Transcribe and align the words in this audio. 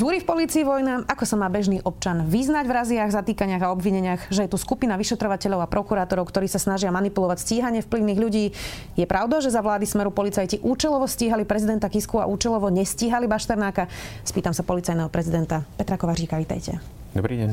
Zúri 0.00 0.16
v 0.16 0.32
policii 0.32 0.64
vojna, 0.64 1.04
ako 1.04 1.28
sa 1.28 1.36
má 1.36 1.52
bežný 1.52 1.84
občan 1.84 2.24
vyznať 2.24 2.64
v 2.64 2.72
raziach, 2.72 3.12
zatýkaniach 3.12 3.68
a 3.68 3.72
obvineniach, 3.76 4.32
že 4.32 4.48
je 4.48 4.52
tu 4.56 4.56
skupina 4.56 4.96
vyšetrovateľov 4.96 5.60
a 5.60 5.68
prokurátorov, 5.68 6.24
ktorí 6.24 6.48
sa 6.48 6.56
snažia 6.56 6.88
manipulovať 6.88 7.36
stíhanie 7.36 7.84
vplyvných 7.84 8.16
ľudí. 8.16 8.56
Je 8.96 9.04
pravda, 9.04 9.44
že 9.44 9.52
za 9.52 9.60
vlády 9.60 9.84
smeru 9.84 10.08
policajti 10.08 10.64
účelovo 10.64 11.04
stíhali 11.04 11.44
prezidenta 11.44 11.92
Kisku 11.92 12.16
a 12.16 12.24
účelovo 12.24 12.72
nestíhali 12.72 13.28
Bašternáka? 13.28 13.92
Spýtam 14.24 14.56
sa 14.56 14.64
policajného 14.64 15.12
prezidenta 15.12 15.68
Petra 15.76 16.00
Kovaříka, 16.00 16.40
vítajte. 16.40 16.80
Dobrý 17.12 17.36
deň. 17.36 17.50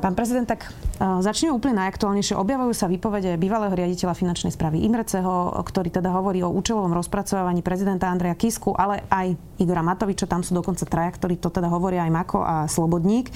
Pán 0.00 0.16
prezident, 0.16 0.48
tak 0.48 0.64
uh, 0.64 1.20
začneme 1.20 1.52
úplne 1.52 1.76
najaktuálnejšie. 1.84 2.32
Objavujú 2.32 2.72
sa 2.72 2.88
výpovede 2.88 3.36
bývalého 3.36 3.76
riaditeľa 3.76 4.16
finančnej 4.16 4.48
správy 4.48 4.80
Imreceho, 4.88 5.52
ktorý 5.60 5.92
teda 5.92 6.08
hovorí 6.16 6.40
o 6.40 6.48
účelovom 6.48 6.96
rozpracovávaní 6.96 7.60
prezidenta 7.60 8.08
Andreja 8.08 8.32
Kisku, 8.32 8.72
ale 8.72 9.04
aj 9.12 9.36
Igora 9.60 9.84
Matoviča. 9.84 10.24
Tam 10.24 10.40
sú 10.40 10.56
dokonca 10.56 10.88
traja, 10.88 11.12
ktorí 11.12 11.36
to 11.36 11.52
teda 11.52 11.68
hovoria 11.68 12.08
aj 12.08 12.16
Mako 12.16 12.40
a 12.40 12.64
Slobodník. 12.64 13.28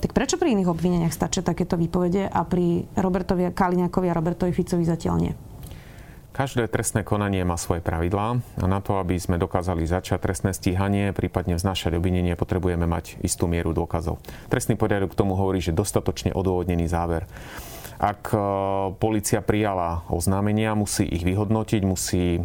Tak 0.00 0.16
prečo 0.16 0.40
pri 0.40 0.56
iných 0.56 0.72
obvineniach 0.72 1.12
stačia 1.12 1.44
takéto 1.44 1.76
výpovede 1.76 2.32
a 2.32 2.40
pri 2.48 2.88
Robertovi 2.96 3.52
Kaliňakovi 3.52 4.08
a 4.08 4.16
Robertovi 4.16 4.56
Ficovi 4.56 4.88
zatiaľ 4.88 5.16
nie? 5.20 5.49
Každé 6.40 6.72
trestné 6.72 7.04
konanie 7.04 7.44
má 7.44 7.60
svoje 7.60 7.84
pravidlá 7.84 8.40
a 8.40 8.64
na 8.64 8.80
to, 8.80 8.96
aby 8.96 9.20
sme 9.20 9.36
dokázali 9.36 9.84
začať 9.84 10.24
trestné 10.24 10.56
stíhanie, 10.56 11.12
prípadne 11.12 11.52
vznášať 11.60 12.00
obvinenie, 12.00 12.32
potrebujeme 12.32 12.88
mať 12.88 13.20
istú 13.20 13.44
mieru 13.44 13.76
dôkazov. 13.76 14.24
Trestný 14.48 14.72
poriadok 14.80 15.12
k 15.12 15.20
tomu 15.20 15.36
hovorí, 15.36 15.60
že 15.60 15.76
dostatočne 15.76 16.32
odôvodnený 16.32 16.88
záver. 16.88 17.28
Ak 18.00 18.32
e, 18.32 18.40
policia 18.96 19.44
prijala 19.44 20.08
oznámenia, 20.08 20.72
musí 20.72 21.04
ich 21.04 21.28
vyhodnotiť, 21.28 21.84
musí 21.84 22.40
e, 22.40 22.42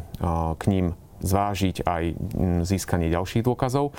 k 0.59 0.63
ním 0.67 0.91
zvážiť 1.21 1.85
aj 1.85 2.03
mm, 2.15 2.59
získanie 2.67 3.07
ďalších 3.11 3.45
dôkazov 3.45 3.95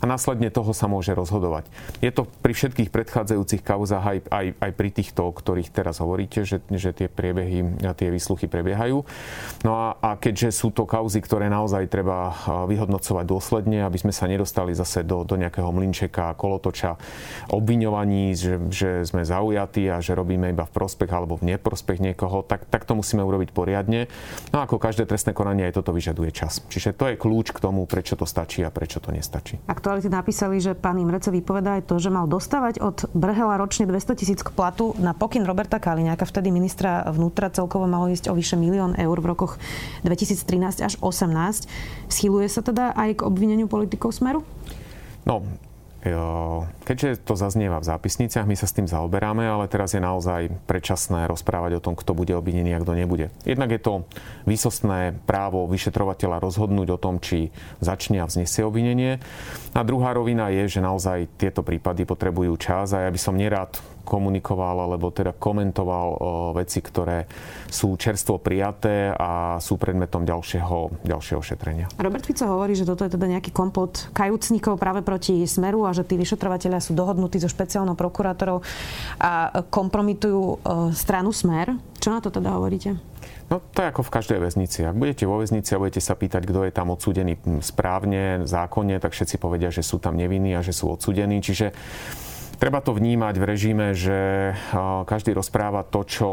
a 0.00 0.04
následne 0.04 0.52
toho 0.52 0.76
sa 0.76 0.84
môže 0.84 1.16
rozhodovať. 1.16 1.64
Je 2.04 2.12
to 2.12 2.28
pri 2.28 2.52
všetkých 2.52 2.92
predchádzajúcich 2.92 3.64
kauzách 3.64 4.04
aj, 4.04 4.18
aj, 4.28 4.46
aj 4.60 4.70
pri 4.76 4.90
týchto, 4.92 5.20
o 5.28 5.32
ktorých 5.32 5.72
teraz 5.72 6.04
hovoríte, 6.04 6.44
že, 6.44 6.60
že 6.68 6.92
tie 6.92 7.08
priebehy 7.08 7.84
a 7.88 7.96
tie 7.96 8.12
výsluchy 8.12 8.44
prebiehajú. 8.44 9.00
No 9.64 9.72
a, 9.72 9.96
a 9.98 10.20
keďže 10.20 10.52
sú 10.52 10.68
to 10.76 10.84
kauzy, 10.84 11.24
ktoré 11.24 11.48
naozaj 11.48 11.88
treba 11.88 12.36
vyhodnocovať 12.68 13.24
dôsledne, 13.24 13.80
aby 13.88 13.96
sme 13.96 14.12
sa 14.12 14.28
nedostali 14.28 14.76
zase 14.76 15.08
do, 15.08 15.24
do 15.24 15.40
nejakého 15.40 15.72
mlinčeka, 15.72 16.36
kolotoča 16.36 17.00
obviňovaní, 17.48 18.36
že, 18.36 18.60
že 18.68 18.90
sme 19.08 19.24
zaujatí 19.24 19.88
a 19.88 20.04
že 20.04 20.12
robíme 20.12 20.52
iba 20.52 20.68
v 20.68 20.74
prospech 20.74 21.10
alebo 21.10 21.40
v 21.40 21.56
neprospech 21.56 22.04
niekoho, 22.04 22.44
tak, 22.44 22.68
tak 22.68 22.84
to 22.84 22.92
musíme 22.92 23.24
urobiť 23.24 23.56
poriadne. 23.56 24.06
No 24.52 24.60
ako 24.60 24.76
každé 24.76 25.08
trestné 25.08 25.32
konanie 25.32 25.64
aj 25.64 25.80
toto 25.80 25.96
vyžaduje 25.96 26.28
čas. 26.28 26.53
Čiže 26.68 26.94
to 26.94 27.10
je 27.10 27.14
kľúč 27.18 27.50
k 27.50 27.58
tomu, 27.58 27.86
prečo 27.88 28.14
to 28.14 28.28
stačí 28.28 28.62
a 28.62 28.70
prečo 28.70 29.00
to 29.00 29.10
nestačí. 29.10 29.58
Aktuality 29.66 30.12
napísali, 30.12 30.60
že 30.60 30.76
pán 30.76 31.00
Imrece 31.00 31.32
vypovedá 31.34 31.80
aj 31.80 31.90
to, 31.90 31.98
že 31.98 32.12
mal 32.12 32.28
dostávať 32.30 32.78
od 32.84 33.10
Brhela 33.16 33.58
ročne 33.58 33.88
200 33.88 34.18
tisíc 34.18 34.40
k 34.44 34.50
platu 34.52 34.94
na 35.00 35.16
pokyn 35.16 35.42
Roberta 35.42 35.80
Kaliňáka, 35.80 36.28
vtedy 36.28 36.54
ministra 36.54 37.06
vnútra 37.10 37.50
celkovo 37.50 37.88
malo 37.88 38.06
ísť 38.12 38.30
o 38.30 38.36
vyše 38.36 38.54
milión 38.60 38.94
eur 38.94 39.16
v 39.18 39.26
rokoch 39.32 39.56
2013 40.04 40.84
až 40.84 40.94
2018. 41.00 41.66
Schyluje 42.12 42.48
sa 42.52 42.60
teda 42.60 42.92
aj 42.94 43.18
k 43.18 43.26
obvineniu 43.26 43.66
politikov 43.66 44.12
Smeru? 44.12 44.44
No, 45.24 45.40
Keďže 46.84 47.24
to 47.24 47.32
zaznieva 47.32 47.80
v 47.80 47.88
zápisniciach, 47.88 48.44
my 48.44 48.52
sa 48.52 48.68
s 48.68 48.76
tým 48.76 48.84
zaoberáme, 48.84 49.40
ale 49.40 49.72
teraz 49.72 49.96
je 49.96 50.04
naozaj 50.04 50.52
predčasné 50.68 51.24
rozprávať 51.24 51.80
o 51.80 51.84
tom, 51.84 51.96
kto 51.96 52.12
bude 52.12 52.36
obvinený 52.36 52.76
a 52.76 52.82
kto 52.84 52.92
nebude. 52.92 53.32
Jednak 53.48 53.72
je 53.72 53.80
to 53.80 54.04
výsostné 54.44 55.16
právo 55.24 55.64
vyšetrovateľa 55.64 56.44
rozhodnúť 56.44 56.88
o 56.92 57.00
tom, 57.00 57.24
či 57.24 57.48
začne 57.80 58.20
a 58.20 58.28
vznesie 58.28 58.68
obvinenie. 58.68 59.16
A 59.72 59.80
druhá 59.80 60.12
rovina 60.12 60.52
je, 60.52 60.76
že 60.76 60.84
naozaj 60.84 61.40
tieto 61.40 61.64
prípady 61.64 62.04
potrebujú 62.04 62.52
čas 62.60 62.92
a 62.92 63.08
ja 63.08 63.10
by 63.10 63.20
som 63.20 63.40
nerád 63.40 63.80
komunikoval 64.04 64.84
alebo 64.86 65.08
teda 65.10 65.32
komentoval 65.32 66.08
veci, 66.54 66.84
ktoré 66.84 67.26
sú 67.66 67.96
čerstvo 67.96 68.38
prijaté 68.38 69.10
a 69.10 69.58
sú 69.58 69.80
predmetom 69.80 70.22
ďalšieho, 70.22 71.02
ďalšieho 71.02 71.40
šetrenia. 71.42 71.88
Robert 71.96 72.28
Fico 72.28 72.44
hovorí, 72.44 72.76
že 72.76 72.84
toto 72.84 73.02
je 73.02 73.16
teda 73.16 73.26
nejaký 73.26 73.50
komplot 73.50 74.12
kajúcnikov 74.12 74.76
práve 74.76 75.00
proti 75.00 75.48
Smeru 75.48 75.88
a 75.88 75.96
že 75.96 76.04
tí 76.04 76.20
vyšetrovateľia 76.20 76.84
sú 76.84 76.92
dohodnutí 76.92 77.40
so 77.40 77.48
špeciálnou 77.48 77.96
prokurátorou 77.96 78.60
a 79.18 79.64
kompromitujú 79.72 80.60
stranu 80.92 81.32
Smer. 81.32 81.74
Čo 81.98 82.12
na 82.12 82.20
to 82.20 82.28
teda 82.28 82.52
hovoríte? 82.52 83.00
No 83.48 83.60
to 83.60 83.84
je 83.84 83.92
ako 83.92 84.04
v 84.04 84.14
každej 84.20 84.38
väznici. 84.40 84.84
Ak 84.84 84.96
budete 84.96 85.24
vo 85.24 85.40
väznici 85.40 85.72
a 85.72 85.80
budete 85.80 86.00
sa 86.00 86.16
pýtať, 86.16 86.48
kto 86.48 86.64
je 86.68 86.72
tam 86.72 86.92
odsúdený 86.92 87.36
správne, 87.60 88.44
zákonne, 88.44 89.00
tak 89.00 89.12
všetci 89.16 89.36
povedia, 89.40 89.68
že 89.72 89.84
sú 89.84 90.00
tam 90.00 90.16
nevinní 90.16 90.56
a 90.56 90.64
že 90.64 90.72
sú 90.72 90.92
odsúdení. 90.92 91.40
Čiže 91.40 91.72
Treba 92.54 92.80
to 92.80 92.96
vnímať 92.96 93.34
v 93.36 93.44
režime, 93.44 93.86
že 93.92 94.50
každý 95.04 95.36
rozpráva 95.36 95.84
to, 95.84 96.00
čo 96.06 96.28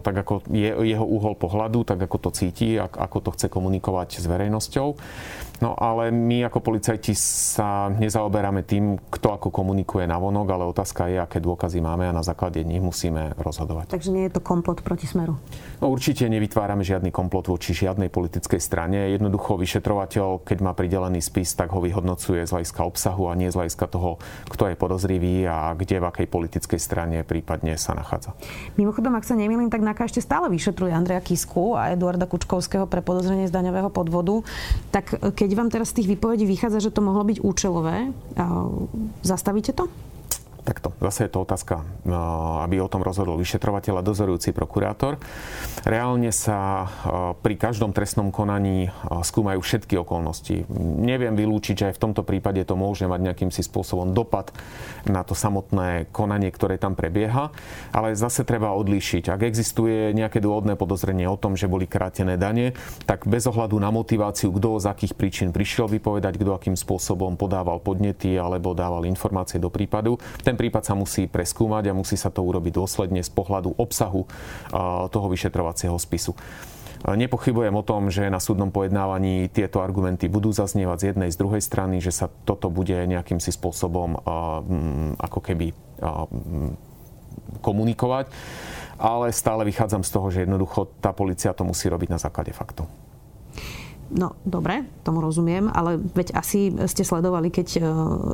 tak 0.00 0.24
ako 0.24 0.46
je 0.48 0.72
jeho 0.72 1.04
úhol 1.04 1.36
pohľadu, 1.36 1.84
tak 1.84 2.00
ako 2.00 2.16
to 2.16 2.30
cíti, 2.32 2.80
ako 2.80 3.18
to 3.20 3.30
chce 3.36 3.52
komunikovať 3.52 4.22
s 4.22 4.24
verejnosťou. 4.24 4.96
No 5.60 5.76
ale 5.76 6.08
my 6.08 6.48
ako 6.48 6.64
policajti 6.64 7.12
sa 7.16 7.92
nezaoberáme 7.92 8.64
tým, 8.64 8.96
kto 9.12 9.36
ako 9.36 9.52
komunikuje 9.52 10.08
na 10.08 10.16
vonok, 10.16 10.48
ale 10.56 10.64
otázka 10.64 11.12
je, 11.12 11.20
aké 11.20 11.36
dôkazy 11.36 11.84
máme 11.84 12.08
a 12.08 12.16
na 12.16 12.24
základe 12.24 12.64
nich 12.64 12.80
musíme 12.80 13.36
rozhodovať. 13.36 13.92
Takže 13.92 14.08
nie 14.08 14.24
je 14.28 14.36
to 14.36 14.40
komplot 14.40 14.80
proti 14.80 15.04
smeru? 15.04 15.36
No 15.84 15.92
určite 15.92 16.24
nevytvárame 16.32 16.80
žiadny 16.80 17.12
komplot 17.12 17.52
voči 17.52 17.76
žiadnej 17.76 18.08
politickej 18.08 18.56
strane. 18.56 19.12
Jednoducho 19.12 19.60
vyšetrovateľ, 19.60 20.48
keď 20.48 20.58
má 20.64 20.72
pridelený 20.72 21.20
spis, 21.20 21.52
tak 21.52 21.76
ho 21.76 21.84
vyhodnocuje 21.84 22.40
z 22.48 22.50
hľadiska 22.56 22.80
obsahu 22.80 23.28
a 23.28 23.36
nie 23.36 23.52
z 23.52 23.60
hľadiska 23.60 23.84
toho, 23.92 24.16
kto 24.48 24.64
je 24.72 24.80
podozrivý 24.80 25.44
a 25.44 25.76
kde 25.76 26.00
v 26.00 26.08
akej 26.08 26.26
politickej 26.28 26.80
strane 26.80 27.20
prípadne 27.20 27.76
sa 27.76 27.92
nachádza. 27.92 28.32
Mimochodom, 28.80 29.12
ak 29.12 29.28
sa 29.28 29.36
nemýlim, 29.36 29.68
tak 29.68 29.84
NAKA 29.84 30.08
ešte 30.08 30.24
stále 30.24 30.48
vyšetruje 30.48 30.88
Andreja 30.88 31.20
Kisku 31.20 31.76
a 31.76 31.92
Eduarda 31.92 32.24
Kučkovského 32.24 32.88
pre 32.88 33.04
podozrenie 33.04 33.44
z 33.44 33.52
daňového 33.52 33.92
podvodu. 33.92 34.40
Tak 34.88 35.20
keď 35.36 35.49
keď 35.50 35.58
vám 35.58 35.74
teraz 35.74 35.90
z 35.90 35.98
tých 35.98 36.14
výpovedí 36.14 36.46
vychádza, 36.46 36.78
že 36.78 36.94
to 36.94 37.02
mohlo 37.02 37.26
byť 37.26 37.42
účelové, 37.42 38.14
zastavíte 39.26 39.74
to? 39.74 39.90
Takto, 40.60 40.92
zase 41.00 41.26
je 41.26 41.32
to 41.32 41.42
otázka, 41.42 41.82
no, 42.04 42.60
aby 42.60 42.84
o 42.84 42.90
tom 42.92 43.00
rozhodol 43.00 43.40
vyšetrovateľ 43.40 44.00
a 44.00 44.06
dozorujúci 44.06 44.52
prokurátor. 44.52 45.16
Reálne 45.88 46.30
sa 46.36 46.86
pri 47.40 47.56
každom 47.56 47.96
trestnom 47.96 48.28
konaní 48.28 48.92
skúmajú 49.24 49.64
všetky 49.64 49.96
okolnosti. 49.98 50.68
Neviem 51.00 51.32
vylúčiť, 51.32 51.74
že 51.74 51.88
aj 51.90 51.96
v 51.96 52.02
tomto 52.04 52.22
prípade 52.28 52.60
to 52.68 52.76
môže 52.76 53.08
mať 53.08 53.20
nejakým 53.24 53.50
si 53.50 53.64
spôsobom 53.64 54.12
dopad 54.12 54.52
na 55.08 55.24
to 55.24 55.32
samotné 55.32 56.12
konanie, 56.12 56.52
ktoré 56.52 56.76
tam 56.76 56.92
prebieha, 56.92 57.50
ale 57.90 58.12
zase 58.12 58.44
treba 58.44 58.76
odlíšiť. 58.76 59.32
Ak 59.32 59.40
existuje 59.40 60.12
nejaké 60.12 60.44
dôvodné 60.44 60.76
podozrenie 60.76 61.24
o 61.24 61.40
tom, 61.40 61.56
že 61.56 61.72
boli 61.72 61.88
krátené 61.88 62.36
dane, 62.36 62.76
tak 63.08 63.24
bez 63.24 63.48
ohľadu 63.48 63.80
na 63.80 63.88
motiváciu, 63.88 64.52
kto 64.52 64.76
z 64.76 64.86
akých 64.92 65.16
príčin 65.16 65.48
prišiel 65.56 65.88
vypovedať, 65.88 66.36
kto 66.36 66.52
akým 66.52 66.76
spôsobom 66.76 67.40
podával 67.40 67.80
podnety 67.80 68.36
alebo 68.36 68.76
dával 68.76 69.08
informácie 69.08 69.56
do 69.56 69.72
prípadu, 69.72 70.20
ten 70.50 70.58
prípad 70.58 70.82
sa 70.82 70.98
musí 70.98 71.30
preskúmať 71.30 71.94
a 71.94 71.94
musí 71.94 72.18
sa 72.18 72.34
to 72.34 72.42
urobiť 72.42 72.74
dôsledne 72.74 73.22
z 73.22 73.30
pohľadu 73.30 73.78
obsahu 73.78 74.26
toho 75.06 75.26
vyšetrovacieho 75.30 75.94
spisu. 75.94 76.34
Nepochybujem 77.00 77.72
o 77.72 77.86
tom, 77.86 78.10
že 78.10 78.28
na 78.28 78.42
súdnom 78.42 78.68
pojednávaní 78.68 79.48
tieto 79.48 79.80
argumenty 79.80 80.28
budú 80.28 80.52
zaznievať 80.52 80.98
z 80.98 81.06
jednej, 81.14 81.30
z 81.32 81.40
druhej 81.40 81.62
strany, 81.64 82.02
že 82.02 82.12
sa 82.12 82.26
toto 82.44 82.68
bude 82.68 82.92
nejakým 82.92 83.38
si 83.38 83.54
spôsobom 83.54 84.18
ako 85.16 85.38
keby 85.38 85.70
komunikovať. 87.62 88.28
Ale 89.00 89.32
stále 89.32 89.64
vychádzam 89.64 90.04
z 90.04 90.10
toho, 90.12 90.28
že 90.28 90.44
jednoducho 90.44 90.92
tá 91.00 91.16
policia 91.16 91.56
to 91.56 91.64
musí 91.64 91.88
robiť 91.88 92.12
na 92.12 92.20
základe 92.20 92.52
faktov. 92.52 92.84
No, 94.10 94.34
dobre, 94.42 94.82
tomu 95.06 95.22
rozumiem, 95.22 95.70
ale 95.70 95.94
veď 95.94 96.34
asi 96.34 96.74
ste 96.90 97.06
sledovali, 97.06 97.46
keď 97.46 97.68
e, 97.78 97.80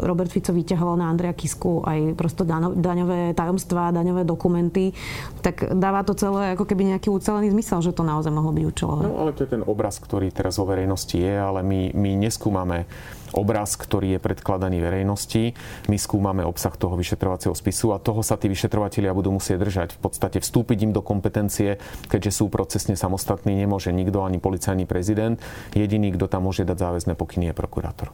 Robert 0.08 0.32
Fico 0.32 0.56
vyťahoval 0.56 0.96
na 0.96 1.12
Andrea 1.12 1.37
Kisku 1.37 1.84
aj 1.84 2.17
prosto 2.17 2.49
daňové 2.73 3.37
tajomstvá, 3.37 3.93
daňové 3.93 4.25
dokumenty, 4.25 4.96
tak 5.44 5.76
dáva 5.76 6.00
to 6.00 6.17
celé 6.17 6.56
ako 6.56 6.64
keby 6.64 6.96
nejaký 6.96 7.12
ucelený 7.12 7.52
zmysel, 7.52 7.84
že 7.84 7.93
to 7.93 8.08
naozaj 8.08 8.32
mohlo 8.32 8.56
byť 8.56 8.64
účelové. 8.64 9.05
No, 9.05 9.20
ale 9.20 9.37
to 9.37 9.44
je 9.44 9.52
ten 9.52 9.62
obraz, 9.69 10.00
ktorý 10.00 10.32
teraz 10.32 10.56
vo 10.56 10.64
verejnosti 10.64 11.20
je, 11.20 11.34
ale 11.37 11.61
my, 11.61 11.93
my 11.93 12.11
neskúmame 12.25 12.88
obraz, 13.34 13.75
ktorý 13.75 14.17
je 14.17 14.20
predkladaný 14.23 14.78
verejnosti. 14.78 15.56
My 15.90 15.96
skúmame 15.99 16.46
obsah 16.46 16.75
toho 16.76 16.94
vyšetrovacieho 16.94 17.56
spisu 17.56 17.96
a 17.96 18.02
toho 18.02 18.20
sa 18.23 18.38
tí 18.38 18.46
vyšetrovatelia 18.46 19.17
budú 19.17 19.34
musieť 19.34 19.58
držať. 19.62 19.88
V 19.99 20.00
podstate 20.06 20.38
vstúpiť 20.38 20.87
im 20.87 20.93
do 20.94 21.02
kompetencie, 21.02 21.81
keďže 22.06 22.43
sú 22.43 22.52
procesne 22.52 22.94
samostatní, 22.94 23.56
nemôže 23.56 23.90
nikto, 23.90 24.23
ani 24.23 24.38
policajný 24.38 24.84
prezident. 24.87 25.40
Jediný, 25.75 26.14
kto 26.14 26.31
tam 26.31 26.46
môže 26.46 26.62
dať 26.62 26.78
záväzné 26.78 27.12
pokyny, 27.19 27.50
je 27.50 27.55
prokurátor. 27.56 28.12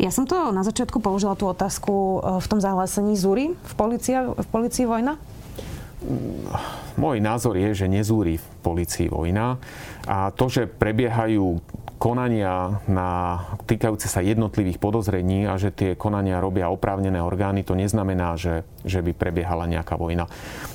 Ja 0.00 0.10
som 0.10 0.24
to 0.24 0.50
na 0.50 0.64
začiatku 0.64 0.98
použila 0.98 1.36
tú 1.36 1.46
otázku 1.46 1.92
e, 1.92 2.18
v 2.40 2.46
tom 2.48 2.58
zahlásení 2.58 3.14
Zúry 3.14 3.52
v, 3.54 3.72
policia, 3.76 4.32
v 4.32 4.48
policii 4.48 4.88
vojna? 4.88 5.20
Môj 6.98 7.22
názor 7.22 7.56
je, 7.56 7.72
že 7.72 7.86
nezúri 7.86 8.36
v 8.36 8.46
policii 8.60 9.08
vojna 9.08 9.56
a 10.04 10.34
to, 10.34 10.50
že 10.50 10.66
prebiehajú 10.66 11.62
konania 12.02 12.82
na 12.90 13.38
týkajúce 13.70 14.10
sa 14.10 14.18
jednotlivých 14.18 14.82
podozrení 14.82 15.46
a 15.46 15.54
že 15.54 15.70
tie 15.70 15.94
konania 15.94 16.42
robia 16.42 16.66
oprávnené 16.66 17.22
orgány, 17.22 17.62
to 17.62 17.78
neznamená, 17.78 18.34
že, 18.34 18.66
že 18.82 18.98
by 19.06 19.14
prebiehala 19.14 19.70
nejaká 19.70 19.94
vojna. 19.94 20.26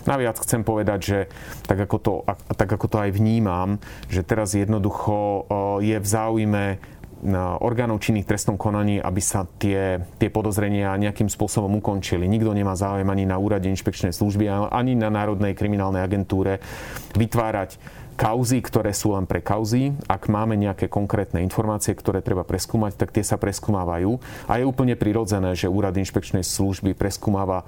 Naviac 0.07 0.39
chcem 0.39 0.63
povedať, 0.63 0.99
že 1.03 1.19
tak 1.67 1.83
ako 1.83 1.97
to, 1.99 2.13
tak 2.55 2.71
ako 2.71 2.87
to 2.87 2.97
aj 3.03 3.11
vnímam, 3.11 3.75
že 4.07 4.23
teraz 4.23 4.55
jednoducho 4.55 5.43
je 5.83 5.99
v 5.99 6.07
záujme 6.07 6.79
orgánov 7.63 8.03
činných 8.03 8.29
trestnom 8.29 8.59
konaní, 8.59 9.01
aby 9.01 9.21
sa 9.21 9.45
tie, 9.57 10.01
tie 10.21 10.29
podozrenia 10.29 10.93
nejakým 10.97 11.27
spôsobom 11.27 11.81
ukončili. 11.81 12.29
Nikto 12.29 12.53
nemá 12.53 12.77
záujem 12.77 13.07
ani 13.09 13.25
na 13.25 13.41
úrade 13.41 13.65
inšpekčnej 13.69 14.13
služby, 14.13 14.47
ani 14.69 14.93
na 14.93 15.09
Národnej 15.09 15.57
kriminálnej 15.57 16.05
agentúre 16.05 16.61
vytvárať 17.17 17.81
kauzy, 18.17 18.65
ktoré 18.65 18.91
sú 18.97 19.13
len 19.13 19.29
pre 19.29 19.45
kauzy. 19.45 19.93
Ak 20.09 20.25
máme 20.25 20.57
nejaké 20.57 20.89
konkrétne 20.89 21.45
informácie, 21.45 21.93
ktoré 21.93 22.25
treba 22.25 22.41
preskúmať, 22.41 22.97
tak 22.97 23.13
tie 23.13 23.21
sa 23.21 23.37
preskúmávajú. 23.37 24.17
A 24.49 24.57
je 24.57 24.65
úplne 24.65 24.97
prirodzené, 24.97 25.53
že 25.53 25.69
úrad 25.69 25.93
inšpekčnej 25.93 26.41
služby 26.41 26.97
preskúmava 26.97 27.61
e, 27.61 27.65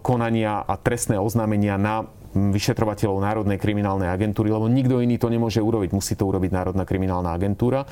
konania 0.00 0.64
a 0.64 0.74
trestné 0.80 1.20
oznámenia 1.20 1.76
na 1.76 2.08
vyšetrovateľov 2.34 3.22
Národnej 3.22 3.58
kriminálnej 3.62 4.10
agentúry, 4.10 4.50
lebo 4.50 4.66
nikto 4.66 4.98
iný 4.98 5.16
to 5.16 5.30
nemôže 5.30 5.62
urobiť. 5.62 5.94
Musí 5.94 6.18
to 6.18 6.26
urobiť 6.26 6.50
Národná 6.50 6.82
kriminálna 6.82 7.30
agentúra. 7.30 7.86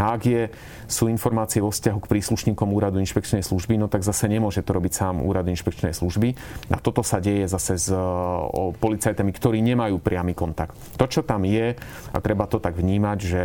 A 0.00 0.16
ak 0.16 0.22
je, 0.24 0.42
sú 0.88 1.12
informácie 1.12 1.60
vo 1.60 1.68
vzťahu 1.68 1.98
k 2.00 2.10
príslušníkom 2.10 2.68
úradu 2.72 3.00
inšpekčnej 3.00 3.44
služby, 3.44 3.76
no 3.76 3.86
tak 3.92 4.02
zase 4.02 4.28
nemôže 4.28 4.64
to 4.64 4.72
robiť 4.72 4.92
sám 4.92 5.20
úrad 5.20 5.44
inšpekčnej 5.48 5.92
služby. 5.92 6.34
A 6.72 6.80
toto 6.80 7.04
sa 7.04 7.20
deje 7.20 7.44
zase 7.46 7.76
s 7.76 7.88
o, 7.92 8.72
policajtami, 8.76 9.30
ktorí 9.32 9.60
nemajú 9.60 10.00
priamy 10.00 10.32
kontakt. 10.32 10.72
To, 10.96 11.04
čo 11.04 11.20
tam 11.20 11.44
je, 11.44 11.76
a 12.12 12.18
treba 12.24 12.48
to 12.48 12.56
tak 12.60 12.76
vnímať, 12.76 13.18
že 13.20 13.42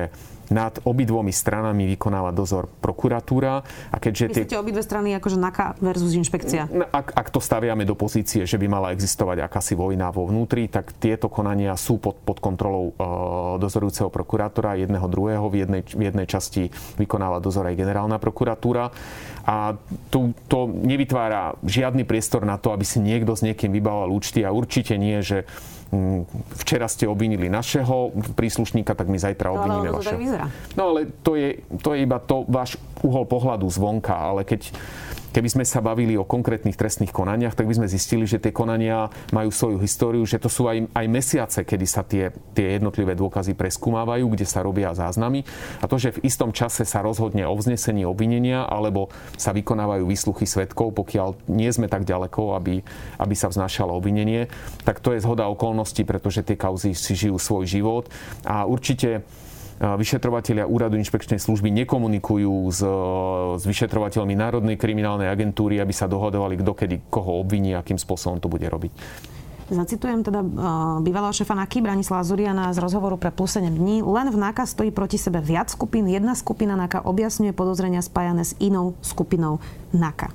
nad 0.49 0.79
obidvomi 0.83 1.31
stranami 1.31 1.87
vykonáva 1.95 2.31
dozor 2.31 2.71
prokuratúra. 2.79 3.63
A 3.91 3.97
keďže 3.99 4.31
Myslíte 4.31 4.55
tie... 4.55 4.61
obidve 4.61 4.83
strany 4.83 5.15
akože 5.19 5.37
NAKA 5.39 5.67
versus 5.83 6.15
inšpekcia? 6.15 6.71
Ak, 6.91 7.11
ak 7.11 7.27
to 7.31 7.43
staviame 7.43 7.83
do 7.83 7.95
pozície, 7.95 8.47
že 8.47 8.55
by 8.55 8.67
mala 8.71 8.95
existovať 8.95 9.43
akási 9.43 9.75
vojna 9.75 10.11
vo 10.11 10.27
vnútri, 10.27 10.71
tak 10.71 10.95
tieto 10.95 11.27
konania 11.27 11.75
sú 11.75 11.99
pod, 11.99 12.19
pod 12.23 12.39
kontrolou 12.39 12.91
e, 12.91 13.03
dozorujúceho 13.59 14.07
prokurátora 14.07 14.79
jedného 14.79 15.07
druhého. 15.07 15.45
V 15.51 15.67
jednej, 15.67 15.81
v 15.83 16.03
jednej 16.11 16.27
časti 16.27 16.71
vykonáva 16.95 17.43
dozor 17.43 17.67
aj 17.67 17.75
generálna 17.75 18.17
prokuratúra. 18.19 18.91
A 19.47 19.79
tu, 20.11 20.35
to 20.51 20.67
nevytvára 20.67 21.55
žiadny 21.63 22.03
priestor 22.03 22.43
na 22.43 22.59
to, 22.59 22.75
aby 22.75 22.83
si 22.83 22.99
niekto 22.99 23.31
s 23.31 23.43
niekým 23.43 23.71
vybával 23.71 24.11
účty 24.11 24.43
a 24.43 24.51
určite 24.51 24.99
nie, 24.99 25.23
že 25.23 25.47
včera 26.63 26.87
ste 26.91 27.07
obvinili 27.07 27.47
našeho 27.47 28.11
príslušníka, 28.35 28.91
tak 28.91 29.07
my 29.07 29.15
zajtra 29.15 29.55
obviníme 29.55 29.89
no, 29.91 29.97
vašeho. 29.99 30.19
No 30.75 30.81
ale 30.93 31.07
to 31.23 31.39
je, 31.39 31.63
to 31.79 31.95
je 31.95 32.03
iba 32.03 32.19
to 32.19 32.43
váš 32.47 32.75
uhol 33.03 33.23
pohľadu 33.23 33.67
zvonka, 33.71 34.11
ale 34.11 34.43
keď 34.43 34.75
Keby 35.37 35.53
sme 35.53 35.69
sa 35.69 35.85
bavili 35.85 36.17
o 36.17 36.25
konkrétnych 36.25 36.73
trestných 36.73 37.13
konaniach, 37.13 37.53
tak 37.53 37.69
by 37.69 37.77
sme 37.77 37.85
zistili, 37.85 38.25
že 38.25 38.41
tie 38.41 38.49
konania 38.49 39.05
majú 39.29 39.53
svoju 39.53 39.77
históriu, 39.77 40.25
že 40.25 40.41
to 40.41 40.49
sú 40.49 40.65
aj, 40.65 40.89
aj 40.97 41.05
mesiace, 41.05 41.61
kedy 41.61 41.85
sa 41.85 42.01
tie, 42.01 42.33
tie 42.57 42.81
jednotlivé 42.81 43.13
dôkazy 43.13 43.53
preskúmávajú, 43.53 44.33
kde 44.33 44.49
sa 44.49 44.65
robia 44.65 44.97
záznamy. 44.97 45.45
A 45.77 45.85
to, 45.85 46.01
že 46.01 46.17
v 46.17 46.25
istom 46.25 46.49
čase 46.49 46.89
sa 46.89 47.05
rozhodne 47.05 47.45
o 47.45 47.53
vznesení 47.53 48.01
obvinenia 48.01 48.65
alebo 48.65 49.13
sa 49.37 49.53
vykonávajú 49.53 50.09
výsluchy 50.09 50.49
svetkov, 50.49 50.97
pokiaľ 50.97 51.53
nie 51.53 51.69
sme 51.69 51.85
tak 51.85 52.09
ďaleko, 52.09 52.57
aby, 52.57 52.81
aby 53.21 53.35
sa 53.37 53.53
vznášalo 53.53 53.93
obvinenie, 53.93 54.49
tak 54.89 55.05
to 55.05 55.13
je 55.13 55.21
zhoda 55.21 55.45
okolností, 55.53 56.01
pretože 56.01 56.41
tie 56.41 56.57
kauzy 56.57 56.97
si 56.97 57.13
žijú 57.13 57.37
svoj 57.37 57.69
život. 57.69 58.09
A 58.41 58.65
určite 58.65 59.21
vyšetrovateľia 59.77 60.65
úradu 60.65 60.97
inšpekčnej 60.97 61.37
služby 61.37 61.69
nekomunikujú 61.85 62.55
s, 62.73 62.81
s 63.57 63.63
vyšetrovateľmi 63.65 64.33
Národnej 64.33 64.75
kriminálnej 64.77 65.29
agentúry, 65.29 65.77
aby 65.77 65.93
sa 65.93 66.09
dohodovali, 66.09 66.57
kto 66.57 66.71
kedy 66.73 66.95
koho 67.13 67.41
obviní, 67.41 67.77
akým 67.77 68.01
spôsobom 68.01 68.41
to 68.41 68.49
bude 68.49 68.65
robiť. 68.65 68.91
Zacitujem 69.67 70.23
teda 70.23 70.39
bývalého 71.03 71.35
šefa 71.35 71.51
NAKY 71.51 71.83
Branislava 71.83 72.23
Zuriana 72.23 72.71
z 72.71 72.79
rozhovoru 72.79 73.19
pre 73.19 73.35
plus 73.35 73.59
7 73.59 73.67
dní. 73.67 73.99
Len 73.99 74.31
v 74.31 74.39
NAKA 74.39 74.63
stojí 74.63 74.95
proti 74.95 75.19
sebe 75.19 75.43
viac 75.43 75.67
skupín. 75.67 76.07
Jedna 76.07 76.39
skupina 76.39 76.79
NAKA 76.79 77.03
objasňuje 77.03 77.51
podozrenia 77.51 77.99
spájané 77.99 78.47
s 78.47 78.55
inou 78.63 78.95
skupinou 79.03 79.59
NAKA. 79.91 80.31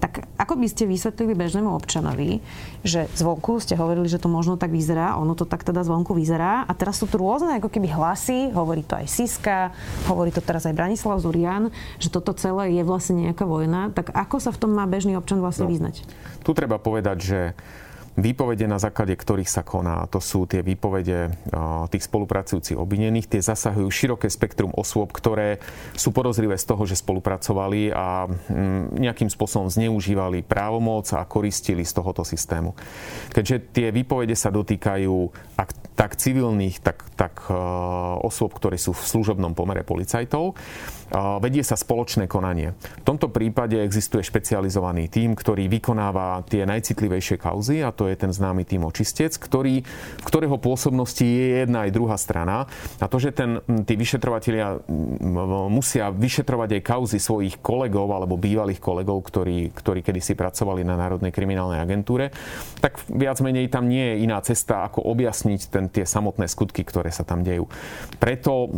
Tak 0.00 0.24
ako 0.40 0.56
by 0.56 0.66
ste 0.66 0.88
vysvetlili 0.88 1.36
bežnému 1.36 1.68
občanovi, 1.76 2.40
že 2.80 3.04
zvonku 3.12 3.60
ste 3.60 3.76
hovorili, 3.76 4.08
že 4.08 4.16
to 4.16 4.32
možno 4.32 4.56
tak 4.56 4.72
vyzerá, 4.72 5.20
ono 5.20 5.36
to 5.36 5.44
tak 5.44 5.60
teda 5.60 5.84
zvonku 5.84 6.16
vyzerá 6.16 6.64
a 6.64 6.72
teraz 6.72 6.96
sú 6.96 7.06
tu 7.06 7.20
rôzne 7.20 7.60
ako 7.60 7.68
keby 7.68 7.92
hlasy, 7.92 8.48
hovorí 8.56 8.80
to 8.80 8.96
aj 8.96 9.06
Siska, 9.06 9.76
hovorí 10.08 10.32
to 10.32 10.40
teraz 10.40 10.64
aj 10.64 10.72
Branislav 10.72 11.20
Zurian, 11.20 11.68
že 12.00 12.08
toto 12.08 12.32
celé 12.32 12.80
je 12.80 12.82
vlastne 12.82 13.28
nejaká 13.28 13.44
vojna, 13.44 13.92
tak 13.92 14.08
ako 14.16 14.40
sa 14.40 14.50
v 14.50 14.60
tom 14.64 14.72
má 14.72 14.88
bežný 14.88 15.20
občan 15.20 15.44
vlastne 15.44 15.68
no, 15.68 15.72
vyznať? 15.72 16.00
Tu 16.40 16.50
treba 16.56 16.80
povedať, 16.80 17.16
že 17.20 17.40
Výpovede, 18.18 18.66
na 18.66 18.82
základe 18.82 19.14
ktorých 19.14 19.46
sa 19.46 19.62
koná, 19.62 20.02
to 20.10 20.18
sú 20.18 20.42
tie 20.42 20.66
výpovede 20.66 21.30
tých 21.94 22.04
spolupracujúcich 22.10 22.74
obvinených, 22.74 23.30
tie 23.30 23.38
zasahujú 23.38 23.86
široké 23.86 24.26
spektrum 24.26 24.74
osôb, 24.74 25.14
ktoré 25.14 25.62
sú 25.94 26.10
podozrivé 26.10 26.58
z 26.58 26.66
toho, 26.66 26.82
že 26.90 26.98
spolupracovali 26.98 27.94
a 27.94 28.26
mm, 28.26 28.98
nejakým 28.98 29.30
spôsobom 29.30 29.70
zneužívali 29.70 30.42
právomoc 30.42 31.06
a 31.14 31.22
koristili 31.22 31.86
z 31.86 31.94
tohoto 31.94 32.26
systému. 32.26 32.74
Keďže 33.30 33.56
tie 33.70 33.88
výpovede 33.94 34.34
sa 34.34 34.50
dotýkajú 34.50 35.14
ak, 35.54 35.70
tak 35.94 36.18
civilných, 36.18 36.82
tak, 36.82 37.06
tak 37.14 37.46
osôb, 38.26 38.50
ktoré 38.58 38.74
sú 38.74 38.90
v 38.90 39.06
služobnom 39.06 39.54
pomere 39.54 39.86
policajtov, 39.86 40.58
vedie 41.42 41.62
sa 41.66 41.74
spoločné 41.74 42.30
konanie. 42.30 42.74
V 43.02 43.04
tomto 43.06 43.28
prípade 43.30 43.78
existuje 43.78 44.22
špecializovaný 44.22 45.10
tím, 45.10 45.34
ktorý 45.34 45.66
vykonáva 45.66 46.42
tie 46.46 46.66
najcitlivejšie 46.66 47.36
kauzy 47.38 47.82
a 47.82 47.90
to 47.90 48.06
je 48.06 48.16
ten 48.16 48.30
známy 48.30 48.66
tým 48.66 48.86
očistec, 48.86 49.34
ktorý, 49.34 49.82
ktorého 50.22 50.56
pôsobnosti 50.56 51.22
je 51.22 51.66
jedna 51.66 51.86
aj 51.86 51.90
druhá 51.94 52.16
strana. 52.16 52.70
A 53.02 53.06
to, 53.10 53.18
že 53.18 53.34
ten, 53.34 53.58
tí 53.82 53.98
vyšetrovatelia 53.98 54.78
musia 55.70 56.14
vyšetrovať 56.14 56.78
aj 56.78 56.82
kauzy 56.86 57.18
svojich 57.18 57.58
kolegov 57.58 58.10
alebo 58.14 58.38
bývalých 58.38 58.78
kolegov, 58.78 59.26
ktorí, 59.26 59.74
ktorí 59.74 60.00
kedysi 60.06 60.38
pracovali 60.38 60.86
na 60.86 60.94
Národnej 60.94 61.34
kriminálnej 61.34 61.82
agentúre, 61.82 62.30
tak 62.78 63.02
viac 63.10 63.42
menej 63.42 63.66
tam 63.68 63.90
nie 63.90 64.14
je 64.14 64.16
iná 64.24 64.38
cesta, 64.40 64.86
ako 64.86 65.02
objasniť 65.10 65.60
ten, 65.68 65.84
tie 65.90 66.06
samotné 66.06 66.46
skutky, 66.46 66.86
ktoré 66.86 67.10
sa 67.10 67.26
tam 67.26 67.42
dejú. 67.42 67.66
Preto 68.22 68.70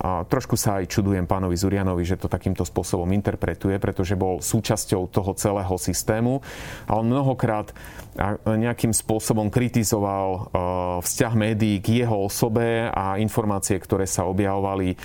a 0.00 0.22
trošku 0.28 0.54
sa 0.54 0.80
aj 0.80 0.92
čudujem 0.92 1.24
pánovi 1.24 1.56
Zurianovi, 1.56 1.79
Marianovi, 1.80 2.04
že 2.04 2.20
to 2.20 2.28
takýmto 2.28 2.68
spôsobom 2.68 3.08
interpretuje, 3.16 3.80
pretože 3.80 4.12
bol 4.12 4.44
súčasťou 4.44 5.08
toho 5.08 5.32
celého 5.32 5.72
systému 5.80 6.44
a 6.84 7.00
on 7.00 7.08
mnohokrát 7.08 7.72
nejakým 8.44 8.92
spôsobom 8.92 9.48
kritizoval 9.48 10.28
e, 10.28 10.40
vzťah 11.00 11.32
médií 11.32 11.80
k 11.80 12.04
jeho 12.04 12.28
osobe 12.28 12.84
a 12.92 13.16
informácie, 13.16 13.80
ktoré 13.80 14.04
sa 14.04 14.28
objavovali 14.28 14.92
e, 14.92 14.96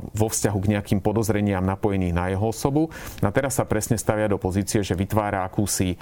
vo 0.00 0.28
vzťahu 0.32 0.58
k 0.64 0.70
nejakým 0.72 1.00
podozreniam 1.04 1.60
napojených 1.60 2.16
na 2.16 2.32
jeho 2.32 2.48
osobu. 2.48 2.88
A 3.20 3.28
teraz 3.28 3.60
sa 3.60 3.68
presne 3.68 4.00
stavia 4.00 4.32
do 4.32 4.40
pozície, 4.40 4.80
že 4.80 4.96
vytvára 4.96 5.44
akúsi 5.44 6.00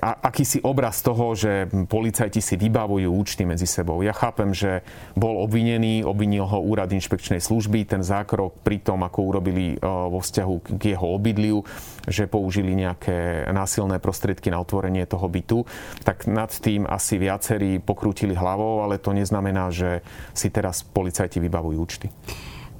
akýsi 0.00 0.64
obraz 0.64 1.04
toho, 1.04 1.36
že 1.36 1.68
policajti 1.68 2.40
si 2.40 2.56
vybavujú 2.56 3.12
účty 3.12 3.44
medzi 3.44 3.68
sebou. 3.68 4.00
Ja 4.00 4.16
chápem, 4.16 4.56
že 4.56 4.80
bol 5.12 5.36
obvinený, 5.44 6.00
obvinil 6.00 6.48
ho 6.48 6.64
úrad 6.64 6.88
inšpekčnej 6.88 7.44
služby, 7.44 7.84
ten 7.84 8.00
zákrok 8.00 8.64
pri 8.64 8.80
tom, 8.80 9.04
ako 9.04 9.18
urobili 9.28 9.76
e, 9.76 9.84
vo 9.84 10.16
vzťahu 10.16 10.80
k 10.80 10.96
jeho 10.96 11.06
obydliu, 11.12 11.60
že 12.08 12.24
použili 12.24 12.72
nejaké 12.72 13.48
násilné 13.52 14.00
prostriedky 14.00 14.48
na 14.48 14.64
otvorenie 14.64 15.04
toho 15.04 15.28
bytu, 15.28 15.68
tak 16.08 16.24
nad 16.24 16.48
tým 16.48 16.88
asi 16.88 17.20
viacerí 17.20 17.84
pokrútili 17.84 18.32
hlavou, 18.32 18.80
ale 18.80 18.96
to 18.96 19.12
neznamená, 19.12 19.68
že 19.68 20.00
si 20.32 20.48
teraz 20.48 20.80
policajti 20.80 21.36
vybavujú 21.36 21.78
účty. 21.78 22.08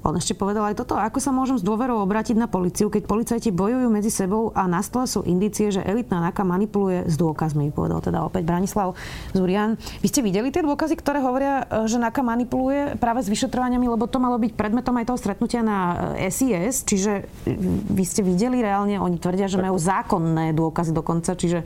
On 0.03 0.15
ešte 0.19 0.35
povedal 0.35 0.67
aj 0.67 0.83
toto, 0.83 0.99
ako 0.99 1.23
sa 1.23 1.31
môžem 1.31 1.59
s 1.59 1.65
dôverou 1.65 2.03
obrátiť 2.03 2.35
na 2.35 2.51
policiu, 2.51 2.91
keď 2.91 3.07
policajti 3.07 3.55
bojujú 3.55 3.87
medzi 3.87 4.11
sebou 4.11 4.51
a 4.51 4.67
na 4.67 4.83
stole 4.83 5.07
sú 5.07 5.23
indície, 5.23 5.71
že 5.71 5.79
elitná 5.83 6.19
NAKA 6.19 6.43
manipuluje 6.43 7.07
s 7.07 7.15
dôkazmi, 7.15 7.71
povedal 7.71 8.03
teda 8.03 8.27
opäť 8.27 8.43
Branislav 8.43 8.99
Zurian. 9.31 9.79
Vy 10.03 10.07
ste 10.11 10.27
videli 10.27 10.51
tie 10.51 10.67
dôkazy, 10.67 10.99
ktoré 10.99 11.23
hovoria, 11.23 11.65
e, 11.71 11.87
že 11.87 12.03
NAKA 12.03 12.23
manipuluje 12.27 12.99
práve 12.99 13.23
s 13.23 13.31
vyšetrovaniami, 13.31 13.87
lebo 13.87 14.11
to 14.11 14.19
malo 14.19 14.43
byť 14.43 14.53
predmetom 14.59 14.99
aj 14.99 15.07
toho 15.15 15.19
stretnutia 15.19 15.63
na 15.63 15.79
SIS, 16.27 16.83
e, 16.83 16.87
čiže 16.87 17.13
e, 17.47 17.55
vy 17.87 18.03
ste 18.03 18.27
videli 18.27 18.59
reálne, 18.59 18.99
oni 18.99 19.23
tvrdia, 19.23 19.47
že 19.47 19.63
majú 19.63 19.79
zákonné 19.79 20.51
dôkazy 20.51 20.91
dokonca, 20.91 21.39
čiže 21.39 21.63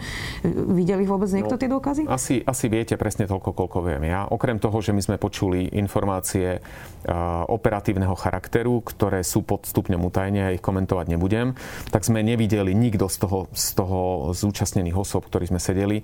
videli 0.52 1.08
vôbec 1.08 1.32
niekto 1.32 1.56
no, 1.56 1.60
tie 1.60 1.68
dôkazy? 1.72 2.02
Asi, 2.04 2.44
asi 2.44 2.66
viete 2.68 3.00
presne 3.00 3.24
toľko, 3.24 3.56
koľko 3.56 3.78
viem 3.86 4.12
ja. 4.12 4.28
Okrem 4.28 4.60
toho, 4.60 4.76
že 4.84 4.92
my 4.92 5.00
sme 5.00 5.16
počuli 5.16 5.72
informácie 5.78 6.58
uh, 6.58 7.46
operatívneho 7.48 8.12
charakteru, 8.26 8.82
ktoré 8.82 9.22
sú 9.22 9.46
pod 9.46 9.70
stupňom 9.70 10.02
utajenia, 10.02 10.50
ja 10.50 10.56
ich 10.58 10.64
komentovať 10.64 11.06
nebudem, 11.14 11.54
tak 11.94 12.02
sme 12.02 12.26
nevideli 12.26 12.74
nikto 12.74 13.06
z 13.06 13.22
toho, 13.22 13.38
z 13.54 13.78
toho 13.78 14.00
zúčastnených 14.34 14.98
osob, 14.98 15.30
ktorí 15.30 15.46
sme 15.46 15.62
sedeli 15.62 16.02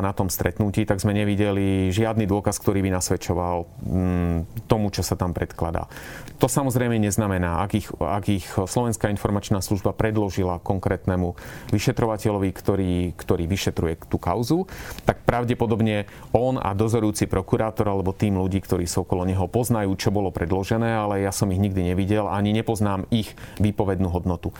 na 0.00 0.16
tom 0.16 0.32
stretnutí, 0.32 0.88
tak 0.88 1.04
sme 1.04 1.12
nevideli 1.12 1.92
žiadny 1.92 2.24
dôkaz, 2.24 2.56
ktorý 2.56 2.80
by 2.80 2.90
nasvedčoval 2.96 3.56
mm, 3.84 4.64
tomu, 4.64 4.88
čo 4.88 5.04
sa 5.04 5.20
tam 5.20 5.36
predkladá. 5.36 5.84
To 6.38 6.46
samozrejme 6.46 6.96
neznamená, 7.02 7.66
ak 7.66 7.72
ich, 7.76 7.90
ak 7.98 8.24
ich 8.30 8.46
Slovenská 8.46 9.10
informačná 9.10 9.58
služba 9.58 9.90
predložila 9.90 10.62
konkrétnemu 10.62 11.34
vyšetrovateľovi, 11.74 12.50
ktorý, 12.54 12.94
ktorý 13.18 13.44
vyšetruje 13.50 14.06
tú 14.06 14.22
kauzu, 14.22 14.70
tak 15.02 15.26
pravdepodobne 15.26 16.06
on 16.30 16.62
a 16.62 16.72
dozorujúci 16.78 17.26
prokurátor 17.26 17.90
alebo 17.90 18.14
tým 18.14 18.38
ľudí, 18.38 18.62
ktorí 18.62 18.86
sú 18.86 19.02
okolo 19.02 19.26
neho, 19.26 19.50
poznajú, 19.50 19.90
čo 19.98 20.14
bolo 20.14 20.30
predložené, 20.30 20.94
ale 20.94 21.17
ja 21.22 21.32
som 21.34 21.50
ich 21.50 21.60
nikdy 21.60 21.94
nevidel, 21.94 22.26
ani 22.30 22.54
nepoznám 22.54 23.06
ich 23.10 23.34
výpovednú 23.58 24.08
hodnotu. 24.10 24.54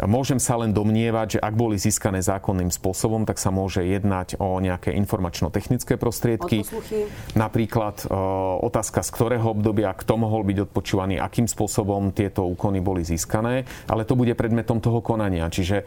Môžem 0.00 0.40
sa 0.40 0.56
len 0.56 0.72
domnievať, 0.72 1.36
že 1.36 1.42
ak 1.42 1.52
boli 1.52 1.76
získané 1.76 2.24
zákonným 2.24 2.72
spôsobom, 2.72 3.28
tak 3.28 3.36
sa 3.36 3.52
môže 3.52 3.84
jednať 3.84 4.40
o 4.40 4.56
nejaké 4.56 4.96
informačno-technické 4.96 6.00
prostriedky. 6.00 6.64
Odposluchy. 6.64 7.00
Napríklad 7.36 7.96
e, 8.00 8.16
otázka, 8.64 9.04
z 9.04 9.10
ktorého 9.12 9.52
obdobia, 9.52 9.92
kto 9.92 10.16
mohol 10.16 10.48
byť 10.48 10.58
odpočúvaný, 10.70 11.20
akým 11.20 11.44
spôsobom 11.44 12.14
tieto 12.16 12.48
úkony 12.48 12.80
boli 12.80 13.04
získané, 13.04 13.68
ale 13.84 14.08
to 14.08 14.16
bude 14.16 14.32
predmetom 14.32 14.80
toho 14.80 15.04
konania. 15.04 15.52
Čiže 15.52 15.84
e, 15.84 15.86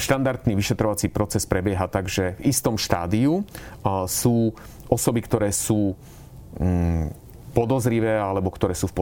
štandardný 0.00 0.56
vyšetrovací 0.56 1.12
proces 1.12 1.44
prebieha 1.44 1.92
tak, 1.92 2.08
že 2.08 2.40
v 2.40 2.48
istom 2.48 2.80
štádiu 2.80 3.42
e, 3.42 3.44
sú 4.08 4.56
osoby, 4.88 5.20
ktoré 5.20 5.52
sú 5.52 5.92
mm, 6.56 7.29
podozrivé 7.50 8.16
alebo 8.16 8.48
ktoré 8.48 8.72
sú 8.74 8.88
v, 8.90 8.94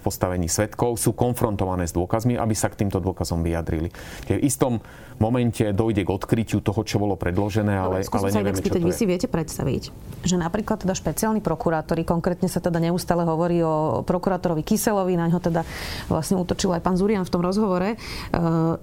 postavení 0.00 0.46
svetkov, 0.46 0.96
sú 0.96 1.12
konfrontované 1.12 1.84
s 1.84 1.92
dôkazmi, 1.92 2.38
aby 2.38 2.54
sa 2.54 2.70
k 2.70 2.86
týmto 2.86 3.02
dôkazom 3.02 3.42
vyjadrili. 3.42 3.90
Čiže 4.26 4.38
v 4.38 4.44
istom 4.46 4.72
momente 5.18 5.62
dojde 5.70 6.02
k 6.02 6.10
odkrytiu 6.10 6.58
toho, 6.58 6.82
čo 6.82 6.98
bolo 6.98 7.14
predložené, 7.14 7.70
ale, 7.70 8.02
no, 8.02 8.18
ale 8.18 8.28
nevieme, 8.34 8.58
spýtať, 8.58 8.82
čo 8.82 8.82
to 8.82 8.88
Vy 8.90 8.94
si 8.94 9.06
viete 9.06 9.28
predstaviť, 9.30 9.82
že 10.26 10.36
napríklad 10.36 10.82
teda 10.82 10.94
špeciálni 10.94 11.38
prokurátori, 11.38 12.02
konkrétne 12.02 12.50
sa 12.50 12.58
teda 12.58 12.82
neustále 12.82 13.22
hovorí 13.22 13.62
o 13.62 14.02
prokurátorovi 14.02 14.66
Kyselovi, 14.66 15.14
na 15.14 15.30
ňo 15.30 15.38
teda 15.38 15.62
vlastne 16.10 16.38
útočil 16.38 16.74
aj 16.74 16.82
pán 16.82 16.98
Zurian 16.98 17.22
v 17.22 17.32
tom 17.32 17.42
rozhovore, 17.42 17.94
eh, 17.94 17.98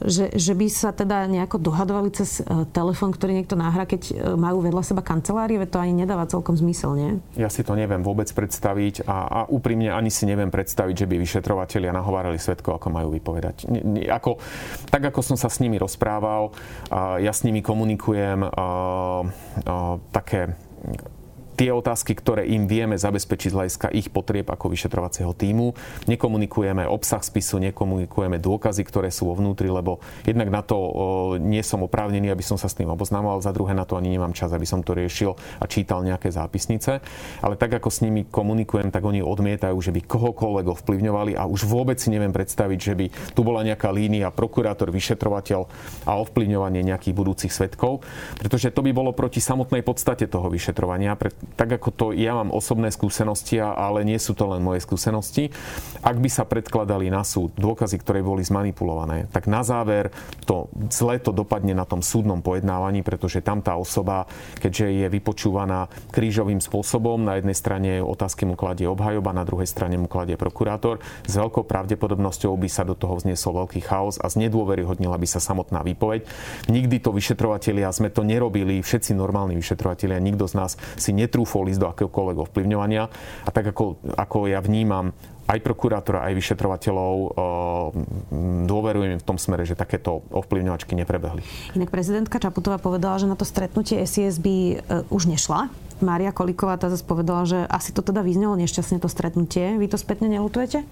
že, 0.08 0.32
že 0.32 0.54
by 0.56 0.68
sa 0.72 0.96
teda 0.96 1.28
nejako 1.28 1.60
dohadovali 1.60 2.10
cez 2.16 2.40
eh, 2.40 2.46
telefón, 2.72 3.12
ktorý 3.12 3.36
niekto 3.36 3.60
náhra, 3.60 3.84
keď 3.84 4.02
eh, 4.12 4.16
majú 4.36 4.64
vedľa 4.64 4.84
seba 4.88 5.04
kancelárie, 5.04 5.60
to 5.68 5.78
ani 5.80 5.94
nedáva 6.04 6.28
celkom 6.28 6.56
zmysel, 6.56 6.96
nie? 6.96 7.12
Ja 7.38 7.52
si 7.52 7.62
to 7.62 7.78
neviem 7.78 8.02
vôbec 8.02 8.28
predstaviť 8.32 8.81
a, 9.06 9.18
a 9.30 9.40
úprimne 9.48 9.94
ani 9.94 10.10
si 10.10 10.26
neviem 10.26 10.50
predstaviť, 10.50 11.06
že 11.06 11.10
by 11.10 11.16
vyšetrovateľia 11.22 11.94
nahovárali 11.94 12.42
svetkov, 12.42 12.82
ako 12.82 12.88
majú 12.90 13.10
vypovedať. 13.14 13.70
Ako, 14.10 14.42
tak 14.90 15.12
ako 15.12 15.20
som 15.22 15.38
sa 15.38 15.48
s 15.48 15.62
nimi 15.62 15.78
rozprával, 15.78 16.02
rozprával. 16.02 16.52
Ja 17.22 17.34
s 17.34 17.44
nimi 17.44 17.62
komunikujem 17.62 18.48
také 20.12 20.56
tie 21.62 21.70
otázky, 21.70 22.18
ktoré 22.18 22.50
im 22.50 22.66
vieme 22.66 22.98
zabezpečiť 22.98 23.54
hľadiska 23.54 23.88
ich 23.94 24.10
potrieb 24.10 24.50
ako 24.50 24.74
vyšetrovacieho 24.74 25.30
týmu. 25.38 25.78
Nekomunikujeme 26.10 26.90
obsah 26.90 27.22
spisu, 27.22 27.62
nekomunikujeme 27.62 28.42
dôkazy, 28.42 28.82
ktoré 28.82 29.14
sú 29.14 29.30
vo 29.30 29.38
vnútri, 29.38 29.70
lebo 29.70 30.02
jednak 30.26 30.50
na 30.50 30.66
to 30.66 31.38
nie 31.38 31.62
som 31.62 31.86
oprávnený, 31.86 32.34
aby 32.34 32.42
som 32.42 32.58
sa 32.58 32.66
s 32.66 32.74
tým 32.74 32.90
oboznámoval, 32.90 33.46
za 33.46 33.54
druhé 33.54 33.78
na 33.78 33.86
to 33.86 33.94
ani 33.94 34.10
nemám 34.10 34.34
čas, 34.34 34.50
aby 34.50 34.66
som 34.66 34.82
to 34.82 34.98
riešil 34.98 35.38
a 35.62 35.70
čítal 35.70 36.02
nejaké 36.02 36.34
zápisnice. 36.34 36.98
Ale 37.46 37.54
tak 37.62 37.78
ako 37.78 37.94
s 37.94 38.02
nimi 38.02 38.26
komunikujem, 38.26 38.90
tak 38.90 39.06
oni 39.06 39.22
odmietajú, 39.22 39.78
že 39.78 39.94
by 39.94 40.02
kohokoľvek 40.02 40.66
ovplyvňovali 40.66 41.38
a 41.38 41.46
už 41.46 41.70
vôbec 41.70 42.02
si 42.02 42.10
neviem 42.10 42.34
predstaviť, 42.34 42.80
že 42.82 42.94
by 42.98 43.06
tu 43.38 43.46
bola 43.46 43.62
nejaká 43.62 43.94
línia 43.94 44.34
prokurátor, 44.34 44.90
vyšetrovateľ 44.90 45.70
a 46.10 46.18
ovplyvňovanie 46.26 46.82
nejakých 46.82 47.14
budúcich 47.14 47.54
svetkov, 47.54 48.02
pretože 48.42 48.74
to 48.74 48.82
by 48.82 48.90
bolo 48.90 49.14
proti 49.14 49.38
samotnej 49.38 49.86
podstate 49.86 50.26
toho 50.26 50.50
vyšetrovania, 50.50 51.14
tak 51.56 51.82
ako 51.82 51.90
to 51.92 52.06
ja 52.16 52.36
mám 52.36 52.52
osobné 52.54 52.92
skúsenosti, 52.92 53.62
ale 53.62 54.04
nie 54.08 54.18
sú 54.18 54.34
to 54.34 54.48
len 54.50 54.64
moje 54.64 54.84
skúsenosti, 54.84 55.54
ak 56.02 56.18
by 56.18 56.30
sa 56.32 56.44
predkladali 56.48 57.14
na 57.14 57.22
súd 57.22 57.54
dôkazy, 57.56 58.02
ktoré 58.02 58.26
boli 58.26 58.42
zmanipulované, 58.42 59.30
tak 59.30 59.46
na 59.46 59.62
záver 59.62 60.10
to 60.46 60.72
zle 60.90 61.18
to 61.22 61.30
dopadne 61.30 61.78
na 61.78 61.86
tom 61.86 62.02
súdnom 62.02 62.42
pojednávaní, 62.42 63.06
pretože 63.06 63.46
tam 63.46 63.62
tá 63.62 63.78
osoba, 63.78 64.26
keďže 64.58 65.06
je 65.06 65.08
vypočúvaná 65.12 65.88
krížovým 66.10 66.58
spôsobom, 66.58 67.22
na 67.22 67.38
jednej 67.38 67.54
strane 67.54 67.92
otázky 68.02 68.50
mu 68.50 68.58
kladie 68.58 68.90
obhajoba, 68.90 69.36
na 69.36 69.46
druhej 69.46 69.70
strane 69.70 69.96
mu 69.96 70.10
kladie 70.10 70.36
prokurátor, 70.36 71.00
s 71.26 71.34
veľkou 71.38 71.68
pravdepodobnosťou 71.70 72.54
by 72.58 72.70
sa 72.70 72.82
do 72.82 72.98
toho 72.98 73.18
vzniesol 73.22 73.66
veľký 73.66 73.86
chaos 73.86 74.18
a 74.18 74.28
znedôveryhodnila 74.28 75.16
by 75.18 75.28
sa 75.30 75.38
samotná 75.38 75.86
výpoveď. 75.86 76.26
Nikdy 76.68 76.98
to 77.04 77.14
vyšetrovatelia 77.14 77.94
sme 77.94 78.10
to 78.10 78.26
nerobili, 78.26 78.82
všetci 78.82 79.14
normálni 79.14 79.54
vyšetrovatelia, 79.58 80.18
nikto 80.18 80.50
z 80.50 80.58
nás 80.58 80.72
si 80.98 81.14
netrú 81.14 81.41
netrúfol 81.42 81.74
ísť 81.74 81.82
do 81.82 81.90
akéhokoľvek 81.90 82.38
ovplyvňovania. 82.38 83.04
A 83.46 83.50
tak 83.50 83.74
ako, 83.74 83.98
ako 84.14 84.46
ja 84.46 84.62
vnímam 84.62 85.10
aj 85.50 85.58
prokurátora, 85.66 86.30
aj 86.30 86.38
vyšetrovateľov 86.38 87.14
e, 87.18 87.28
dôverujem 88.70 89.18
v 89.18 89.26
tom 89.26 89.42
smere, 89.42 89.66
že 89.66 89.74
takéto 89.74 90.22
ovplyvňovačky 90.30 90.94
neprebehli. 90.94 91.42
Inak 91.74 91.90
prezidentka 91.90 92.38
Čaputová 92.38 92.78
povedala, 92.78 93.18
že 93.18 93.26
na 93.26 93.34
to 93.34 93.44
stretnutie 93.44 94.06
SIS 94.06 94.38
by 94.38 94.56
e, 94.56 94.76
už 95.10 95.26
nešla. 95.28 95.68
Mária 96.00 96.30
Kolíková 96.30 96.78
tá 96.78 96.94
zase 96.94 97.04
povedala, 97.04 97.44
že 97.50 97.66
asi 97.68 97.90
to 97.90 98.06
teda 98.06 98.22
vyznelo 98.22 98.54
nešťastne 98.58 99.02
to 99.02 99.10
stretnutie. 99.10 99.76
Vy 99.82 99.90
to 99.90 99.98
spätne 99.98 100.30
nelutujete? 100.30 100.86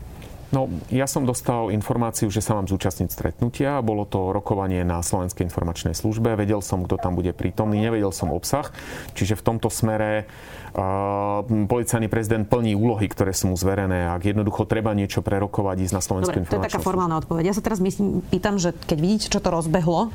No, 0.50 0.65
ja 0.89 1.06
som 1.06 1.29
dostal 1.29 1.70
informáciu, 1.70 2.34
že 2.34 2.41
sa 2.41 2.58
mám 2.58 2.65
zúčastniť 2.65 3.10
stretnutia. 3.13 3.77
Bolo 3.86 4.10
to 4.10 4.34
rokovanie 4.34 4.82
na 4.82 5.06
Slovenskej 5.06 5.46
informačnej 5.46 5.94
službe. 5.94 6.34
Vedel 6.34 6.65
som, 6.65 6.82
kto 6.82 6.98
tam 6.98 7.13
bude 7.13 7.38
prítomný, 7.38 7.77
nevedel 7.77 8.10
som 8.10 8.34
obsah. 8.34 8.74
Čiže 9.13 9.38
v 9.38 9.46
tomto 9.46 9.70
smere 9.70 10.25
uh, 10.74 11.46
policajný 11.46 12.10
prezident 12.10 12.50
plní 12.50 12.74
úlohy, 12.74 13.06
ktoré 13.06 13.29
sú 13.29 13.53
mu 13.53 13.56
zverené. 13.62 14.10
Ak 14.10 14.25
jednoducho 14.25 14.65
treba 14.65 14.98
niečo 14.98 15.22
prerokovať, 15.22 15.86
ísť 15.86 15.94
na 15.94 16.01
Slovenskú 16.01 16.41
Dobre, 16.41 16.50
to 16.50 16.58
je 16.58 16.65
taká 16.65 16.82
formálna 16.82 17.22
odpoveď. 17.22 17.53
Ja 17.53 17.56
sa 17.56 17.62
teraz 17.62 17.77
myslím, 17.77 18.25
pýtam, 18.34 18.58
že 18.58 18.74
keď 18.74 18.98
vidíte, 18.98 19.27
čo 19.29 19.39
to 19.46 19.53
rozbehlo, 19.53 20.10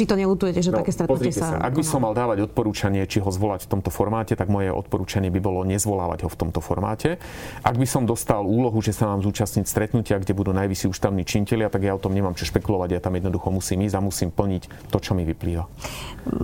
či 0.00 0.08
to 0.08 0.16
nelutujete, 0.16 0.64
že 0.64 0.72
no, 0.72 0.80
také 0.80 0.96
stretnutie 0.96 1.28
sa... 1.28 1.52
sa... 1.52 1.56
Ak 1.60 1.76
by 1.76 1.84
som 1.84 2.00
mal 2.00 2.16
dávať 2.16 2.48
odporúčanie, 2.48 3.04
či 3.04 3.20
ho 3.20 3.28
zvolať 3.28 3.68
v 3.68 3.76
tomto 3.76 3.92
formáte, 3.92 4.32
tak 4.32 4.48
moje 4.48 4.72
odporúčanie 4.72 5.28
by 5.28 5.40
bolo 5.44 5.60
nezvolávať 5.68 6.24
ho 6.24 6.28
v 6.32 6.36
tomto 6.40 6.64
formáte. 6.64 7.20
Ak 7.60 7.76
by 7.76 7.84
som 7.84 8.08
dostal 8.08 8.40
úlohu, 8.40 8.80
že 8.80 8.96
sa 8.96 9.12
mám 9.12 9.20
zúčastniť 9.20 9.68
stretnutia, 9.68 10.16
kde 10.16 10.32
budú 10.32 10.56
najvyšší 10.56 10.88
ústavní 10.88 11.28
činitelia, 11.28 11.68
tak 11.68 11.84
ja 11.84 11.92
o 11.92 12.00
tom 12.00 12.16
nemám 12.16 12.32
čo 12.32 12.48
špekulovať. 12.48 12.96
Ja 12.96 13.00
tam 13.04 13.12
jednoducho 13.20 13.52
musím 13.52 13.84
ísť 13.84 13.94
a 13.94 14.00
musím 14.00 14.32
plniť 14.32 14.88
to, 14.88 14.96
čo 15.04 15.12
mi 15.12 15.28
vyplýva. 15.28 15.68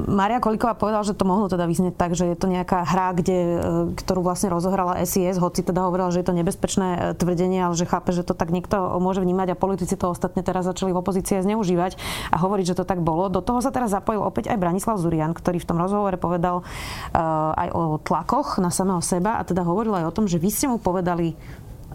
Maria 0.05 0.37
Kolíková 0.37 0.77
povedala, 0.77 1.01
že 1.01 1.17
to 1.17 1.25
mohlo 1.25 1.49
teda 1.49 1.65
vyznieť 1.65 1.97
tak, 1.97 2.13
že 2.13 2.29
je 2.29 2.37
to 2.37 2.53
nejaká 2.53 2.85
hra, 2.85 3.17
kde, 3.17 3.39
e, 3.41 3.59
ktorú 3.97 4.21
vlastne 4.21 4.53
rozohrala 4.53 5.01
SIS, 5.01 5.41
hoci 5.41 5.65
teda 5.65 5.89
hovorila, 5.89 6.13
že 6.13 6.21
je 6.21 6.29
to 6.29 6.37
nebezpečné 6.37 6.89
e, 6.93 6.99
tvrdenie, 7.17 7.65
ale 7.65 7.73
že 7.73 7.89
chápe, 7.89 8.13
že 8.13 8.21
to 8.21 8.37
tak 8.37 8.53
niekto 8.53 9.01
môže 9.01 9.25
vnímať 9.25 9.53
a 9.53 9.57
politici 9.57 9.97
to 9.97 10.13
ostatne 10.13 10.45
teraz 10.45 10.69
začali 10.69 10.93
v 10.93 11.01
opozícii 11.01 11.41
zneužívať 11.41 11.97
a 12.33 12.37
hovoriť, 12.37 12.75
že 12.75 12.79
to 12.83 12.85
tak 12.89 13.01
bolo. 13.01 13.31
Do 13.31 13.41
toho 13.47 13.63
sa 13.63 13.71
teraz 13.71 13.95
zapojil 13.95 14.19
opäť 14.19 14.51
aj 14.51 14.59
Branislav 14.59 14.99
Zurian, 14.99 15.31
ktorý 15.31 15.63
v 15.63 15.69
tom 15.71 15.79
rozhovore 15.79 16.19
povedal 16.19 16.67
uh, 16.67 17.55
aj 17.55 17.69
o 17.71 17.83
tlakoch 18.03 18.59
na 18.59 18.75
samého 18.75 18.99
seba 18.99 19.39
a 19.39 19.47
teda 19.47 19.63
hovoril 19.63 19.95
aj 19.95 20.11
o 20.11 20.15
tom, 20.15 20.27
že 20.27 20.43
vy 20.43 20.51
ste 20.51 20.67
mu 20.67 20.83
povedali 20.83 21.39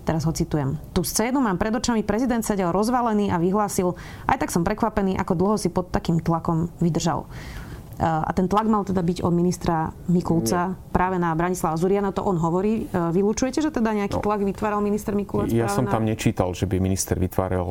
teraz 0.02 0.26
ho 0.26 0.34
citujem. 0.34 0.82
Tu 0.98 1.06
scénu 1.06 1.38
mám 1.38 1.62
pred 1.62 1.70
očami, 1.70 2.02
prezident 2.02 2.42
sedel 2.42 2.74
rozvalený 2.74 3.30
a 3.30 3.38
vyhlásil, 3.38 3.94
aj 4.26 4.38
tak 4.42 4.50
som 4.50 4.66
prekvapený, 4.66 5.14
ako 5.18 5.38
dlho 5.38 5.56
si 5.62 5.70
pod 5.70 5.94
takým 5.94 6.18
tlakom 6.18 6.74
vydržal. 6.82 7.30
A 8.02 8.32
ten 8.34 8.50
tlak 8.50 8.66
mal 8.66 8.82
teda 8.82 9.06
byť 9.06 9.22
od 9.22 9.30
ministra 9.30 9.94
Mikulca 10.10 10.74
Nie. 10.74 10.78
práve 10.90 11.22
na 11.22 11.38
Branislava 11.38 11.78
Zuriana, 11.78 12.10
to 12.10 12.26
on 12.26 12.42
hovorí. 12.42 12.90
Vylúčujete, 12.90 13.62
že 13.62 13.70
teda 13.70 13.94
nejaký 13.94 14.18
no, 14.18 14.26
tlak 14.26 14.42
vytváral 14.42 14.82
minister 14.82 15.14
Mikulec? 15.14 15.54
Ja 15.54 15.70
som 15.70 15.86
na... 15.86 15.94
tam 15.94 16.10
nečítal, 16.10 16.50
že 16.58 16.66
by 16.66 16.82
minister 16.82 17.22
vytváral 17.22 17.62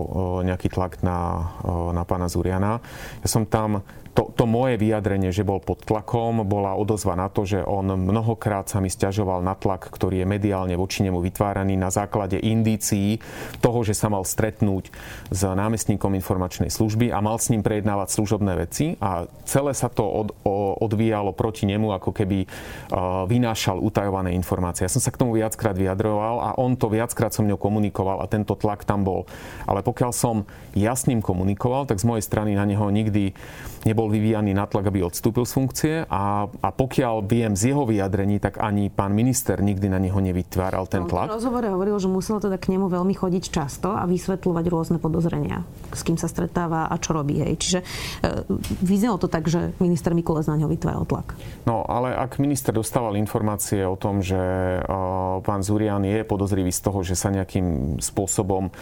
nejaký 0.46 0.70
tlak 0.70 1.02
na, 1.02 1.50
na 1.90 2.06
pána 2.06 2.30
Zuriana. 2.30 2.78
Ja 3.20 3.28
som 3.28 3.42
tam 3.42 3.82
to, 4.10 4.34
to 4.34 4.42
moje 4.42 4.74
vyjadrenie, 4.74 5.30
že 5.30 5.46
bol 5.46 5.62
pod 5.62 5.86
tlakom, 5.86 6.42
bola 6.42 6.74
odozva 6.74 7.14
na 7.14 7.30
to, 7.30 7.46
že 7.46 7.62
on 7.62 7.94
mnohokrát 7.94 8.66
sa 8.66 8.82
mi 8.82 8.90
stiažoval 8.90 9.38
na 9.38 9.54
tlak, 9.54 9.86
ktorý 9.86 10.22
je 10.22 10.26
mediálne 10.26 10.74
voči 10.74 11.06
nemu 11.06 11.22
vytváraný 11.22 11.78
na 11.78 11.94
základe 11.94 12.34
indícií 12.42 13.22
toho, 13.62 13.86
že 13.86 13.94
sa 13.94 14.10
mal 14.10 14.26
stretnúť 14.26 14.90
s 15.30 15.40
námestníkom 15.46 16.18
informačnej 16.18 16.74
služby 16.74 17.14
a 17.14 17.22
mal 17.22 17.38
s 17.38 17.54
ním 17.54 17.62
prejednávať 17.62 18.08
služobné 18.10 18.52
veci 18.58 18.98
a 18.98 19.30
celé 19.46 19.78
sa 19.78 19.86
to 19.86 20.02
od, 20.20 20.28
odvíjalo 20.84 21.32
proti 21.32 21.64
nemu, 21.64 21.96
ako 21.96 22.10
keby 22.12 22.44
uh, 22.44 23.24
vynášal 23.24 23.80
utajované 23.80 24.36
informácie. 24.36 24.84
Ja 24.84 24.92
som 24.92 25.02
sa 25.02 25.12
k 25.12 25.20
tomu 25.20 25.36
viackrát 25.36 25.74
vyjadroval 25.74 26.36
a 26.40 26.48
on 26.60 26.76
to 26.76 26.92
viackrát 26.92 27.32
so 27.32 27.40
mnou 27.40 27.56
komunikoval 27.60 28.20
a 28.22 28.30
tento 28.30 28.56
tlak 28.56 28.84
tam 28.84 29.04
bol. 29.04 29.28
Ale 29.68 29.84
pokiaľ 29.84 30.12
som 30.12 30.44
ja 30.72 30.94
s 30.94 31.08
ním 31.10 31.20
komunikoval, 31.20 31.88
tak 31.90 31.98
z 31.98 32.08
mojej 32.08 32.24
strany 32.24 32.54
na 32.54 32.64
neho 32.64 32.86
nikdy 32.88 33.34
nebol 33.84 34.12
vyvíjaný 34.12 34.52
natlak, 34.52 34.92
aby 34.92 35.04
odstúpil 35.04 35.48
z 35.48 35.52
funkcie 35.56 35.94
a, 36.04 36.46
a 36.48 36.68
pokiaľ 36.72 37.24
viem 37.24 37.52
z 37.56 37.72
jeho 37.72 37.88
vyjadrení, 37.88 38.40
tak 38.40 38.60
ani 38.60 38.92
pán 38.92 39.16
minister 39.16 39.60
nikdy 39.60 39.88
na 39.88 39.96
neho 40.00 40.16
nevytváral 40.20 40.84
ten 40.84 41.04
no, 41.04 41.10
tlak. 41.10 41.32
V 41.32 41.36
rozhovore 41.40 41.68
hovoril, 41.68 41.96
že 42.00 42.08
musel 42.08 42.40
teda 42.40 42.56
k 42.60 42.76
nemu 42.76 42.88
veľmi 42.88 43.14
chodiť 43.16 43.44
často 43.48 43.92
a 43.92 44.04
vysvetľovať 44.04 44.64
rôzne 44.68 44.98
podozrenia, 45.00 45.64
s 45.92 46.00
kým 46.04 46.16
sa 46.20 46.28
stretáva 46.28 46.88
a 46.88 46.94
čo 47.00 47.16
robí. 47.16 47.40
Hej. 47.40 47.52
Čiže 47.60 47.78
e, 47.80 47.84
vyznelo 48.80 49.20
to 49.20 49.28
tak, 49.28 49.48
že 49.48 49.72
minister 49.80 49.99
Mikulec 50.08 50.48
na 50.48 50.56
ňo 50.56 50.72
vytváral 50.72 51.04
tlak. 51.04 51.36
No, 51.68 51.84
ale 51.84 52.16
ak 52.16 52.40
minister 52.40 52.72
dostával 52.72 53.20
informácie 53.20 53.84
o 53.84 54.00
tom, 54.00 54.24
že 54.24 54.40
pán 55.44 55.60
Zurian 55.60 56.00
je 56.00 56.24
podozrivý 56.24 56.72
z 56.72 56.80
toho, 56.80 57.04
že 57.04 57.12
sa 57.12 57.28
nejakým 57.28 58.00
spôsobom 58.00 58.72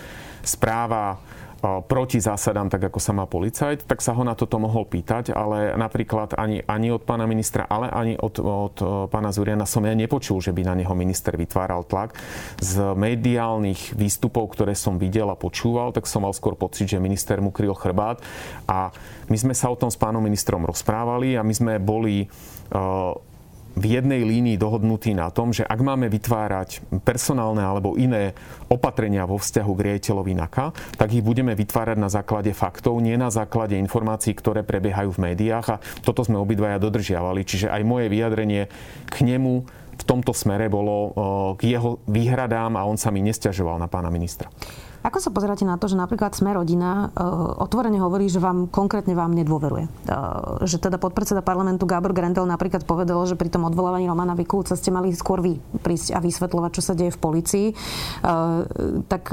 správa 0.46 1.18
proti 1.60 2.22
zásadám, 2.22 2.70
tak 2.70 2.86
ako 2.86 3.02
sa 3.02 3.10
má 3.10 3.26
policajt, 3.26 3.82
tak 3.90 3.98
sa 3.98 4.14
ho 4.14 4.22
na 4.22 4.38
toto 4.38 4.62
mohol 4.62 4.86
pýtať, 4.86 5.34
ale 5.34 5.74
napríklad 5.74 6.38
ani, 6.38 6.62
ani 6.62 6.94
od 6.94 7.02
pána 7.02 7.26
ministra, 7.26 7.66
ale 7.66 7.90
ani 7.90 8.14
od, 8.14 8.34
od 8.38 8.76
pána 9.10 9.34
Zuriana 9.34 9.66
som 9.66 9.82
ja 9.82 9.94
nepočul, 9.98 10.38
že 10.38 10.54
by 10.54 10.62
na 10.62 10.74
neho 10.78 10.94
minister 10.94 11.34
vytváral 11.34 11.82
tlak. 11.82 12.14
Z 12.62 12.94
mediálnych 12.94 13.98
výstupov, 13.98 14.54
ktoré 14.54 14.78
som 14.78 15.02
videl 15.02 15.26
a 15.26 15.36
počúval, 15.38 15.90
tak 15.90 16.06
som 16.06 16.22
mal 16.22 16.34
skôr 16.34 16.54
pocit, 16.54 16.86
že 16.86 17.02
minister 17.02 17.42
mu 17.42 17.50
kryl 17.50 17.74
chrbát 17.74 18.22
a 18.70 18.94
my 19.26 19.36
sme 19.36 19.54
sa 19.54 19.68
o 19.68 19.76
tom 19.76 19.90
s 19.90 19.98
pánom 19.98 20.22
ministrom 20.22 20.62
rozprávali 20.62 21.34
a 21.34 21.42
my 21.42 21.54
sme 21.54 21.72
boli 21.82 22.30
v 23.76 23.84
jednej 24.00 24.24
línii 24.24 24.56
dohodnutí 24.56 25.12
na 25.12 25.28
tom, 25.28 25.52
že 25.52 25.62
ak 25.62 25.78
máme 25.82 26.08
vytvárať 26.08 26.82
personálne 27.04 27.62
alebo 27.62 27.94
iné 27.94 28.32
opatrenia 28.72 29.28
vo 29.28 29.36
vzťahu 29.38 29.72
k 29.76 29.84
riaditeľovi 29.90 30.32
NAKA, 30.34 30.66
tak 30.96 31.14
ich 31.14 31.22
budeme 31.22 31.52
vytvárať 31.54 31.98
na 32.00 32.10
základe 32.10 32.50
faktov, 32.56 32.98
nie 32.98 33.14
na 33.14 33.30
základe 33.30 33.78
informácií, 33.78 34.34
ktoré 34.34 34.66
prebiehajú 34.66 35.14
v 35.14 35.22
médiách 35.30 35.66
a 35.78 35.80
toto 36.02 36.24
sme 36.26 36.40
obidvaja 36.40 36.82
dodržiavali. 36.82 37.46
Čiže 37.46 37.70
aj 37.70 37.82
moje 37.86 38.06
vyjadrenie 38.10 38.66
k 39.06 39.16
nemu 39.22 39.66
v 39.98 40.04
tomto 40.06 40.30
smere 40.30 40.70
bolo 40.70 41.10
k 41.58 41.74
jeho 41.74 41.98
výhradám 42.06 42.78
a 42.78 42.86
on 42.86 42.94
sa 42.94 43.10
mi 43.10 43.18
nestiažoval 43.22 43.82
na 43.82 43.90
pána 43.90 44.14
ministra. 44.14 44.46
Ako 45.08 45.24
sa 45.24 45.32
pozeráte 45.32 45.64
na 45.64 45.80
to, 45.80 45.88
že 45.88 45.96
napríklad 45.96 46.36
Sme 46.36 46.52
rodina 46.52 47.08
uh, 47.08 47.64
otvorene 47.64 47.96
hovorí, 47.96 48.28
že 48.28 48.44
vám 48.44 48.68
konkrétne 48.68 49.16
vám 49.16 49.32
nedôveruje? 49.32 49.88
Uh, 50.04 50.60
že 50.68 50.76
teda 50.76 51.00
podpredseda 51.00 51.40
parlamentu 51.40 51.88
Gábor 51.88 52.12
Grendel 52.12 52.44
napríklad 52.44 52.84
povedal, 52.84 53.24
že 53.24 53.32
pri 53.32 53.48
tom 53.48 53.64
odvolávaní 53.64 54.04
Romana 54.04 54.36
Vikulca 54.36 54.76
ste 54.76 54.92
mali 54.92 55.16
skôr 55.16 55.40
vy 55.40 55.56
prísť 55.80 56.12
a 56.12 56.20
vysvetľovať, 56.20 56.70
čo 56.76 56.82
sa 56.84 56.92
deje 56.92 57.16
v 57.16 57.20
policii. 57.24 57.66
Uh, 58.20 58.68
tak 59.08 59.32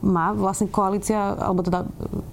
má 0.00 0.32
vlastne 0.32 0.72
koalícia, 0.72 1.36
alebo 1.36 1.60
teda 1.60 1.84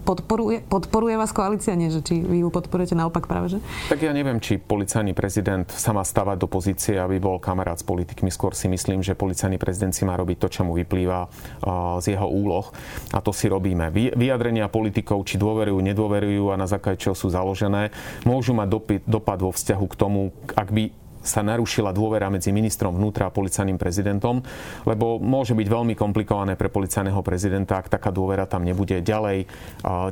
podporuje, 0.07 0.63
podporuje 0.63 1.19
vás 1.19 1.35
koalícia? 1.35 1.75
Nie, 1.75 1.91
že 1.91 1.99
či 1.99 2.23
vy 2.23 2.47
ju 2.47 2.47
podporujete 2.47 2.95
naopak 2.95 3.27
práve, 3.27 3.51
že? 3.51 3.59
Tak 3.91 3.99
ja 3.99 4.15
neviem, 4.15 4.39
či 4.39 4.55
policajný 4.55 5.11
prezident 5.11 5.67
sa 5.67 5.91
má 5.91 6.07
stavať 6.07 6.39
do 6.39 6.47
pozície, 6.47 6.95
aby 6.95 7.19
bol 7.19 7.43
kamarát 7.43 7.75
s 7.75 7.83
politikmi. 7.83 8.31
Skôr 8.31 8.55
si 8.55 8.71
myslím, 8.71 9.03
že 9.03 9.11
policajný 9.11 9.59
prezident 9.59 9.91
si 9.91 10.07
má 10.07 10.15
robiť 10.15 10.37
to, 10.39 10.47
čo 10.47 10.61
mu 10.63 10.71
vyplýva 10.71 11.27
z 11.99 12.15
jeho 12.15 12.28
úloh 12.29 12.69
a 13.11 13.19
to 13.19 13.33
si 13.33 13.49
robíme. 13.49 13.89
Vyjadrenia 13.93 14.69
politikov, 14.69 15.25
či 15.25 15.41
dôverujú, 15.41 15.81
nedôverujú 15.81 16.53
a 16.53 16.59
na 16.61 16.69
základe 16.69 17.01
čoho 17.01 17.17
sú 17.17 17.33
založené, 17.33 17.89
môžu 18.23 18.53
mať 18.53 19.01
dopad 19.03 19.41
vo 19.41 19.49
vzťahu 19.49 19.85
k 19.89 19.95
tomu, 19.97 20.29
ak 20.53 20.69
by 20.69 21.08
sa 21.19 21.43
narušila 21.43 21.91
dôvera 21.91 22.31
medzi 22.31 22.49
ministrom 22.55 22.95
vnútra 22.95 23.27
a 23.27 23.33
policajným 23.33 23.75
prezidentom, 23.75 24.39
lebo 24.87 25.19
môže 25.19 25.53
byť 25.53 25.67
veľmi 25.67 25.93
komplikované 25.95 26.55
pre 26.55 26.71
policajného 26.71 27.19
prezidenta, 27.21 27.79
ak 27.79 27.91
taká 27.91 28.09
dôvera 28.09 28.47
tam 28.47 28.63
nebude 28.63 29.03
ďalej 29.03 29.45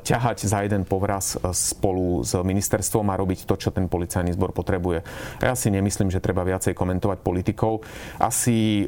ťahať 0.04 0.38
za 0.44 0.64
jeden 0.64 0.84
povraz 0.84 1.40
spolu 1.56 2.24
s 2.24 2.36
ministerstvom 2.36 3.08
a 3.12 3.20
robiť 3.20 3.48
to, 3.48 3.56
čo 3.56 3.70
ten 3.72 3.88
policajný 3.88 4.36
zbor 4.36 4.52
potrebuje. 4.52 5.04
Ja 5.40 5.56
si 5.56 5.72
nemyslím, 5.72 6.12
že 6.12 6.24
treba 6.24 6.44
viacej 6.44 6.76
komentovať 6.76 7.24
politikov. 7.24 7.84
Asi 8.20 8.88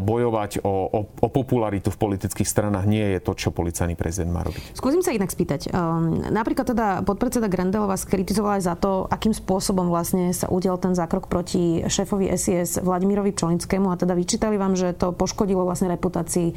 bojovať 0.00 0.64
o, 0.64 0.74
o, 0.90 1.00
o 1.08 1.28
popularitu 1.28 1.88
v 1.88 1.98
politických 1.98 2.48
stranách 2.48 2.84
nie 2.84 3.16
je 3.16 3.20
to, 3.24 3.32
čo 3.32 3.48
policajný 3.54 3.96
prezident 3.96 4.32
má 4.32 4.44
robiť. 4.44 4.76
Skúsim 4.76 5.00
sa 5.00 5.14
inak 5.14 5.32
spýtať. 5.32 5.70
Ehm, 5.70 6.28
napríklad 6.28 6.66
teda 6.70 6.86
podpredseda 7.02 7.48
Grendel 7.48 7.88
vás 7.88 8.04
kritizoval 8.04 8.60
aj 8.60 8.62
za 8.64 8.74
to, 8.76 9.06
akým 9.08 9.32
spôsobom 9.32 9.88
vlastne 9.88 10.30
sa 10.34 10.50
udial 10.50 10.76
ten 10.76 10.92
zákrok 10.92 11.26
proti 11.30 11.53
proti 11.54 11.86
šéfovi 11.86 12.34
SIS 12.34 12.82
Vladimirovi 12.82 13.30
Pčolinskému 13.30 13.86
a 13.86 13.94
teda 13.94 14.18
vyčítali 14.18 14.58
vám, 14.58 14.74
že 14.74 14.90
to 14.90 15.14
poškodilo 15.14 15.62
vlastne 15.62 15.86
reputácii 15.86 16.50
e, 16.50 16.54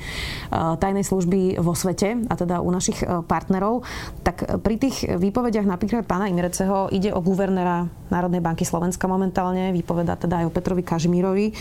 tajnej 0.49 1.05
služby 1.05 1.61
vo 1.61 1.77
svete 1.77 2.25
a 2.25 2.33
teda 2.33 2.65
u 2.65 2.69
našich 2.73 3.05
e, 3.05 3.21
partnerov. 3.21 3.85
Tak 4.25 4.57
pri 4.65 4.75
tých 4.81 5.05
výpovediach 5.05 5.69
napríklad 5.69 6.09
pána 6.09 6.33
Imreceho 6.33 6.89
ide 6.89 7.13
o 7.13 7.21
guvernéra 7.21 7.85
Národnej 8.09 8.41
banky 8.41 8.65
Slovenska 8.65 9.05
momentálne, 9.05 9.69
vypoveda 9.69 10.17
teda 10.17 10.41
aj 10.41 10.45
o 10.49 10.51
Petrovi 10.57 10.81
Kažimírovi. 10.81 11.45
E, 11.45 11.53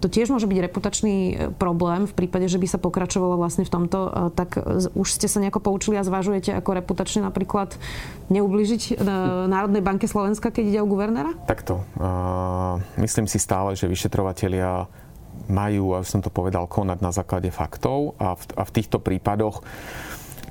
to 0.00 0.08
tiež 0.08 0.32
môže 0.32 0.48
byť 0.48 0.58
reputačný 0.64 1.16
problém 1.60 2.08
v 2.08 2.16
prípade, 2.16 2.48
že 2.48 2.56
by 2.56 2.72
sa 2.72 2.80
pokračovalo 2.80 3.36
vlastne 3.36 3.68
v 3.68 3.72
tomto. 3.76 4.32
Tak 4.32 4.56
už 4.96 5.08
ste 5.12 5.28
sa 5.28 5.44
nejako 5.44 5.60
poučili 5.60 6.00
a 6.00 6.08
zvažujete 6.08 6.56
ako 6.56 6.80
reputačne 6.80 7.20
napríklad 7.20 7.76
neubližiť 8.32 9.04
Národnej 9.46 9.84
banke 9.84 10.08
Slovenska, 10.08 10.48
keď 10.48 10.64
ide 10.72 10.80
o 10.80 10.88
guvernéra? 10.88 11.36
Takto. 11.44 11.84
Uh 12.00 12.62
myslím 12.96 13.26
si 13.26 13.38
stále, 13.42 13.74
že 13.74 13.90
vyšetrovatelia 13.90 14.86
majú, 15.50 15.98
už 15.98 16.08
som 16.08 16.22
to 16.22 16.30
povedal, 16.30 16.70
konať 16.70 16.98
na 17.02 17.10
základe 17.10 17.50
faktov 17.50 18.14
a 18.20 18.38
v, 18.38 18.42
a 18.56 18.62
v 18.62 18.74
týchto 18.74 19.02
prípadoch 19.02 19.64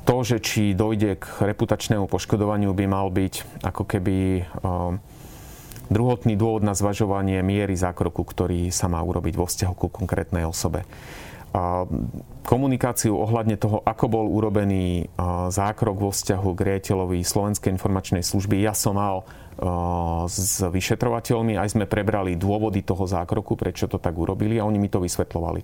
to, 0.02 0.16
že 0.26 0.38
či 0.42 0.74
dojde 0.74 1.22
k 1.22 1.26
reputačnému 1.46 2.10
poškodovaniu, 2.10 2.74
by 2.74 2.86
mal 2.90 3.14
byť 3.14 3.62
ako 3.62 3.84
keby 3.86 4.42
uh, 4.42 4.98
druhotný 5.94 6.34
dôvod 6.34 6.66
na 6.66 6.74
zvažovanie 6.74 7.38
miery 7.46 7.78
zákroku, 7.78 8.26
ktorý 8.26 8.74
sa 8.74 8.90
má 8.90 8.98
urobiť 9.06 9.34
vo 9.38 9.46
vzťahu 9.46 9.74
ku 9.78 9.88
konkrétnej 9.94 10.44
osobe. 10.44 10.90
Komunikáciu 12.42 13.14
ohľadne 13.16 13.56
toho, 13.56 13.86
ako 13.86 14.06
bol 14.10 14.26
urobený 14.26 15.08
zákrok 15.54 15.98
vo 15.98 16.10
vzťahu 16.10 16.50
k 16.58 16.60
riaditeľovi 16.74 17.22
Slovenskej 17.22 17.70
informačnej 17.74 18.26
služby, 18.26 18.60
ja 18.66 18.74
som 18.74 18.98
mal 18.98 19.24
s 20.26 20.64
vyšetrovateľmi, 20.64 21.54
aj 21.54 21.78
sme 21.78 21.86
prebrali 21.86 22.34
dôvody 22.34 22.82
toho 22.82 23.06
zákroku, 23.06 23.54
prečo 23.54 23.86
to 23.86 24.02
tak 24.02 24.18
urobili 24.18 24.58
a 24.58 24.66
oni 24.66 24.82
mi 24.82 24.90
to 24.90 25.04
vysvetľovali. 25.04 25.62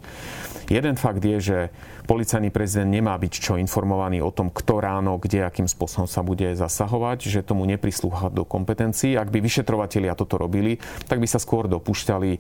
Jeden 0.68 1.00
fakt 1.00 1.24
je, 1.24 1.38
že 1.40 1.58
policajný 2.04 2.52
prezident 2.52 2.92
nemá 2.92 3.16
byť 3.16 3.34
čo 3.40 3.54
informovaný 3.56 4.20
o 4.20 4.30
tom, 4.30 4.52
kto 4.52 4.84
ráno, 4.84 5.16
kde, 5.16 5.48
akým 5.48 5.66
spôsobom 5.66 6.06
sa 6.06 6.20
bude 6.22 6.54
zasahovať, 6.54 7.32
že 7.32 7.48
tomu 7.48 7.64
neprislúcha 7.64 8.28
do 8.28 8.44
kompetencií. 8.44 9.16
Ak 9.16 9.32
by 9.32 9.40
vyšetrovatelia 9.40 10.14
toto 10.20 10.36
robili, 10.36 10.76
tak 11.08 11.24
by 11.24 11.26
sa 11.26 11.40
skôr 11.40 11.72
dopúšťali 11.72 12.32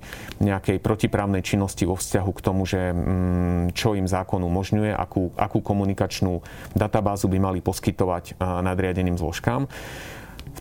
nejakej 0.43 0.77
protiprávnej 0.83 1.41
činnosti 1.41 1.87
vo 1.87 1.95
vzťahu 1.95 2.31
k 2.35 2.43
tomu, 2.43 2.67
že 2.67 2.91
mm, 2.91 3.71
čo 3.71 3.95
im 3.95 4.05
zákon 4.05 4.26
umožňuje, 4.27 4.91
akú, 4.91 5.31
akú 5.39 5.63
komunikačnú 5.63 6.43
databázu 6.75 7.31
by 7.31 7.39
mali 7.39 7.59
poskytovať 7.63 8.35
nadriadeným 8.39 9.15
zložkám 9.15 9.71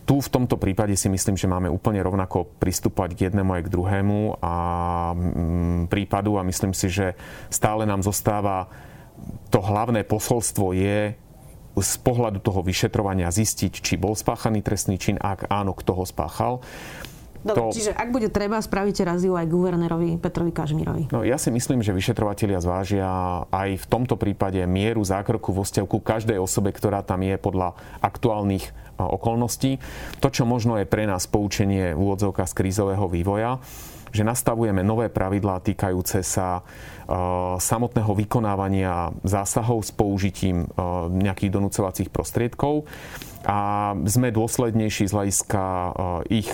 tu 0.07 0.23
v 0.23 0.31
tomto 0.31 0.55
prípade 0.55 0.95
si 0.95 1.11
myslím, 1.11 1.35
že 1.35 1.51
máme 1.51 1.67
úplne 1.67 1.99
rovnako 1.99 2.47
pristúpať 2.63 3.11
k 3.11 3.19
jednému 3.27 3.51
aj 3.59 3.61
k 3.67 3.71
druhému 3.75 4.19
a 4.39 4.55
mm, 5.11 5.91
prípadu 5.91 6.39
a 6.39 6.47
myslím 6.47 6.71
si, 6.71 6.87
že 6.87 7.17
stále 7.51 7.83
nám 7.83 8.05
zostáva 8.05 8.71
to 9.49 9.59
hlavné 9.59 10.05
posolstvo 10.05 10.71
je 10.71 11.17
z 11.77 11.93
pohľadu 12.01 12.41
toho 12.41 12.65
vyšetrovania 12.65 13.29
zistiť, 13.29 13.83
či 13.83 14.01
bol 14.01 14.17
spáchaný 14.17 14.65
trestný 14.65 14.97
čin, 14.97 15.17
ak 15.21 15.49
áno, 15.49 15.77
kto 15.77 15.93
ho 15.93 16.05
spáchal. 16.05 16.61
Dobre, 17.47 17.71
to... 17.71 17.75
čiže 17.79 17.95
ak 17.95 18.11
bude 18.11 18.27
treba, 18.27 18.59
spravíte 18.59 19.07
raziu 19.07 19.39
aj 19.39 19.47
guvernérovi 19.47 20.19
Petrovi 20.19 20.51
Kažmírovi. 20.51 21.03
No, 21.15 21.23
ja 21.23 21.39
si 21.39 21.47
myslím, 21.49 21.79
že 21.79 21.95
vyšetrovatelia 21.95 22.59
zvážia 22.59 23.07
aj 23.47 23.79
v 23.81 23.85
tomto 23.87 24.19
prípade 24.19 24.59
mieru 24.67 25.01
zákroku 25.01 25.55
vo 25.55 25.63
vzťahu 25.63 25.87
ku 25.87 26.03
každej 26.03 26.35
osobe, 26.37 26.75
ktorá 26.75 27.01
tam 27.01 27.23
je 27.23 27.39
podľa 27.39 27.73
aktuálnych 28.03 28.69
okolností. 28.99 29.79
To, 30.19 30.27
čo 30.27 30.43
možno 30.43 30.75
je 30.75 30.89
pre 30.89 31.07
nás 31.07 31.29
poučenie 31.29 31.95
v 31.95 32.01
úvodzovkách 32.01 32.49
z 32.49 32.57
krízového 32.57 33.05
vývoja, 33.07 33.61
že 34.09 34.25
nastavujeme 34.25 34.81
nové 34.81 35.11
pravidlá 35.11 35.61
týkajúce 35.61 36.25
sa 36.25 36.65
samotného 37.59 38.11
vykonávania 38.17 39.13
zásahov 39.21 39.83
s 39.85 39.91
použitím 39.93 40.65
nejakých 41.13 41.53
donúcovacích 41.53 42.09
prostriedkov 42.09 42.87
a 43.45 43.93
sme 44.07 44.33
dôslednejší 44.33 45.07
z 45.07 45.13
hľadiska 45.13 45.63
ich 46.27 46.49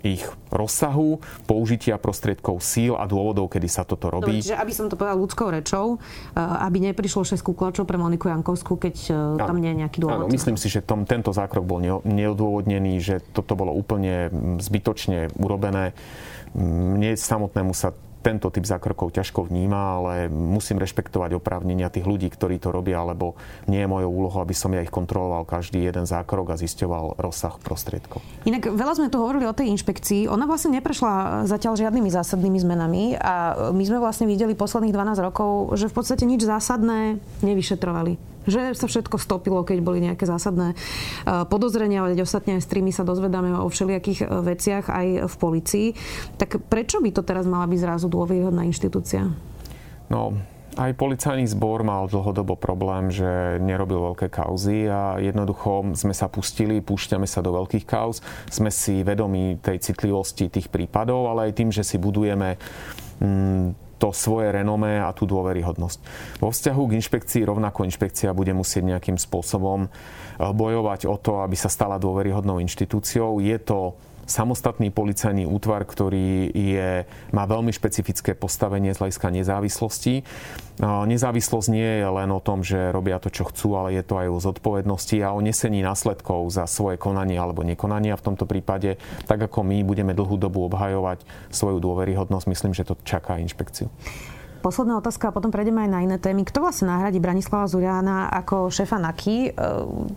ich 0.00 0.24
rozsahu, 0.48 1.20
použitia 1.44 2.00
prostriedkov 2.00 2.64
síl 2.64 2.96
a 2.96 3.04
dôvodov, 3.04 3.52
kedy 3.52 3.68
sa 3.68 3.84
toto 3.84 4.08
robí. 4.08 4.40
Dobre, 4.40 4.46
čiže 4.46 4.56
aby 4.56 4.72
som 4.72 4.88
to 4.88 4.96
povedal 4.96 5.20
ľudskou 5.20 5.52
rečou, 5.52 6.00
eh, 6.32 6.40
aby 6.40 6.80
neprišlo 6.92 7.26
6 7.28 7.44
kúklačov 7.44 7.84
pre 7.84 8.00
Moniku 8.00 8.32
Jankovskú, 8.32 8.80
keď. 8.80 8.96
Eh, 9.12 9.44
tam 9.44 9.60
nie 9.60 9.76
je 9.76 9.78
nejaký 9.84 9.98
dôvod. 10.00 10.26
Áno, 10.26 10.32
myslím 10.32 10.56
si, 10.56 10.72
že 10.72 10.80
tom, 10.80 11.04
tento 11.04 11.30
zákrok 11.36 11.64
bol 11.68 11.78
neodôvodnený, 12.04 12.96
že 13.02 13.20
toto 13.20 13.52
bolo 13.52 13.76
úplne 13.76 14.32
mm, 14.32 14.64
zbytočne 14.64 15.36
urobené. 15.36 15.92
Mm, 16.56 16.96
mne 16.96 17.10
samotnému 17.18 17.76
sa 17.76 17.92
tento 18.26 18.50
typ 18.50 18.66
zákrokov 18.66 19.14
ťažko 19.14 19.46
vníma, 19.46 20.02
ale 20.02 20.12
musím 20.26 20.82
rešpektovať 20.82 21.38
oprávnenia 21.38 21.94
tých 21.94 22.02
ľudí, 22.02 22.26
ktorí 22.26 22.58
to 22.58 22.74
robia, 22.74 23.06
lebo 23.06 23.38
nie 23.70 23.78
je 23.78 23.86
mojou 23.86 24.10
úlohou, 24.10 24.42
aby 24.42 24.50
som 24.50 24.74
ja 24.74 24.82
ich 24.82 24.90
kontroloval 24.90 25.46
každý 25.46 25.86
jeden 25.86 26.10
zákrok 26.10 26.50
a 26.50 26.58
zisťoval 26.58 27.22
rozsah 27.22 27.54
prostriedkov. 27.62 28.18
Inak 28.42 28.66
veľa 28.66 28.98
sme 28.98 29.14
tu 29.14 29.22
hovorili 29.22 29.46
o 29.46 29.54
tej 29.54 29.70
inšpekcii. 29.70 30.26
Ona 30.26 30.50
vlastne 30.50 30.74
neprešla 30.74 31.46
zatiaľ 31.46 31.78
žiadnymi 31.78 32.10
zásadnými 32.10 32.58
zmenami 32.58 33.04
a 33.14 33.34
my 33.70 33.84
sme 33.86 34.02
vlastne 34.02 34.26
videli 34.26 34.58
posledných 34.58 34.90
12 34.90 35.22
rokov, 35.22 35.78
že 35.78 35.86
v 35.86 35.94
podstate 35.94 36.26
nič 36.26 36.42
zásadné 36.42 37.22
nevyšetrovali 37.46 38.35
že 38.46 38.72
sa 38.74 38.86
všetko 38.86 39.18
stopilo, 39.20 39.62
keď 39.66 39.78
boli 39.82 40.02
nejaké 40.02 40.24
zásadné 40.24 40.72
e, 40.72 40.76
podozrenia, 41.46 42.02
ale 42.02 42.18
ostatne 42.22 42.58
aj 42.58 42.66
s 42.66 42.70
sa 42.94 43.04
dozvedáme 43.04 43.52
o 43.60 43.68
všelijakých 43.68 44.24
e, 44.24 44.26
veciach 44.42 44.84
aj 44.88 45.06
v 45.28 45.34
policii. 45.36 45.88
Tak 46.38 46.64
prečo 46.70 47.02
by 47.02 47.10
to 47.12 47.22
teraz 47.26 47.44
mala 47.44 47.66
byť 47.68 47.78
zrazu 47.78 48.06
dôveryhodná 48.06 48.64
inštitúcia? 48.64 49.28
No, 50.06 50.38
aj 50.76 50.92
policajný 50.92 51.48
zbor 51.48 51.80
mal 51.88 52.04
dlhodobo 52.04 52.52
problém, 52.52 53.08
že 53.08 53.56
nerobil 53.64 54.12
veľké 54.12 54.28
kauzy 54.28 54.84
a 54.92 55.16
jednoducho 55.16 55.96
sme 55.96 56.12
sa 56.12 56.28
pustili, 56.28 56.84
púšťame 56.84 57.24
sa 57.24 57.40
do 57.40 57.56
veľkých 57.56 57.88
kauz. 57.88 58.20
Sme 58.52 58.68
si 58.68 59.00
vedomi 59.00 59.56
tej 59.56 59.80
citlivosti 59.80 60.52
tých 60.52 60.68
prípadov, 60.68 61.32
ale 61.32 61.48
aj 61.48 61.56
tým, 61.56 61.72
že 61.72 61.80
si 61.80 61.96
budujeme 61.96 62.60
mm, 63.24 63.85
to 63.96 64.12
svoje 64.12 64.52
renomé 64.52 65.00
a 65.00 65.12
tú 65.16 65.24
dôveryhodnosť. 65.24 65.98
Vo 66.40 66.52
vzťahu 66.52 66.82
k 66.86 66.96
inšpekcii 67.00 67.42
rovnako 67.48 67.88
inšpekcia 67.88 68.36
bude 68.36 68.52
musieť 68.52 68.84
nejakým 68.84 69.16
spôsobom 69.16 69.86
eh, 69.86 69.90
bojovať 70.40 71.08
o 71.08 71.16
to, 71.16 71.42
aby 71.42 71.56
sa 71.56 71.72
stala 71.72 71.96
dôveryhodnou 71.96 72.60
inštitúciou. 72.60 73.40
Je 73.40 73.56
to 73.60 73.96
samostatný 74.26 74.90
policajný 74.90 75.46
útvar, 75.46 75.86
ktorý 75.86 76.50
je, 76.50 77.06
má 77.30 77.46
veľmi 77.46 77.70
špecifické 77.70 78.34
postavenie 78.34 78.90
z 78.90 79.00
hľadiska 79.00 79.30
nezávislosti. 79.30 80.26
Nezávislosť 80.82 81.68
nie 81.72 82.02
je 82.02 82.08
len 82.10 82.28
o 82.34 82.42
tom, 82.42 82.60
že 82.60 82.92
robia 82.92 83.16
to, 83.16 83.32
čo 83.32 83.48
chcú, 83.48 83.78
ale 83.78 83.96
je 83.96 84.04
to 84.04 84.18
aj 84.18 84.28
o 84.28 84.42
zodpovednosti 84.42 85.16
a 85.24 85.32
o 85.32 85.40
nesení 85.40 85.80
následkov 85.80 86.52
za 86.52 86.68
svoje 86.68 87.00
konanie 87.00 87.40
alebo 87.40 87.64
nekonanie. 87.64 88.12
A 88.12 88.20
v 88.20 88.26
tomto 88.34 88.44
prípade, 88.44 89.00
tak 89.24 89.40
ako 89.40 89.64
my 89.64 89.80
budeme 89.86 90.12
dlhú 90.12 90.36
dobu 90.36 90.66
obhajovať 90.68 91.24
svoju 91.48 91.80
dôveryhodnosť, 91.80 92.46
myslím, 92.50 92.72
že 92.76 92.84
to 92.84 92.98
čaká 93.06 93.40
inšpekciu. 93.40 93.88
Posledná 94.66 94.98
otázka 94.98 95.30
a 95.30 95.34
potom 95.36 95.54
prejdeme 95.54 95.86
aj 95.86 95.90
na 95.94 96.02
iné 96.02 96.18
témy. 96.18 96.42
Kto 96.42 96.58
vlastne 96.58 96.90
nahradí 96.90 97.22
Branislava 97.22 97.70
Zuriana 97.70 98.26
ako 98.34 98.66
šéfa 98.66 98.98
NAKY? 98.98 99.54
E, 99.54 99.62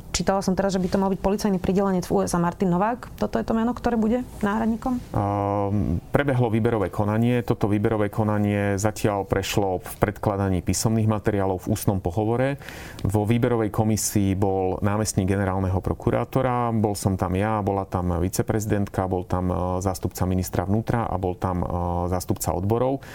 čítala 0.10 0.42
som 0.42 0.58
teraz, 0.58 0.74
že 0.74 0.82
by 0.82 0.90
to 0.90 0.98
mal 0.98 1.14
byť 1.14 1.22
policajný 1.22 1.62
pridelenec 1.62 2.10
v 2.10 2.26
USA 2.26 2.42
Martin 2.42 2.74
Novák. 2.74 3.14
Toto 3.14 3.38
je 3.38 3.46
to 3.46 3.54
meno, 3.54 3.78
ktoré 3.78 3.94
bude 3.94 4.26
náhradníkom? 4.42 4.98
Uh, 5.14 6.02
prebehlo 6.10 6.50
výberové 6.50 6.90
konanie. 6.90 7.46
Toto 7.46 7.70
výberové 7.70 8.10
konanie 8.10 8.82
zatiaľ 8.82 9.30
prešlo 9.30 9.86
v 9.86 9.92
predkladaní 10.02 10.66
písomných 10.66 11.06
materiálov 11.06 11.70
v 11.70 11.78
ústnom 11.78 12.02
pohovore. 12.02 12.58
Vo 13.06 13.30
výberovej 13.30 13.70
komisii 13.70 14.34
bol 14.34 14.82
námestník 14.82 15.30
generálneho 15.30 15.78
prokurátora, 15.78 16.74
bol 16.74 16.98
som 16.98 17.14
tam 17.22 17.38
ja, 17.38 17.62
bola 17.62 17.86
tam 17.86 18.18
viceprezidentka, 18.18 19.06
bol 19.06 19.30
tam 19.30 19.54
e, 19.54 19.56
zástupca 19.86 20.26
ministra 20.26 20.66
vnútra 20.66 21.06
a 21.06 21.22
bol 21.22 21.38
tam 21.38 21.62
e, 21.62 21.66
zástupca 22.10 22.50
odborov. 22.58 23.06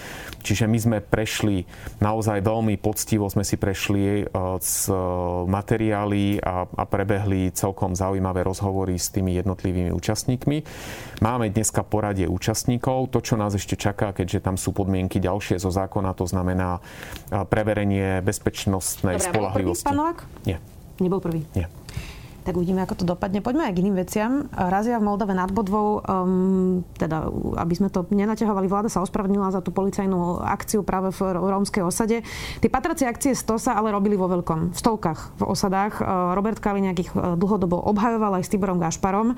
Čiže 0.46 0.70
my 0.70 0.78
sme 0.78 0.98
pre 1.02 1.23
prešli 1.24 1.64
naozaj 2.04 2.44
veľmi 2.44 2.76
poctivo, 2.76 3.32
sme 3.32 3.48
si 3.48 3.56
prešli 3.56 4.28
z 4.60 4.76
e, 4.92 4.96
materiály 5.48 6.37
a, 6.44 6.68
a 6.68 6.84
prebehli 6.84 7.48
celkom 7.56 7.96
zaujímavé 7.96 8.44
rozhovory 8.44 9.00
s 9.00 9.08
tými 9.08 9.32
jednotlivými 9.40 9.88
účastníkmi. 9.88 10.60
Máme 11.24 11.48
dneska 11.48 11.80
poradie 11.80 12.28
účastníkov. 12.28 13.08
To, 13.16 13.24
čo 13.24 13.40
nás 13.40 13.56
ešte 13.56 13.80
čaká, 13.80 14.12
keďže 14.12 14.44
tam 14.44 14.60
sú 14.60 14.76
podmienky 14.76 15.16
ďalšie 15.16 15.56
zo 15.56 15.72
zákona, 15.72 16.12
to 16.12 16.28
znamená 16.28 16.76
e, 17.32 17.40
preverenie 17.48 18.20
bezpečnostnej 18.20 19.16
Dobre, 19.16 19.28
spolahlivosti. 19.32 19.88
Bol 19.88 20.12
prvý, 20.12 20.44
Nie. 20.44 20.58
Nebol 21.00 21.24
prvý? 21.24 21.40
Nie 21.56 21.83
tak 22.44 22.61
uvidíme, 22.61 22.85
ako 22.85 23.00
to 23.00 23.04
dopadne. 23.09 23.40
Poďme 23.40 23.66
aj 23.66 23.72
k 23.72 23.80
iným 23.80 23.96
veciam. 23.96 24.30
Razia 24.52 25.00
v 25.00 25.09
Moldave 25.09 25.33
nad 25.33 25.48
Bodvou, 25.48 26.04
um, 26.04 26.85
teda 27.00 27.33
aby 27.57 27.74
sme 27.74 27.88
to 27.88 28.04
nenaťahovali, 28.12 28.68
vláda 28.68 28.92
sa 28.92 29.00
ospravedlnila 29.00 29.48
za 29.48 29.64
tú 29.64 29.72
policajnú 29.72 30.44
akciu 30.44 30.85
práve 30.85 31.09
v 31.11 31.20
rómskej 31.35 31.83
osade. 31.83 32.20
Tie 32.61 32.68
patracie 32.70 33.09
akcie 33.09 33.33
100 33.33 33.57
sa 33.57 33.72
ale 33.80 33.90
robili 33.90 34.14
vo 34.14 34.28
veľkom, 34.28 34.76
v 34.76 34.78
stovkách 34.78 35.40
v 35.40 35.42
osadách. 35.48 36.04
Uh, 36.04 36.37
Robert 36.37 36.61
Kaliňák 36.61 36.98
ich 37.00 37.11
uh, 37.16 37.35
dlhodobo 37.35 37.80
obhajoval 37.80 38.37
aj 38.38 38.44
s 38.44 38.52
Tiborom 38.52 38.76
Gašparom 38.76 39.33
uh, 39.33 39.37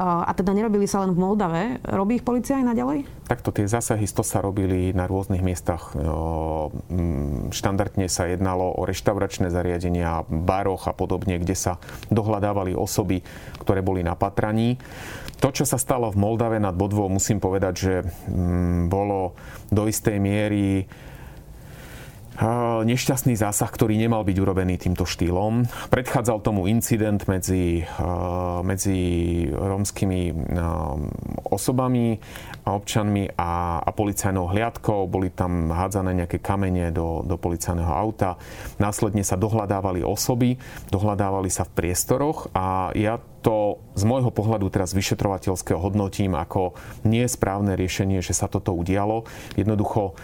a 0.00 0.32
teda 0.32 0.56
nerobili 0.56 0.88
sa 0.88 1.04
len 1.04 1.12
v 1.12 1.20
Moldave. 1.20 1.62
Robí 1.84 2.16
ich 2.18 2.24
policia 2.24 2.56
aj 2.56 2.72
naďalej? 2.74 3.04
Takto 3.28 3.52
tie 3.52 3.68
zásahy 3.68 4.08
100 4.08 4.24
sa 4.24 4.40
robili 4.40 4.96
na 4.96 5.04
rôznych 5.04 5.44
miestach. 5.44 5.92
Štandardne 7.52 8.08
sa 8.08 8.24
jednalo 8.24 8.72
o 8.72 8.88
reštauračné 8.88 9.52
zariadenia, 9.52 10.24
baroch 10.32 10.88
a 10.88 10.96
podobne, 10.96 11.36
kde 11.36 11.52
sa 11.52 11.76
dohľadali 12.08 12.37
vyhľadávali 12.38 12.78
osoby, 12.78 13.18
ktoré 13.58 13.82
boli 13.82 14.06
na 14.06 14.14
patraní. 14.14 14.78
To, 15.38 15.50
čo 15.50 15.66
sa 15.66 15.78
stalo 15.78 16.10
v 16.10 16.18
Moldave 16.18 16.58
nad 16.62 16.74
Bodvou, 16.74 17.10
musím 17.10 17.42
povedať, 17.42 17.74
že 17.74 17.94
mm, 18.02 18.90
bolo 18.90 19.34
do 19.70 19.86
istej 19.86 20.18
miery 20.22 20.86
nešťastný 22.86 23.34
zásah, 23.34 23.66
ktorý 23.66 23.98
nemal 23.98 24.22
byť 24.22 24.36
urobený 24.38 24.78
týmto 24.78 25.02
štýlom. 25.02 25.66
Predchádzal 25.90 26.38
tomu 26.40 26.70
incident 26.70 27.26
medzi, 27.26 27.82
medzi 28.62 29.00
rómskymi 29.50 30.54
osobami 31.50 32.22
a 32.62 32.78
občanmi 32.78 33.34
a, 33.34 33.82
a 33.82 33.90
policajnou 33.90 34.54
hliadkou. 34.54 35.10
Boli 35.10 35.34
tam 35.34 35.74
hádzané 35.74 36.24
nejaké 36.24 36.38
kamene 36.38 36.94
do, 36.94 37.26
do 37.26 37.34
policajného 37.34 37.90
auta. 37.90 38.38
Následne 38.78 39.26
sa 39.26 39.34
dohľadávali 39.34 40.06
osoby, 40.06 40.60
dohľadávali 40.94 41.50
sa 41.50 41.66
v 41.66 41.74
priestoroch 41.74 42.54
a 42.54 42.94
ja 42.94 43.18
to 43.42 43.78
z 43.94 44.02
môjho 44.02 44.34
pohľadu 44.34 44.66
teraz 44.70 44.90
vyšetrovateľského 44.94 45.78
hodnotím 45.78 46.34
ako 46.34 46.74
nie 47.06 47.22
správne 47.26 47.78
riešenie, 47.78 48.18
že 48.18 48.34
sa 48.34 48.50
toto 48.50 48.74
udialo. 48.74 49.26
Jednoducho 49.54 50.18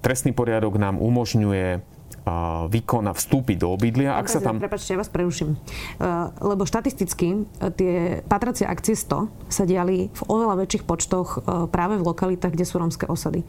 trestný 0.00 0.32
poriadok 0.32 0.80
nám 0.80 0.96
umožňuje 0.98 1.84
výkona 2.68 3.16
vstúpiť 3.16 3.56
do 3.56 3.72
obydlia. 3.72 4.20
Ak 4.20 4.28
sa 4.28 4.40
tam... 4.44 4.60
Prepačte, 4.60 4.92
ja 4.92 5.00
vás 5.00 5.08
preruším. 5.08 5.56
Lebo 6.44 6.68
štatisticky 6.68 7.28
e, 7.32 7.38
tie 7.72 7.94
patracie 8.28 8.68
akcie 8.68 8.92
100 8.92 9.48
sa 9.48 9.64
diali 9.64 10.12
v 10.12 10.22
oveľa 10.28 10.60
väčších 10.60 10.84
počtoch 10.84 11.40
práve 11.72 11.96
v 11.96 12.04
lokalitách, 12.04 12.52
kde 12.52 12.68
sú 12.68 12.80
rómske 12.80 13.08
osady 13.08 13.48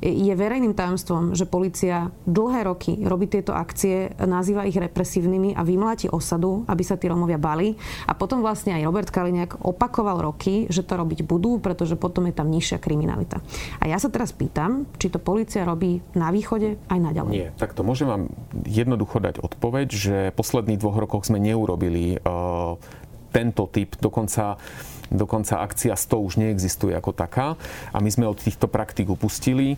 je 0.00 0.32
verejným 0.32 0.72
tajomstvom, 0.72 1.36
že 1.36 1.44
policia 1.44 2.08
dlhé 2.24 2.64
roky 2.64 2.96
robí 3.04 3.28
tieto 3.28 3.52
akcie, 3.52 4.16
nazýva 4.16 4.64
ich 4.64 4.76
represívnymi 4.76 5.52
a 5.52 5.62
vymláti 5.62 6.08
osadu, 6.08 6.64
aby 6.64 6.82
sa 6.82 6.96
tí 6.96 7.06
Romovia 7.06 7.36
bali. 7.36 7.76
A 8.08 8.16
potom 8.16 8.40
vlastne 8.40 8.72
aj 8.72 8.88
Robert 8.88 9.12
Kaliňák 9.12 9.60
opakoval 9.60 10.24
roky, 10.24 10.64
že 10.72 10.82
to 10.82 10.96
robiť 10.96 11.28
budú, 11.28 11.60
pretože 11.60 12.00
potom 12.00 12.24
je 12.26 12.34
tam 12.34 12.48
nižšia 12.48 12.80
kriminalita. 12.80 13.44
A 13.78 13.86
ja 13.86 14.00
sa 14.00 14.08
teraz 14.08 14.32
pýtam, 14.32 14.88
či 14.96 15.12
to 15.12 15.20
policia 15.20 15.68
robí 15.68 16.00
na 16.16 16.32
východe 16.32 16.80
aj 16.88 16.98
naďalej. 16.98 17.32
Nie, 17.36 17.48
tak 17.60 17.76
to 17.76 17.84
môžem 17.84 18.08
vám 18.08 18.32
jednoducho 18.64 19.20
dať 19.20 19.44
odpoveď, 19.44 19.88
že 19.92 20.16
posledných 20.32 20.80
dvoch 20.80 20.96
rokoch 20.96 21.28
sme 21.28 21.36
neurobili 21.36 22.16
uh, 22.16 22.80
tento 23.30 23.70
typ, 23.70 23.94
dokonca 24.02 24.58
Dokonca 25.10 25.58
akcia 25.58 25.98
100 25.98 26.26
už 26.26 26.32
neexistuje 26.38 26.94
ako 26.94 27.10
taká 27.10 27.58
a 27.90 27.98
my 27.98 28.10
sme 28.14 28.30
od 28.30 28.38
týchto 28.38 28.70
praktík 28.70 29.10
upustili. 29.10 29.74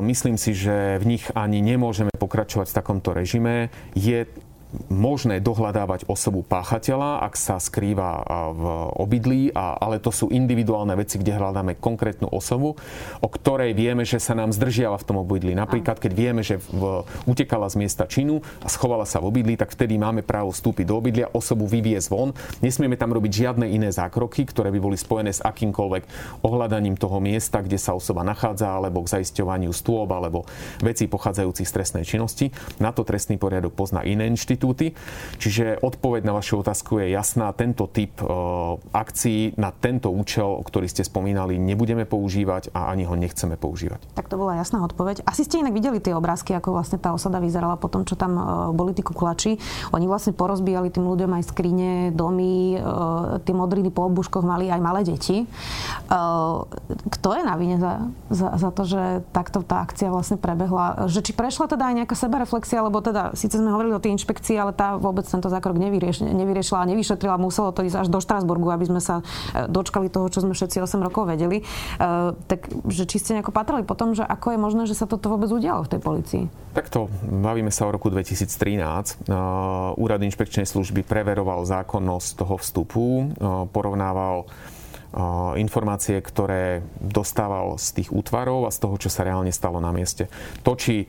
Myslím 0.00 0.38
si, 0.38 0.54
že 0.54 1.02
v 1.02 1.18
nich 1.18 1.26
ani 1.34 1.58
nemôžeme 1.58 2.14
pokračovať 2.14 2.70
v 2.70 2.76
takomto 2.78 3.10
režime. 3.10 3.74
Je 3.98 4.22
možné 4.88 5.40
dohľadávať 5.44 6.08
osobu 6.08 6.40
páchateľa, 6.44 7.24
ak 7.28 7.34
sa 7.36 7.60
skrýva 7.60 8.24
v 8.52 8.64
obydlí, 8.96 9.52
ale 9.56 10.00
to 10.00 10.08
sú 10.08 10.32
individuálne 10.32 10.96
veci, 10.96 11.20
kde 11.20 11.36
hľadáme 11.36 11.76
konkrétnu 11.76 12.28
osobu, 12.32 12.76
o 13.20 13.28
ktorej 13.28 13.76
vieme, 13.76 14.08
že 14.08 14.16
sa 14.16 14.32
nám 14.32 14.52
zdržiava 14.52 14.96
v 14.96 15.06
tom 15.06 15.20
obydlí. 15.20 15.52
Napríklad, 15.52 16.00
keď 16.00 16.12
vieme, 16.16 16.40
že 16.40 16.56
v, 16.58 17.04
utekala 17.28 17.68
z 17.68 17.76
miesta 17.80 18.08
činu 18.08 18.40
a 18.64 18.68
schovala 18.68 19.04
sa 19.04 19.20
v 19.20 19.28
obydlí, 19.28 19.60
tak 19.60 19.76
vtedy 19.76 20.00
máme 20.00 20.24
právo 20.24 20.52
vstúpiť 20.52 20.88
do 20.88 20.96
obydlia, 20.96 21.28
osobu 21.32 21.68
vyviezť 21.68 22.08
von. 22.08 22.32
Nesmieme 22.64 22.96
tam 22.96 23.12
robiť 23.12 23.32
žiadne 23.44 23.68
iné 23.68 23.92
zákroky, 23.92 24.48
ktoré 24.48 24.72
by 24.72 24.80
boli 24.80 24.96
spojené 24.96 25.32
s 25.36 25.44
akýmkoľvek 25.44 26.02
ohľadaním 26.40 26.96
toho 26.96 27.20
miesta, 27.20 27.60
kde 27.60 27.76
sa 27.76 27.92
osoba 27.92 28.24
nachádza, 28.24 28.72
alebo 28.72 29.04
k 29.04 29.20
zaisťovaniu 29.20 29.72
stôb, 29.72 30.08
alebo 30.12 30.48
vecí 30.80 31.04
pochádzajúcich 31.08 31.68
z 31.68 31.74
trestnej 31.76 32.04
činnosti. 32.08 32.48
Na 32.80 32.92
to 32.94 33.04
trestný 33.04 33.36
poriadok 33.36 33.76
pozná 33.76 34.00
iné 34.04 34.30
inštitúty. 34.62 34.94
Čiže 35.42 35.82
odpoveď 35.82 36.22
na 36.22 36.38
vašu 36.38 36.62
otázku 36.62 37.02
je 37.02 37.10
jasná. 37.10 37.50
Tento 37.50 37.90
typ 37.90 38.22
e, 38.22 38.26
akcií 38.94 39.58
na 39.58 39.74
tento 39.74 40.14
účel, 40.14 40.46
o 40.46 40.62
ktorý 40.62 40.86
ste 40.86 41.02
spomínali, 41.02 41.58
nebudeme 41.58 42.06
používať 42.06 42.70
a 42.70 42.94
ani 42.94 43.02
ho 43.02 43.18
nechceme 43.18 43.58
používať. 43.58 44.14
Tak 44.14 44.30
to 44.30 44.38
bola 44.38 44.54
jasná 44.62 44.86
odpoveď. 44.86 45.26
Asi 45.26 45.42
ste 45.42 45.58
inak 45.58 45.74
videli 45.74 45.98
tie 45.98 46.14
obrázky, 46.14 46.54
ako 46.54 46.78
vlastne 46.78 47.02
tá 47.02 47.10
osada 47.10 47.42
vyzerala 47.42 47.74
po 47.74 47.90
tom, 47.90 48.06
čo 48.06 48.14
tam 48.14 48.38
e, 48.38 48.42
boli 48.70 48.94
tí 48.94 49.02
kuklači. 49.02 49.58
Oni 49.90 50.06
vlastne 50.06 50.30
porozbíjali 50.30 50.94
tým 50.94 51.10
ľuďom 51.10 51.34
aj 51.42 51.44
skrine, 51.50 52.14
domy, 52.14 52.78
e, 52.78 53.42
tie 53.42 53.54
modriny 53.56 53.90
po 53.90 54.06
obuškoch 54.06 54.46
mali 54.46 54.70
aj 54.70 54.78
malé 54.78 55.02
deti. 55.02 55.44
Kto 57.02 57.28
je 57.34 57.42
na 57.42 57.54
vine 57.56 57.80
za, 57.80 58.06
za, 58.28 58.48
za 58.60 58.70
to, 58.70 58.82
že 58.84 59.24
takto 59.32 59.64
tá 59.64 59.82
akcia 59.82 60.12
vlastne 60.12 60.36
prebehla? 60.36 61.08
Že 61.08 61.20
či 61.24 61.32
prešla 61.32 61.66
teda 61.66 61.88
aj 61.88 61.94
nejaká 62.04 62.14
sebareflexia, 62.14 62.84
lebo 62.84 63.00
teda 63.00 63.32
síce 63.32 63.56
sme 63.56 63.72
hovorili 63.72 63.96
o 63.96 64.02
tej 64.02 64.12
inšpekcii, 64.20 64.51
ale 64.56 64.72
tá 64.72 64.96
vôbec 64.96 65.24
tento 65.24 65.48
zákrok 65.48 65.76
nevyrieš, 65.76 66.24
nevyriešila 66.24 66.84
a 66.84 66.90
nevyšetrila. 66.90 67.40
Muselo 67.40 67.70
to 67.70 67.84
ísť 67.84 68.06
až 68.06 68.08
do 68.08 68.18
Štrasburgu, 68.20 68.68
aby 68.72 68.88
sme 68.88 69.00
sa 69.00 69.20
e, 69.52 69.66
dočkali 69.68 70.08
toho, 70.08 70.28
čo 70.28 70.44
sme 70.44 70.52
všetci 70.56 70.82
8 70.82 71.00
rokov 71.02 71.28
vedeli. 71.28 71.64
Uh, 71.98 72.34
tak, 72.48 72.68
že 72.88 73.04
či 73.08 73.16
ste 73.20 73.38
nejako 73.38 73.54
patrali 73.54 73.82
po 73.86 73.94
tom, 73.94 74.12
že 74.12 74.24
ako 74.24 74.54
je 74.54 74.58
možné, 74.58 74.82
že 74.88 74.98
sa 74.98 75.06
toto 75.08 75.30
vôbec 75.32 75.48
udialo 75.48 75.86
v 75.86 75.90
tej 75.96 76.00
policii? 76.00 76.44
Takto, 76.72 77.08
bavíme 77.24 77.70
sa 77.72 77.88
o 77.88 77.94
roku 77.94 78.08
2013. 78.08 79.28
Uh, 79.28 79.96
Úrad 80.00 80.20
inšpekčnej 80.24 80.64
služby 80.64 81.04
preveroval 81.04 81.64
zákonnosť 81.68 82.30
toho 82.38 82.54
vstupu, 82.60 83.04
uh, 83.04 83.68
porovnával 83.70 84.48
informácie, 85.60 86.24
ktoré 86.24 86.80
dostával 86.96 87.76
z 87.76 88.00
tých 88.00 88.08
útvarov 88.08 88.64
a 88.64 88.72
z 88.72 88.78
toho, 88.80 88.96
čo 88.96 89.12
sa 89.12 89.28
reálne 89.28 89.52
stalo 89.52 89.76
na 89.76 89.92
mieste. 89.92 90.32
To, 90.64 90.72
či 90.72 91.04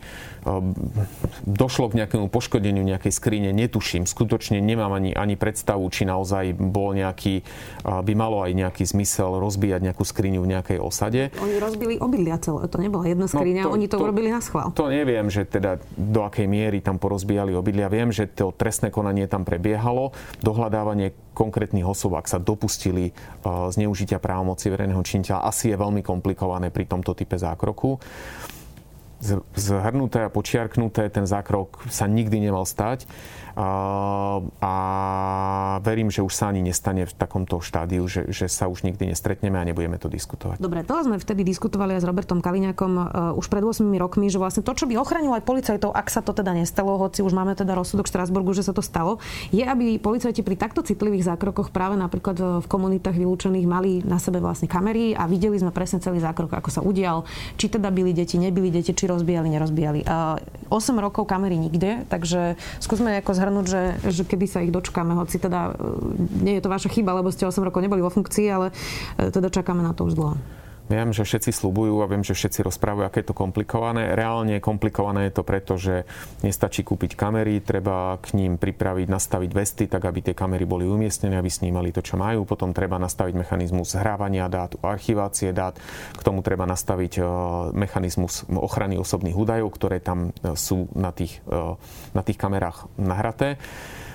došlo 1.47 1.87
k 1.87 2.03
nejakému 2.03 2.27
poškodeniu 2.27 2.83
nejakej 2.83 3.15
skrine, 3.15 3.55
netuším. 3.55 4.03
Skutočne 4.03 4.59
nemám 4.59 4.91
ani, 4.91 5.15
ani 5.15 5.39
predstavu, 5.39 5.87
či 5.87 6.03
naozaj 6.03 6.51
bol 6.51 6.91
nejaký, 6.91 7.47
by 7.87 8.11
malo 8.11 8.43
aj 8.43 8.51
nejaký 8.51 8.83
zmysel 8.83 9.39
rozbíjať 9.39 9.79
nejakú 9.87 10.03
skriňu 10.03 10.43
v 10.43 10.51
nejakej 10.51 10.77
osade. 10.83 11.31
Oni 11.39 11.55
rozbili 11.63 11.95
obydlia 11.95 12.35
celé, 12.43 12.67
to 12.67 12.75
nebola 12.83 13.07
jedna 13.07 13.31
skriňa, 13.31 13.63
no 13.63 13.71
to, 13.71 13.75
oni 13.79 13.87
to, 13.87 13.95
to 13.95 14.03
urobili 14.03 14.29
na 14.35 14.43
schvál. 14.43 14.75
To 14.75 14.91
neviem, 14.91 15.31
že 15.31 15.47
teda 15.47 15.79
do 15.95 16.27
akej 16.27 16.43
miery 16.43 16.83
tam 16.83 16.99
porozbíjali 16.99 17.55
obydlia. 17.55 17.87
Viem, 17.87 18.11
že 18.11 18.27
to 18.27 18.51
trestné 18.51 18.91
konanie 18.91 19.31
tam 19.31 19.47
prebiehalo, 19.47 20.11
dohľadávanie 20.43 21.15
konkrétnych 21.33 21.83
osob, 21.83 22.15
ak 22.15 22.29
sa 22.29 22.37
dopustili 22.37 23.11
zneužitia 23.45 24.21
právomoci 24.21 24.69
verejného 24.69 25.01
činiteľa, 25.01 25.49
asi 25.49 25.73
je 25.73 25.81
veľmi 25.81 26.05
komplikované 26.05 26.69
pri 26.69 26.85
tomto 26.87 27.17
type 27.17 27.35
zákroku. 27.35 27.97
Zhrnuté 29.55 30.23
a 30.23 30.33
počiarknuté, 30.33 31.07
ten 31.07 31.23
zákrok 31.23 31.87
sa 31.87 32.05
nikdy 32.05 32.43
nemal 32.43 32.67
stať 32.67 33.07
a 33.53 34.73
verím, 35.85 36.09
že 36.09 36.25
už 36.25 36.33
sa 36.33 36.49
ani 36.49 36.65
nestane 36.65 37.05
v 37.05 37.13
takomto 37.13 37.61
štádiu, 37.61 38.09
že, 38.09 38.25
že 38.33 38.49
sa 38.49 38.65
už 38.65 38.81
nikdy 38.81 39.13
nestretneme 39.13 39.61
a 39.61 39.63
nebudeme 39.65 40.01
to 40.01 40.09
diskutovať. 40.09 40.57
Dobre, 40.57 40.81
to 40.81 40.97
sme 41.05 41.21
vtedy 41.21 41.45
diskutovali 41.45 41.93
aj 41.93 42.01
s 42.01 42.05
Robertom 42.09 42.41
Kaliňakom 42.41 42.91
uh, 42.97 43.05
už 43.37 43.45
pred 43.53 43.61
8 43.61 43.85
rokmi, 44.01 44.33
že 44.33 44.41
vlastne 44.41 44.65
to, 44.65 44.73
čo 44.73 44.89
by 44.89 44.97
ochránilo 44.97 45.37
aj 45.37 45.45
policajtov, 45.45 45.93
ak 45.93 46.07
sa 46.09 46.25
to 46.25 46.33
teda 46.33 46.57
nestalo, 46.57 46.97
hoci 46.97 47.21
už 47.21 47.33
máme 47.37 47.53
teda 47.53 47.77
rozsudok 47.77 48.09
Štrasburgu, 48.09 48.57
že 48.57 48.65
sa 48.65 48.73
to 48.73 48.81
stalo, 48.81 49.21
je, 49.53 49.61
aby 49.61 50.01
policajti 50.01 50.41
pri 50.41 50.57
takto 50.57 50.81
citlivých 50.81 51.29
zákrokoch 51.29 51.69
práve 51.69 51.93
napríklad 51.93 52.37
e, 52.37 52.43
v 52.61 52.67
komunitách 52.67 53.15
vylúčených 53.15 53.67
mali 53.69 54.01
na 54.01 54.17
sebe 54.17 54.41
vlastne 54.41 54.65
kamery 54.65 55.13
a 55.13 55.29
videli 55.29 55.55
sme 55.61 55.69
presne 55.69 56.01
celý 56.01 56.17
zákrok, 56.19 56.57
ako 56.57 56.69
sa 56.73 56.81
udial, 56.81 57.27
či 57.55 57.69
teda 57.69 57.93
byli 57.93 58.17
deti, 58.17 58.41
nebyli 58.41 58.73
deti, 58.73 58.91
či 58.91 59.05
rozbijali, 59.05 59.47
nerozbijali. 59.53 60.01
Uh, 60.09 60.41
8 60.73 60.97
rokov 60.97 61.29
kamery 61.29 61.55
nikde, 61.59 62.09
takže 62.09 62.57
skúsme 62.81 63.21
ako 63.21 63.42
zhrnúť, 63.43 63.65
že, 63.67 63.81
že 64.07 64.23
kedy 64.23 64.45
sa 64.47 64.63
ich 64.63 64.71
dočkáme, 64.71 65.11
hoci 65.19 65.35
teda 65.35 65.75
e, 65.75 66.47
nie 66.47 66.55
je 66.55 66.63
to 66.63 66.71
vaša 66.71 66.87
chyba, 66.87 67.19
lebo 67.19 67.27
ste 67.27 67.43
8 67.43 67.59
rokov 67.59 67.83
neboli 67.83 67.99
vo 67.99 68.07
funkcii, 68.07 68.47
ale 68.47 68.71
e, 69.19 69.27
teda 69.27 69.51
čakáme 69.51 69.83
na 69.83 69.91
to 69.91 70.07
už 70.07 70.15
dlho. 70.15 70.39
Viem, 70.91 71.15
že 71.15 71.23
všetci 71.23 71.55
slúbujú 71.55 72.03
a 72.03 72.11
viem, 72.11 72.27
že 72.27 72.35
všetci 72.35 72.59
rozprávajú, 72.67 73.07
aké 73.07 73.23
je 73.23 73.31
to 73.31 73.37
komplikované. 73.37 74.11
Reálne 74.19 74.59
komplikované 74.59 75.31
je 75.31 75.33
to 75.39 75.43
preto, 75.47 75.73
že 75.79 76.03
nestačí 76.43 76.83
kúpiť 76.83 77.15
kamery, 77.15 77.63
treba 77.63 78.19
k 78.19 78.35
ním 78.35 78.59
pripraviť, 78.59 79.07
nastaviť 79.07 79.51
vesty, 79.55 79.87
tak 79.87 80.03
aby 80.03 80.19
tie 80.19 80.35
kamery 80.35 80.67
boli 80.67 80.83
umiestnené, 80.83 81.39
aby 81.39 81.47
snímali 81.47 81.95
to, 81.95 82.03
čo 82.03 82.19
majú. 82.19 82.43
Potom 82.43 82.75
treba 82.75 82.99
nastaviť 82.99 83.31
mechanizmus 83.31 83.95
zhrávania 83.95 84.51
dát, 84.51 84.75
archivácie 84.83 85.55
dát. 85.55 85.79
K 86.13 86.21
tomu 86.21 86.43
treba 86.43 86.67
nastaviť 86.67 87.13
e, 87.15 87.21
mechanizmus 87.71 88.43
ochrany 88.51 88.99
osobných 88.99 89.39
údajov, 89.39 89.71
ktoré 89.71 90.03
tam 90.03 90.35
e, 90.35 90.59
sú 90.59 90.91
na 90.99 91.15
tých, 91.15 91.39
e, 91.47 91.79
na 92.11 92.21
tých 92.27 92.35
kamerách 92.35 92.91
nahraté. 92.99 93.55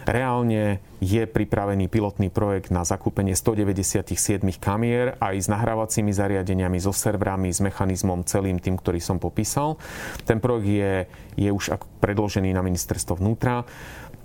Reálne 0.08 0.80
je 1.04 1.28
pripravený 1.28 1.92
pilotný 1.92 2.32
projekt 2.32 2.72
na 2.72 2.80
zakúpenie 2.80 3.36
197 3.36 4.40
kamier 4.56 5.12
aj 5.20 5.36
s 5.36 5.46
nahrávacími 5.52 6.08
zariadeniami, 6.16 6.80
so 6.80 6.96
serverami, 6.96 7.52
s 7.52 7.60
mechanizmom 7.60 8.24
celým 8.24 8.56
tým, 8.56 8.80
ktorý 8.80 9.04
som 9.04 9.20
popísal. 9.20 9.76
Ten 10.24 10.40
projekt 10.40 10.64
je, 10.64 10.92
je 11.36 11.50
už 11.52 11.76
predložený 12.00 12.56
na 12.56 12.64
ministerstvo 12.64 13.20
vnútra. 13.20 13.68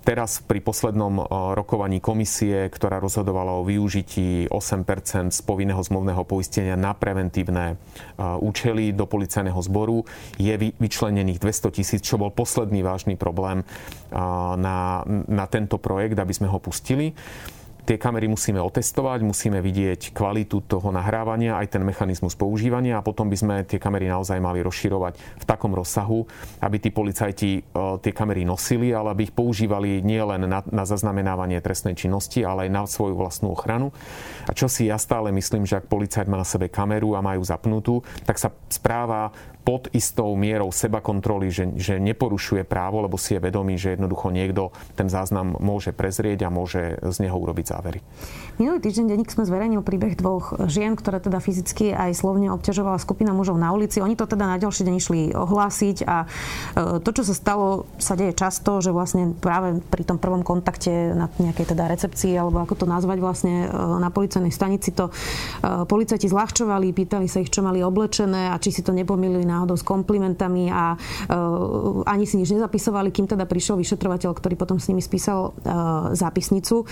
Teraz 0.04 0.44
pri 0.44 0.60
poslednom 0.60 1.16
eh, 1.16 1.24
rokovaní 1.56 1.96
komisie, 2.04 2.68
ktorá 2.68 3.00
rozhodovala 3.00 3.56
o 3.56 3.64
využití 3.64 4.52
8 4.52 5.32
z 5.32 5.40
povinného 5.40 5.80
zmluvného 5.80 6.20
poistenia 6.28 6.76
na 6.76 6.92
preventívne 6.92 7.74
eh, 7.74 7.76
účely 8.20 8.92
do 8.92 9.08
policajného 9.08 9.56
zboru, 9.64 10.04
je 10.36 10.52
vyčlenených 10.76 11.40
200 11.40 11.76
tisíc, 11.80 12.00
čo 12.04 12.20
bol 12.20 12.28
posledný 12.28 12.84
vážny 12.84 13.16
problém 13.16 13.64
eh, 13.64 14.20
na, 14.60 15.08
na 15.24 15.48
tento 15.48 15.80
projekt, 15.80 16.20
aby 16.20 16.36
sme 16.36 16.52
ho 16.52 16.60
pustili. 16.60 17.16
Tie 17.84 18.00
kamery 18.00 18.32
musíme 18.32 18.56
otestovať, 18.64 19.20
musíme 19.20 19.60
vidieť 19.60 20.16
kvalitu 20.16 20.64
toho 20.64 20.88
nahrávania, 20.88 21.60
aj 21.60 21.76
ten 21.76 21.84
mechanizmus 21.84 22.32
používania 22.32 22.96
a 22.96 23.04
potom 23.04 23.28
by 23.28 23.36
sme 23.36 23.54
tie 23.68 23.76
kamery 23.76 24.08
naozaj 24.08 24.40
mali 24.40 24.64
rozširovať 24.64 25.12
v 25.40 25.44
takom 25.44 25.76
rozsahu, 25.76 26.24
aby 26.64 26.76
tí 26.80 26.88
policajti 26.88 27.50
e, 27.60 27.60
tie 28.00 28.12
kamery 28.16 28.48
nosili, 28.48 28.96
ale 28.96 29.12
aby 29.12 29.28
ich 29.28 29.36
používali 29.36 30.00
nielen 30.00 30.48
na, 30.48 30.64
na 30.64 30.84
zaznamenávanie 30.88 31.60
trestnej 31.60 31.92
činnosti, 31.92 32.40
ale 32.40 32.66
aj 32.66 32.70
na 32.72 32.82
svoju 32.88 33.20
vlastnú 33.20 33.52
ochranu. 33.52 33.92
A 34.48 34.56
čo 34.56 34.64
si 34.64 34.88
ja 34.88 34.96
stále 34.96 35.28
myslím, 35.36 35.68
že 35.68 35.76
ak 35.76 35.92
policajt 35.92 36.24
má 36.24 36.40
na 36.40 36.48
sebe 36.48 36.72
kameru 36.72 37.12
a 37.12 37.20
majú 37.20 37.44
zapnutú, 37.44 38.00
tak 38.24 38.40
sa 38.40 38.48
správa 38.72 39.28
pod 39.64 39.88
istou 39.96 40.36
mierou 40.36 40.68
seba 40.68 41.00
kontroly, 41.00 41.48
že, 41.48 41.72
že 41.80 41.96
neporušuje 41.96 42.68
právo, 42.68 43.00
lebo 43.00 43.16
si 43.16 43.32
je 43.32 43.40
vedomý, 43.40 43.80
že 43.80 43.96
jednoducho 43.96 44.28
niekto 44.28 44.76
ten 44.92 45.08
záznam 45.08 45.56
môže 45.56 45.96
prezrieť 45.96 46.44
a 46.46 46.52
môže 46.52 47.00
z 47.00 47.16
neho 47.24 47.32
urobiť 47.32 47.64
závery. 47.72 48.04
Minulý 48.60 48.84
týždeň 48.84 49.04
denník 49.08 49.32
sme 49.32 49.48
zverejnil 49.48 49.80
príbeh 49.80 50.20
dvoch 50.20 50.68
žien, 50.68 50.94
ktoré 50.94 51.18
teda 51.18 51.40
fyzicky 51.40 51.96
aj 51.96 52.12
slovne 52.12 52.52
obťažovala 52.52 53.00
skupina 53.00 53.32
mužov 53.32 53.56
na 53.56 53.72
ulici. 53.72 54.04
Oni 54.04 54.14
to 54.14 54.28
teda 54.28 54.44
na 54.44 54.60
ďalší 54.60 54.84
deň 54.84 54.94
išli 55.00 55.20
ohlásiť 55.32 55.96
a 56.04 56.16
e, 56.22 56.26
to, 57.00 57.10
čo 57.10 57.24
sa 57.24 57.34
stalo, 57.34 57.88
sa 57.96 58.14
deje 58.14 58.36
často, 58.36 58.84
že 58.84 58.92
vlastne 58.92 59.32
práve 59.32 59.80
pri 59.88 60.04
tom 60.04 60.20
prvom 60.20 60.44
kontakte 60.44 61.16
na 61.16 61.32
nejakej 61.40 61.72
teda 61.72 61.88
recepcii, 61.88 62.36
alebo 62.36 62.60
ako 62.60 62.84
to 62.84 62.86
nazvať 62.86 63.18
vlastne 63.18 63.54
e, 63.64 63.68
na 63.98 64.12
policajnej 64.12 64.52
stanici, 64.52 64.92
to 64.92 65.08
e, 65.08 65.12
policajti 65.88 66.28
zľahčovali, 66.28 66.92
pýtali 66.92 67.26
sa 67.26 67.40
ich, 67.40 67.48
čo 67.48 67.64
mali 67.64 67.80
oblečené 67.80 68.52
a 68.52 68.60
či 68.60 68.70
si 68.70 68.84
to 68.84 68.92
nepomýlili 68.92 69.53
náhodou 69.54 69.78
s 69.78 69.86
komplimentami 69.86 70.74
a 70.74 70.98
uh, 70.98 72.02
ani 72.10 72.26
si 72.26 72.34
nič 72.34 72.50
nezapisovali, 72.50 73.14
kým 73.14 73.30
teda 73.30 73.46
prišiel 73.46 73.78
vyšetrovateľ, 73.78 74.34
ktorý 74.34 74.54
potom 74.58 74.82
s 74.82 74.90
nimi 74.90 74.98
spísal 74.98 75.54
uh, 75.54 76.10
zápisnicu. 76.10 76.82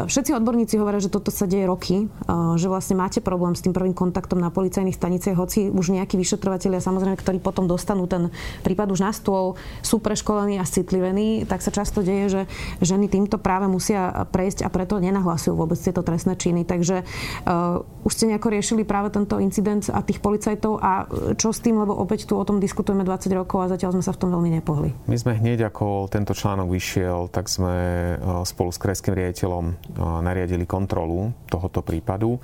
Všetci 0.00 0.32
odborníci 0.32 0.80
hovoria, 0.80 0.96
že 0.96 1.12
toto 1.12 1.28
sa 1.28 1.44
deje 1.44 1.68
roky, 1.68 2.08
že 2.56 2.72
vlastne 2.72 2.96
máte 2.96 3.20
problém 3.20 3.52
s 3.52 3.60
tým 3.60 3.76
prvým 3.76 3.92
kontaktom 3.92 4.40
na 4.40 4.48
policajných 4.48 4.96
staniciach, 4.96 5.36
hoci 5.36 5.68
už 5.68 5.92
nejakí 5.92 6.16
vyšetrovateľia, 6.16 6.80
samozrejme, 6.80 7.20
ktorí 7.20 7.36
potom 7.36 7.68
dostanú 7.68 8.08
ten 8.08 8.32
prípad 8.64 8.96
už 8.96 9.04
na 9.04 9.12
stôl, 9.12 9.60
sú 9.84 10.00
preškolení 10.00 10.56
a 10.56 10.64
citlivení, 10.64 11.44
tak 11.44 11.60
sa 11.60 11.68
často 11.68 12.00
deje, 12.00 12.32
že 12.32 12.42
ženy 12.80 13.12
týmto 13.12 13.36
práve 13.36 13.68
musia 13.68 14.24
prejsť 14.32 14.64
a 14.64 14.72
preto 14.72 14.96
nenahlasujú 14.96 15.52
vôbec 15.52 15.76
tieto 15.76 16.00
trestné 16.00 16.32
činy. 16.32 16.64
Takže 16.64 17.04
uh, 17.04 17.84
už 18.06 18.12
ste 18.14 18.32
nejako 18.32 18.56
riešili 18.56 18.88
práve 18.88 19.12
tento 19.12 19.36
incident 19.36 19.84
a 19.92 20.00
tých 20.00 20.24
policajtov 20.24 20.80
a 20.80 21.04
čo 21.36 21.52
s 21.52 21.60
tým, 21.60 21.76
lebo 21.76 21.99
opäť 22.00 22.24
tu 22.24 22.34
o 22.40 22.44
tom 22.48 22.56
diskutujeme 22.56 23.04
20 23.04 23.28
rokov 23.36 23.60
a 23.60 23.70
zatiaľ 23.70 24.00
sme 24.00 24.04
sa 24.04 24.16
v 24.16 24.20
tom 24.24 24.32
veľmi 24.32 24.50
nepohli. 24.56 24.96
My 25.04 25.16
sme 25.20 25.36
hneď 25.36 25.68
ako 25.68 26.08
tento 26.08 26.32
článok 26.32 26.72
vyšiel, 26.72 27.28
tak 27.28 27.52
sme 27.52 27.76
e, 27.76 28.44
spolu 28.48 28.72
s 28.72 28.80
krajským 28.80 29.12
riaditeľom 29.12 29.64
e, 29.68 29.74
nariadili 30.00 30.64
kontrolu 30.64 31.36
tohoto 31.52 31.84
prípadu. 31.84 32.40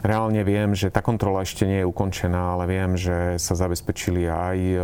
Reálne 0.00 0.40
viem, 0.46 0.72
že 0.72 0.88
tá 0.88 1.04
kontrola 1.04 1.44
ešte 1.44 1.66
nie 1.68 1.82
je 1.82 1.90
ukončená, 1.90 2.56
ale 2.56 2.64
viem, 2.70 2.96
že 2.96 3.36
sa 3.36 3.52
zabezpečili 3.52 4.24
aj 4.24 4.58
e, 4.58 4.76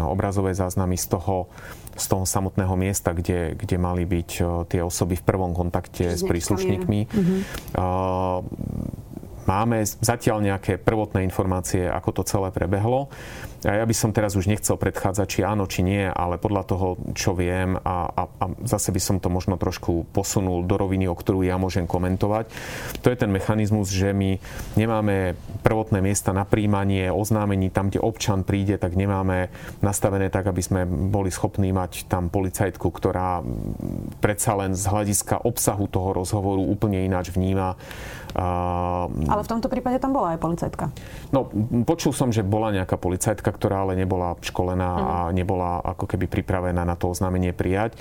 obrazové 0.00 0.56
záznamy 0.56 0.96
z 0.96 1.06
toho, 1.12 1.52
z 1.92 2.04
toho 2.08 2.24
samotného 2.24 2.72
miesta, 2.78 3.12
kde, 3.12 3.52
kde 3.58 3.76
mali 3.76 4.08
byť 4.08 4.30
tie 4.70 4.80
osoby 4.80 5.18
v 5.18 5.26
prvom 5.26 5.52
kontakte 5.52 6.14
s 6.14 6.22
príslušníkmi. 6.22 7.00
Mm-hmm. 7.10 7.38
Máme 9.48 9.80
zatiaľ 9.80 10.44
nejaké 10.44 10.76
prvotné 10.76 11.24
informácie, 11.24 11.88
ako 11.88 12.20
to 12.20 12.22
celé 12.28 12.52
prebehlo. 12.52 13.08
Ja 13.64 13.82
by 13.82 13.96
som 13.96 14.14
teraz 14.14 14.38
už 14.38 14.46
nechcel 14.46 14.78
predchádzať, 14.78 15.26
či 15.26 15.40
áno, 15.42 15.66
či 15.66 15.82
nie, 15.82 16.06
ale 16.06 16.38
podľa 16.38 16.62
toho, 16.68 17.00
čo 17.16 17.34
viem 17.34 17.74
a, 17.74 18.06
a, 18.06 18.22
a 18.28 18.44
zase 18.62 18.94
by 18.94 19.00
som 19.02 19.16
to 19.18 19.32
možno 19.32 19.58
trošku 19.58 20.06
posunul 20.14 20.62
do 20.62 20.78
roviny, 20.78 21.10
o 21.10 21.16
ktorú 21.16 21.42
ja 21.42 21.58
môžem 21.58 21.88
komentovať. 21.88 22.46
To 23.02 23.10
je 23.10 23.18
ten 23.18 23.32
mechanizmus, 23.34 23.90
že 23.90 24.14
my 24.14 24.38
nemáme 24.78 25.34
prvotné 25.66 25.98
miesta 25.98 26.30
na 26.30 26.46
príjmanie 26.46 27.10
oznámení 27.10 27.72
tam, 27.74 27.90
kde 27.90 27.98
občan 27.98 28.46
príde, 28.46 28.78
tak 28.78 28.94
nemáme 28.94 29.50
nastavené 29.82 30.30
tak, 30.30 30.46
aby 30.46 30.62
sme 30.62 30.86
boli 30.86 31.34
schopní 31.34 31.74
mať 31.74 32.06
tam 32.06 32.30
policajtku, 32.30 32.86
ktorá 32.94 33.42
predsa 34.22 34.54
len 34.54 34.76
z 34.78 34.86
hľadiska 34.86 35.42
obsahu 35.42 35.90
toho 35.90 36.14
rozhovoru 36.14 36.62
úplne 36.62 37.02
ináč 37.02 37.34
vníma 37.34 37.74
ale 38.38 39.42
v 39.42 39.50
tomto 39.50 39.66
prípade 39.66 39.98
tam 39.98 40.14
bola 40.14 40.34
aj 40.34 40.38
policajtka. 40.38 40.94
No, 41.34 41.50
počul 41.82 42.14
som, 42.14 42.30
že 42.30 42.46
bola 42.46 42.70
nejaká 42.70 42.94
policajtka, 42.94 43.50
ktorá 43.50 43.82
ale 43.82 43.98
nebola 43.98 44.38
školená 44.38 44.90
uh-huh. 44.94 45.10
a 45.10 45.16
nebola 45.34 45.82
ako 45.82 46.06
keby 46.06 46.30
pripravená 46.30 46.86
na 46.86 46.94
to 46.94 47.10
oznámenie 47.10 47.50
prijať. 47.50 47.98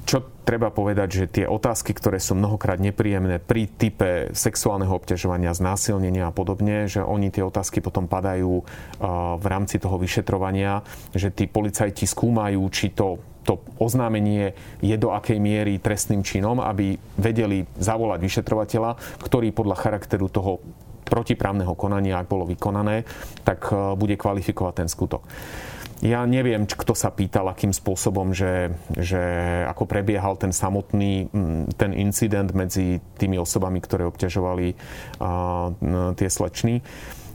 Čo 0.00 0.26
treba 0.42 0.74
povedať, 0.74 1.08
že 1.14 1.24
tie 1.30 1.46
otázky, 1.46 1.94
ktoré 1.94 2.18
sú 2.18 2.34
mnohokrát 2.34 2.82
nepríjemné 2.82 3.38
pri 3.38 3.70
type 3.70 4.34
sexuálneho 4.34 4.90
obťažovania, 4.90 5.54
znásilnenia 5.54 6.26
a 6.26 6.34
podobne, 6.34 6.90
že 6.90 6.98
oni 6.98 7.30
tie 7.30 7.46
otázky 7.46 7.78
potom 7.78 8.10
padajú 8.10 8.66
v 9.38 9.46
rámci 9.46 9.78
toho 9.78 9.94
vyšetrovania, 10.02 10.82
že 11.14 11.30
tí 11.30 11.46
policajti 11.46 12.10
skúmajú, 12.10 12.58
či 12.74 12.90
to 12.90 13.22
to 13.44 13.60
oznámenie 13.80 14.52
je 14.84 14.96
do 15.00 15.12
akej 15.16 15.40
miery 15.40 15.80
trestným 15.80 16.20
činom, 16.20 16.60
aby 16.60 16.96
vedeli 17.16 17.64
zavolať 17.80 18.20
vyšetrovateľa, 18.20 18.90
ktorý 19.24 19.50
podľa 19.52 19.76
charakteru 19.80 20.28
toho 20.28 20.60
protiprávneho 21.10 21.74
konania, 21.74 22.22
ak 22.22 22.30
bolo 22.30 22.46
vykonané, 22.46 23.02
tak 23.42 23.74
bude 23.98 24.14
kvalifikovať 24.14 24.74
ten 24.78 24.88
skutok. 24.88 25.26
Ja 26.00 26.24
neviem, 26.24 26.64
kto 26.64 26.96
sa 26.96 27.12
pýtal, 27.12 27.52
akým 27.52 27.76
spôsobom, 27.76 28.32
že, 28.32 28.72
že 28.96 29.20
ako 29.68 29.84
prebiehal 29.84 30.40
ten 30.40 30.48
samotný 30.48 31.28
ten 31.76 31.92
incident 31.92 32.56
medzi 32.56 33.04
tými 33.20 33.36
osobami, 33.36 33.84
ktoré 33.84 34.08
obťažovali 34.08 34.66
tie 36.16 36.28
slečny. 36.32 36.80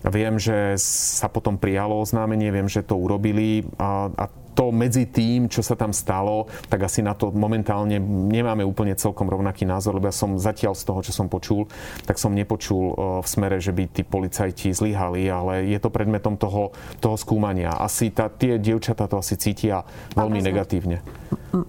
Viem, 0.05 0.41
že 0.41 0.77
sa 0.81 1.29
potom 1.29 1.61
prijalo 1.61 2.01
oznámenie, 2.01 2.49
viem, 2.49 2.65
že 2.65 2.81
to 2.81 2.97
urobili 2.97 3.69
a, 3.77 4.09
a 4.13 4.25
to 4.55 4.71
medzi 4.71 5.05
tým, 5.05 5.51
čo 5.51 5.59
sa 5.59 5.75
tam 5.75 5.91
stalo, 5.91 6.47
tak 6.71 6.87
asi 6.87 7.03
na 7.03 7.11
to 7.11 7.29
momentálne 7.35 7.99
nemáme 8.01 8.63
úplne 8.63 8.95
celkom 8.95 9.27
rovnaký 9.27 9.67
názor, 9.67 9.99
lebo 9.99 10.07
ja 10.07 10.15
som 10.15 10.39
zatiaľ 10.39 10.73
z 10.73 10.83
toho, 10.87 10.99
čo 11.03 11.11
som 11.11 11.27
počul, 11.27 11.67
tak 12.07 12.15
som 12.15 12.31
nepočul 12.31 12.95
v 13.19 13.27
smere, 13.27 13.59
že 13.59 13.75
by 13.75 13.83
tí 13.91 14.01
policajti 14.07 14.71
zlyhali, 14.71 15.27
ale 15.27 15.67
je 15.67 15.77
to 15.77 15.91
predmetom 15.91 16.39
toho, 16.39 16.71
toho 17.03 17.19
skúmania. 17.19 17.75
Asi 17.75 18.15
tá, 18.15 18.31
tie 18.31 18.55
dievčatá 18.55 19.11
to 19.11 19.19
asi 19.19 19.35
cítia 19.35 19.83
veľmi 20.15 20.39
negatívne. 20.39 21.03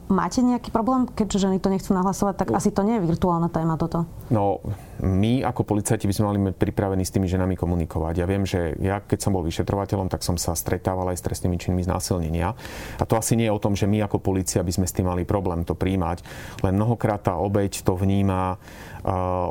Máte 0.06 0.42
nejaký 0.42 0.70
problém, 0.70 1.10
keďže 1.10 1.46
ženy 1.46 1.58
to 1.58 1.70
nechcú 1.70 1.90
nahlasovať, 1.94 2.34
tak 2.38 2.48
asi 2.54 2.70
to 2.70 2.86
nie 2.86 3.02
je 3.02 3.06
virtuálna 3.06 3.50
téma 3.50 3.74
toto. 3.74 4.06
No, 4.30 4.62
my 5.02 5.44
ako 5.44 5.62
policajti 5.66 6.08
by 6.08 6.14
sme 6.14 6.26
mali 6.28 6.38
pripravení 6.52 7.04
s 7.04 7.12
tými 7.12 7.28
ženami 7.28 7.58
komunikovať. 7.58 8.14
Ja 8.22 8.26
viem, 8.26 8.48
že 8.48 8.76
ja 8.80 9.02
keď 9.02 9.18
som 9.20 9.34
bol 9.36 9.44
vyšetrovateľom, 9.44 10.08
tak 10.08 10.24
som 10.24 10.40
sa 10.40 10.56
stretával 10.56 11.12
aj 11.12 11.20
s 11.20 11.26
trestnými 11.26 11.56
činmi 11.60 11.82
znásilnenia. 11.84 12.56
A 13.00 13.04
to 13.04 13.18
asi 13.18 13.36
nie 13.36 13.48
je 13.48 13.56
o 13.56 13.62
tom, 13.62 13.76
že 13.76 13.90
my 13.90 14.04
ako 14.06 14.22
policia 14.22 14.64
by 14.64 14.72
sme 14.72 14.86
s 14.88 14.96
tým 14.96 15.08
mali 15.08 15.28
problém 15.28 15.66
to 15.66 15.76
príjmať, 15.76 16.24
len 16.64 16.74
mnohokrát 16.76 17.22
tá 17.26 17.36
obeď 17.36 17.84
to 17.84 17.92
vníma 17.96 18.56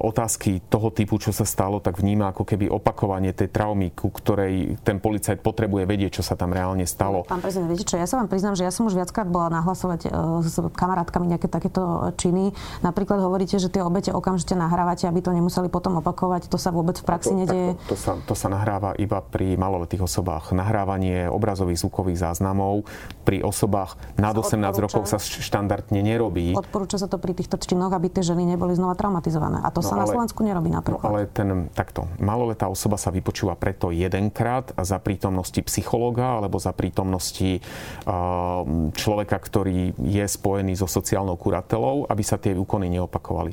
otázky 0.03 0.67
toho 0.67 0.91
typu, 0.91 1.15
čo 1.15 1.31
sa 1.31 1.47
stalo, 1.47 1.79
tak 1.79 1.95
vníma 1.95 2.35
ako 2.35 2.43
keby 2.43 2.67
opakovanie 2.67 3.31
tej 3.31 3.47
traumy, 3.55 3.95
ku 3.95 4.11
ktorej 4.11 4.75
ten 4.83 4.99
policajt 4.99 5.39
potrebuje 5.39 5.87
vedieť, 5.87 6.19
čo 6.19 6.23
sa 6.27 6.35
tam 6.35 6.51
reálne 6.51 6.83
stalo. 6.83 7.23
Pán 7.23 7.39
prezident, 7.39 7.71
viete 7.71 7.87
čo, 7.87 7.95
ja 7.95 8.03
sa 8.03 8.19
vám 8.19 8.27
priznám, 8.27 8.59
že 8.59 8.67
ja 8.67 8.71
som 8.75 8.83
už 8.83 8.99
viackrát 8.99 9.31
bola 9.31 9.47
nahlasovať 9.47 10.01
e, 10.05 10.09
s 10.43 10.59
kamarátkami 10.59 11.31
nejaké 11.31 11.47
takéto 11.47 12.11
činy. 12.19 12.51
Napríklad 12.83 13.23
hovoríte, 13.23 13.55
že 13.55 13.71
tie 13.71 13.79
obete 13.79 14.11
okamžite 14.11 14.59
nahrávate, 14.59 15.07
aby 15.07 15.23
to 15.23 15.31
nemuseli 15.35 15.67
potom 15.67 15.99
opakovať. 15.99 16.47
To 16.47 16.55
sa 16.55 16.71
vôbec 16.71 16.95
v 16.95 17.05
praxi 17.05 17.35
to, 17.35 17.39
nedieje? 17.43 17.71
To, 17.85 17.93
to, 17.93 17.95
sa, 17.99 18.11
to 18.23 18.33
sa 18.33 18.47
nahráva 18.47 18.95
iba 18.95 19.19
pri 19.19 19.59
maloletých 19.59 20.07
osobách. 20.07 20.55
Nahrávanie 20.55 21.27
obrazových 21.27 21.83
zvukových 21.83 22.23
záznamov 22.23 22.87
pri 23.27 23.43
osobách 23.43 23.99
nad 24.15 24.31
18 24.31 24.61
rokov 24.79 25.05
sa 25.11 25.19
štandardne 25.19 25.99
nerobí. 25.99 26.55
Odporúča 26.55 27.01
sa 27.01 27.11
to 27.11 27.19
pri 27.19 27.35
týchto 27.35 27.59
činoch, 27.59 27.91
aby 27.91 28.07
tie 28.07 28.23
ženy 28.23 28.47
neboli 28.55 28.77
znova 28.77 28.95
traumatizované. 28.95 29.59
A 29.61 29.69
to 29.69 29.83
no, 29.83 29.87
sa 29.91 29.99
ale, 29.99 30.05
na 30.05 30.07
Slovensku 30.07 30.39
nerobí 30.45 30.71
napríklad. 30.71 31.03
No, 31.03 31.11
ale 31.11 31.27
ten, 31.27 31.67
takto, 31.75 32.07
maloletá 32.17 32.71
osoba 32.71 32.95
sa 32.95 33.11
vypočúva 33.11 33.59
preto 33.59 33.91
jedenkrát 33.91 34.71
za 34.79 35.01
prítomnosti 35.01 35.59
psychológa 35.65 36.39
alebo 36.39 36.61
za 36.61 36.71
prítomnosti 36.71 37.59
uh, 38.07 38.63
človeka, 38.95 39.37
ktorý 39.41 39.97
je 39.99 40.25
spojený 40.25 40.77
so 40.77 40.87
sociálnou 40.87 41.35
kuratelou, 41.35 42.05
aby 42.07 42.23
sa 42.23 42.37
tie 42.39 42.55
úkony 42.55 42.87
neopakovali. 42.93 43.51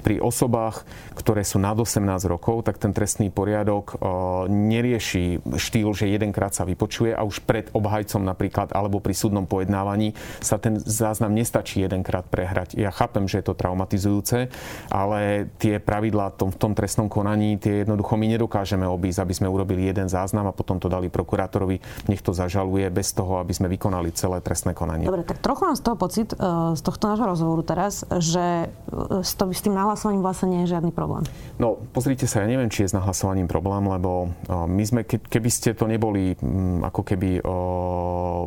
Pri 0.00 0.18
osobách, 0.18 0.82
ktoré 1.20 1.44
sú 1.44 1.60
nad 1.60 1.76
18 1.76 2.00
rokov, 2.26 2.64
tak 2.64 2.80
ten 2.80 2.96
trestný 2.96 3.28
poriadok 3.28 3.96
uh, 3.96 4.48
nerieši 4.48 5.44
štýl, 5.44 5.92
že 5.92 6.08
jedenkrát 6.08 6.56
sa 6.56 6.64
vypočuje 6.64 7.12
a 7.12 7.22
už 7.22 7.44
pred 7.44 7.68
obhajcom 7.76 8.24
napríklad 8.24 8.72
alebo 8.72 8.98
pri 9.04 9.12
súdnom 9.12 9.44
pojednávaní 9.44 10.16
sa 10.40 10.56
ten 10.56 10.80
záznam 10.80 11.36
nestačí 11.36 11.84
jedenkrát 11.84 12.24
prehrať. 12.24 12.74
Ja 12.80 12.88
chápem, 12.88 13.28
že 13.28 13.44
je 13.44 13.52
to 13.52 13.58
traumatizujúce, 13.58 14.48
ale 14.88 15.50
tie 15.60 15.76
pravidlá 15.76 16.32
v 16.40 16.56
tom 16.56 16.72
trestnom 16.72 17.12
konaní, 17.12 17.60
tie 17.60 17.84
jednoducho 17.84 18.16
my 18.16 18.26
nedokážeme 18.32 18.88
obísť, 18.88 19.22
aby 19.26 19.34
sme 19.36 19.52
urobili 19.52 19.86
jeden 19.86 20.08
záznam 20.08 20.48
a 20.48 20.56
potom 20.56 20.80
to 20.80 20.88
dali 20.88 21.12
prokurátorovi, 21.12 22.08
nech 22.08 22.24
to 22.24 22.32
zažaluje 22.32 22.88
bez 22.88 23.12
toho, 23.12 23.42
aby 23.42 23.52
sme 23.52 23.68
vykonali 23.68 24.14
celé 24.16 24.40
trestné 24.40 24.72
konanie. 24.72 25.04
Dobre, 25.04 25.26
tak 25.26 25.42
trochu 25.42 25.68
mám 25.68 25.76
z 25.76 25.82
toho 25.84 25.96
pocit, 25.98 26.28
e, 26.32 26.36
z 26.72 26.82
tohto 26.82 27.04
nášho 27.12 27.26
rozhovoru 27.28 27.62
teraz, 27.66 28.06
že 28.08 28.70
e, 28.70 29.26
s 29.26 29.60
tým 29.60 29.74
nahlasovaním 29.76 30.24
vlastne 30.24 30.48
nie 30.48 30.60
je 30.64 30.72
žiadny 30.78 30.94
problém. 30.94 31.09
No, 31.58 31.76
pozrite 31.90 32.30
sa, 32.30 32.44
ja 32.44 32.48
neviem, 32.48 32.70
či 32.70 32.86
je 32.86 32.94
s 32.94 32.96
nahlasovaním 32.96 33.50
problém, 33.50 33.84
lebo 33.84 34.30
my 34.48 34.84
sme, 34.86 35.02
keby 35.04 35.50
ste 35.50 35.74
to 35.74 35.90
neboli 35.90 36.38
ako 36.86 37.02
keby 37.02 37.42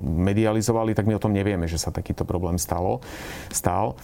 medializovali, 0.01 0.95
tak 0.95 1.05
my 1.05 1.19
o 1.19 1.23
tom 1.23 1.35
nevieme, 1.35 1.67
že 1.67 1.77
sa 1.77 1.91
takýto 1.91 2.23
problém 2.23 2.55
stalo, 2.55 3.03
stal. 3.51 3.99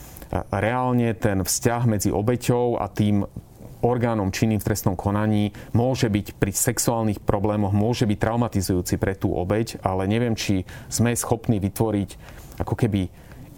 Reálne 0.54 1.18
ten 1.18 1.42
vzťah 1.42 1.82
medzi 1.90 2.10
obeťou 2.14 2.78
a 2.78 2.86
tým 2.86 3.26
orgánom 3.80 4.28
činným 4.28 4.60
v 4.60 4.68
trestnom 4.68 5.00
konaní 5.00 5.56
môže 5.72 6.12
byť 6.12 6.36
pri 6.36 6.52
sexuálnych 6.52 7.24
problémoch, 7.24 7.72
môže 7.72 8.04
byť 8.04 8.20
traumatizujúci 8.20 9.00
pre 9.00 9.16
tú 9.16 9.32
obeť, 9.32 9.80
ale 9.82 10.04
neviem, 10.04 10.36
či 10.36 10.68
sme 10.92 11.16
schopní 11.16 11.64
vytvoriť 11.64 12.10
ako 12.60 12.76
keby 12.76 13.08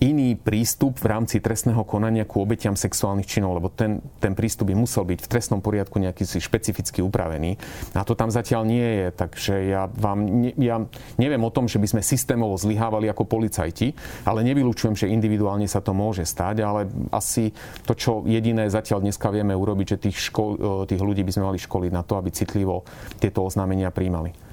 iný 0.01 0.33
prístup 0.33 0.97
v 0.97 1.13
rámci 1.13 1.37
trestného 1.37 1.85
konania 1.85 2.25
ku 2.25 2.41
obetiam 2.41 2.73
sexuálnych 2.73 3.29
činov, 3.29 3.61
lebo 3.61 3.69
ten, 3.69 4.01
ten 4.17 4.33
prístup 4.33 4.73
by 4.73 4.75
musel 4.75 5.05
byť 5.05 5.19
v 5.21 5.29
trestnom 5.29 5.61
poriadku 5.61 6.01
nejaký 6.01 6.25
si 6.25 6.41
špecificky 6.41 7.05
upravený. 7.05 7.61
A 7.93 8.01
to 8.01 8.17
tam 8.17 8.33
zatiaľ 8.33 8.65
nie 8.65 8.81
je, 8.81 9.07
takže 9.13 9.53
ja 9.69 9.85
vám 9.93 10.25
ne, 10.25 10.51
ja 10.57 10.81
neviem 11.21 11.45
o 11.45 11.53
tom, 11.53 11.69
že 11.69 11.77
by 11.77 11.85
sme 11.85 12.01
systémovo 12.01 12.57
zlyhávali 12.57 13.13
ako 13.13 13.29
policajti, 13.29 13.93
ale 14.25 14.41
nevylučujem, 14.41 14.97
že 14.97 15.13
individuálne 15.13 15.69
sa 15.69 15.85
to 15.85 15.93
môže 15.93 16.25
stať, 16.25 16.65
ale 16.65 16.89
asi 17.13 17.53
to, 17.85 17.93
čo 17.93 18.25
jediné 18.25 18.73
zatiaľ 18.73 19.05
dneska 19.05 19.29
vieme 19.29 19.53
urobiť, 19.53 19.85
že 19.95 20.01
tých, 20.09 20.17
škol, 20.33 20.49
tých 20.89 21.01
ľudí 21.01 21.21
by 21.21 21.31
sme 21.37 21.47
mali 21.53 21.61
školiť 21.61 21.91
na 21.93 22.01
to, 22.01 22.17
aby 22.17 22.33
citlivo 22.33 22.81
tieto 23.21 23.45
oznámenia 23.45 23.93
príjmali. 23.93 24.50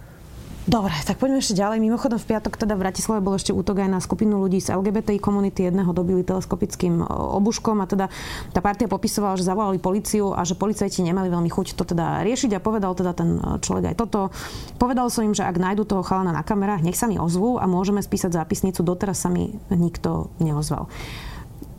Dobre, 0.68 0.92
tak 1.00 1.16
poďme 1.16 1.40
ešte 1.40 1.56
ďalej. 1.56 1.80
Mimochodom 1.80 2.20
v 2.20 2.28
piatok 2.28 2.60
teda 2.60 2.76
v 2.76 2.84
Bratislave 2.84 3.24
bol 3.24 3.32
ešte 3.40 3.56
útok 3.56 3.80
aj 3.80 3.88
na 3.88 4.04
skupinu 4.04 4.36
ľudí 4.36 4.60
z 4.60 4.76
LGBTI 4.76 5.16
komunity. 5.16 5.64
Jedného 5.64 5.96
dobili 5.96 6.20
teleskopickým 6.20 7.00
e, 7.00 7.04
obuškom 7.08 7.80
a 7.80 7.88
teda 7.88 8.12
tá 8.52 8.60
partia 8.60 8.84
popisovala, 8.84 9.40
že 9.40 9.48
zavolali 9.48 9.80
policiu 9.80 10.36
a 10.36 10.44
že 10.44 10.60
policajti 10.60 11.00
nemali 11.00 11.32
veľmi 11.32 11.48
chuť 11.48 11.72
to 11.72 11.88
teda 11.88 12.20
riešiť 12.20 12.52
a 12.52 12.60
povedal 12.60 12.92
teda 12.92 13.16
ten 13.16 13.40
e, 13.40 13.56
človek 13.64 13.96
aj 13.96 13.96
toto. 13.96 14.28
Povedal 14.76 15.08
som 15.08 15.24
im, 15.24 15.32
že 15.32 15.48
ak 15.48 15.56
nájdu 15.56 15.88
toho 15.88 16.04
chalana 16.04 16.36
na 16.36 16.44
kamerách, 16.44 16.84
nech 16.84 17.00
sa 17.00 17.08
mi 17.08 17.16
ozvú 17.16 17.56
a 17.56 17.64
môžeme 17.64 18.04
spísať 18.04 18.36
zápisnicu. 18.36 18.84
Doteraz 18.84 19.24
sa 19.24 19.32
mi 19.32 19.56
nikto 19.72 20.28
neozval 20.36 20.92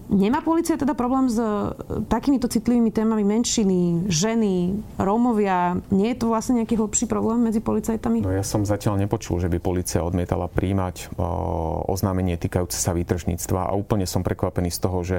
Nemá 0.10 0.41
policia 0.41 0.74
teda 0.74 0.98
problém 0.98 1.30
s 1.30 1.38
e, 1.38 1.45
takýmito 2.10 2.50
citlivými 2.50 2.89
témami 2.89 3.22
menšiny, 3.22 4.10
ženy, 4.10 4.74
Rómovia? 4.98 5.78
Nie 5.93 6.17
je 6.17 6.26
to 6.26 6.34
vlastne 6.34 6.58
nejaký 6.58 6.82
hlbší 6.82 7.06
problém 7.06 7.45
medzi 7.45 7.62
policajtami? 7.62 8.26
No 8.26 8.34
ja 8.34 8.41
som 8.41 8.65
zatiaľ 8.65 8.98
nepočul, 9.06 9.38
že 9.38 9.54
by 9.54 9.62
policia 9.62 10.02
odmietala 10.02 10.50
príjmať 10.50 11.13
oznámenie 11.86 12.41
týkajúce 12.41 12.82
sa 12.82 12.98
výtržníctva 12.98 13.69
a 13.69 13.78
úplne 13.78 14.10
som 14.10 14.26
prekvapený 14.26 14.74
z 14.74 14.80
toho, 14.82 14.98
že 15.06 15.17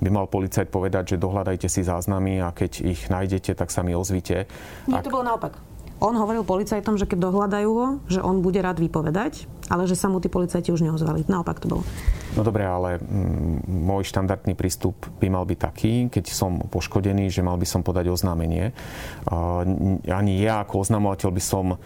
by 0.00 0.08
mal 0.08 0.24
policajt 0.24 0.72
povedať, 0.72 1.14
že 1.14 1.22
dohľadajte 1.22 1.68
si 1.68 1.84
záznamy 1.84 2.40
a 2.40 2.48
keď 2.56 2.80
ich 2.80 3.12
nájdete, 3.12 3.52
tak 3.52 3.68
sa 3.68 3.84
mi 3.84 3.92
ozvite. 3.92 4.48
Nie, 4.88 4.98
Ak... 4.98 5.04
to 5.04 5.12
bolo 5.12 5.28
naopak. 5.28 5.69
On 6.00 6.16
hovoril 6.16 6.48
policajtom, 6.48 6.96
že 6.96 7.04
keď 7.04 7.28
dohľadajú 7.28 7.70
ho, 7.76 7.88
že 8.08 8.24
on 8.24 8.40
bude 8.40 8.56
rád 8.56 8.80
vypovedať, 8.80 9.44
ale 9.68 9.84
že 9.84 9.92
sa 9.92 10.08
mu 10.08 10.16
tí 10.16 10.32
policajti 10.32 10.72
už 10.72 10.80
neozvali. 10.80 11.28
Naopak 11.28 11.60
to 11.60 11.68
bolo. 11.68 11.84
No 12.32 12.40
dobre, 12.40 12.64
ale 12.64 12.96
mm, 12.96 13.68
môj 13.68 14.08
štandardný 14.08 14.56
prístup 14.56 14.96
by 15.20 15.28
mal 15.28 15.44
byť 15.44 15.58
taký, 15.60 15.92
keď 16.08 16.24
som 16.32 16.64
poškodený, 16.72 17.28
že 17.28 17.44
mal 17.44 17.60
by 17.60 17.66
som 17.68 17.84
podať 17.84 18.08
oznámenie. 18.08 18.72
Ani 20.08 20.32
ja 20.40 20.64
ako 20.64 20.88
oznamovateľ 20.88 21.28
by 21.36 21.42
som 21.44 21.76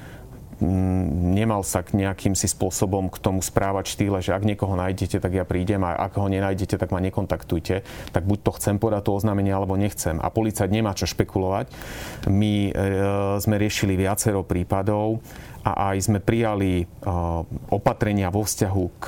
nemal 0.61 1.67
sa 1.67 1.83
k 1.83 1.98
nejakým 1.98 2.38
si 2.38 2.46
spôsobom 2.46 3.11
k 3.11 3.19
tomu 3.19 3.42
správať 3.42 3.94
štýle, 3.96 4.19
že 4.23 4.35
ak 4.37 4.46
niekoho 4.46 4.75
nájdete, 4.79 5.19
tak 5.19 5.33
ja 5.35 5.42
prídem 5.42 5.83
a 5.83 5.98
ak 5.98 6.21
ho 6.21 6.29
nenájdete, 6.31 6.79
tak 6.79 6.94
ma 6.94 7.02
nekontaktujte. 7.02 7.83
Tak 8.15 8.23
buď 8.27 8.38
to 8.44 8.50
chcem 8.61 8.77
podať 8.79 9.09
to 9.09 9.17
oznámenie, 9.17 9.50
alebo 9.50 9.75
nechcem. 9.75 10.21
A 10.23 10.31
policajt 10.31 10.71
nemá 10.71 10.94
čo 10.94 11.11
špekulovať. 11.11 11.71
My 12.31 12.71
e, 12.71 12.73
sme 13.40 13.57
riešili 13.59 13.98
viacero 13.98 14.46
prípadov 14.46 15.25
a 15.65 15.94
aj 15.94 16.11
sme 16.13 16.19
prijali 16.23 16.85
e, 16.85 16.87
opatrenia 17.73 18.31
vo 18.31 18.46
vzťahu 18.46 18.85
k 19.00 19.07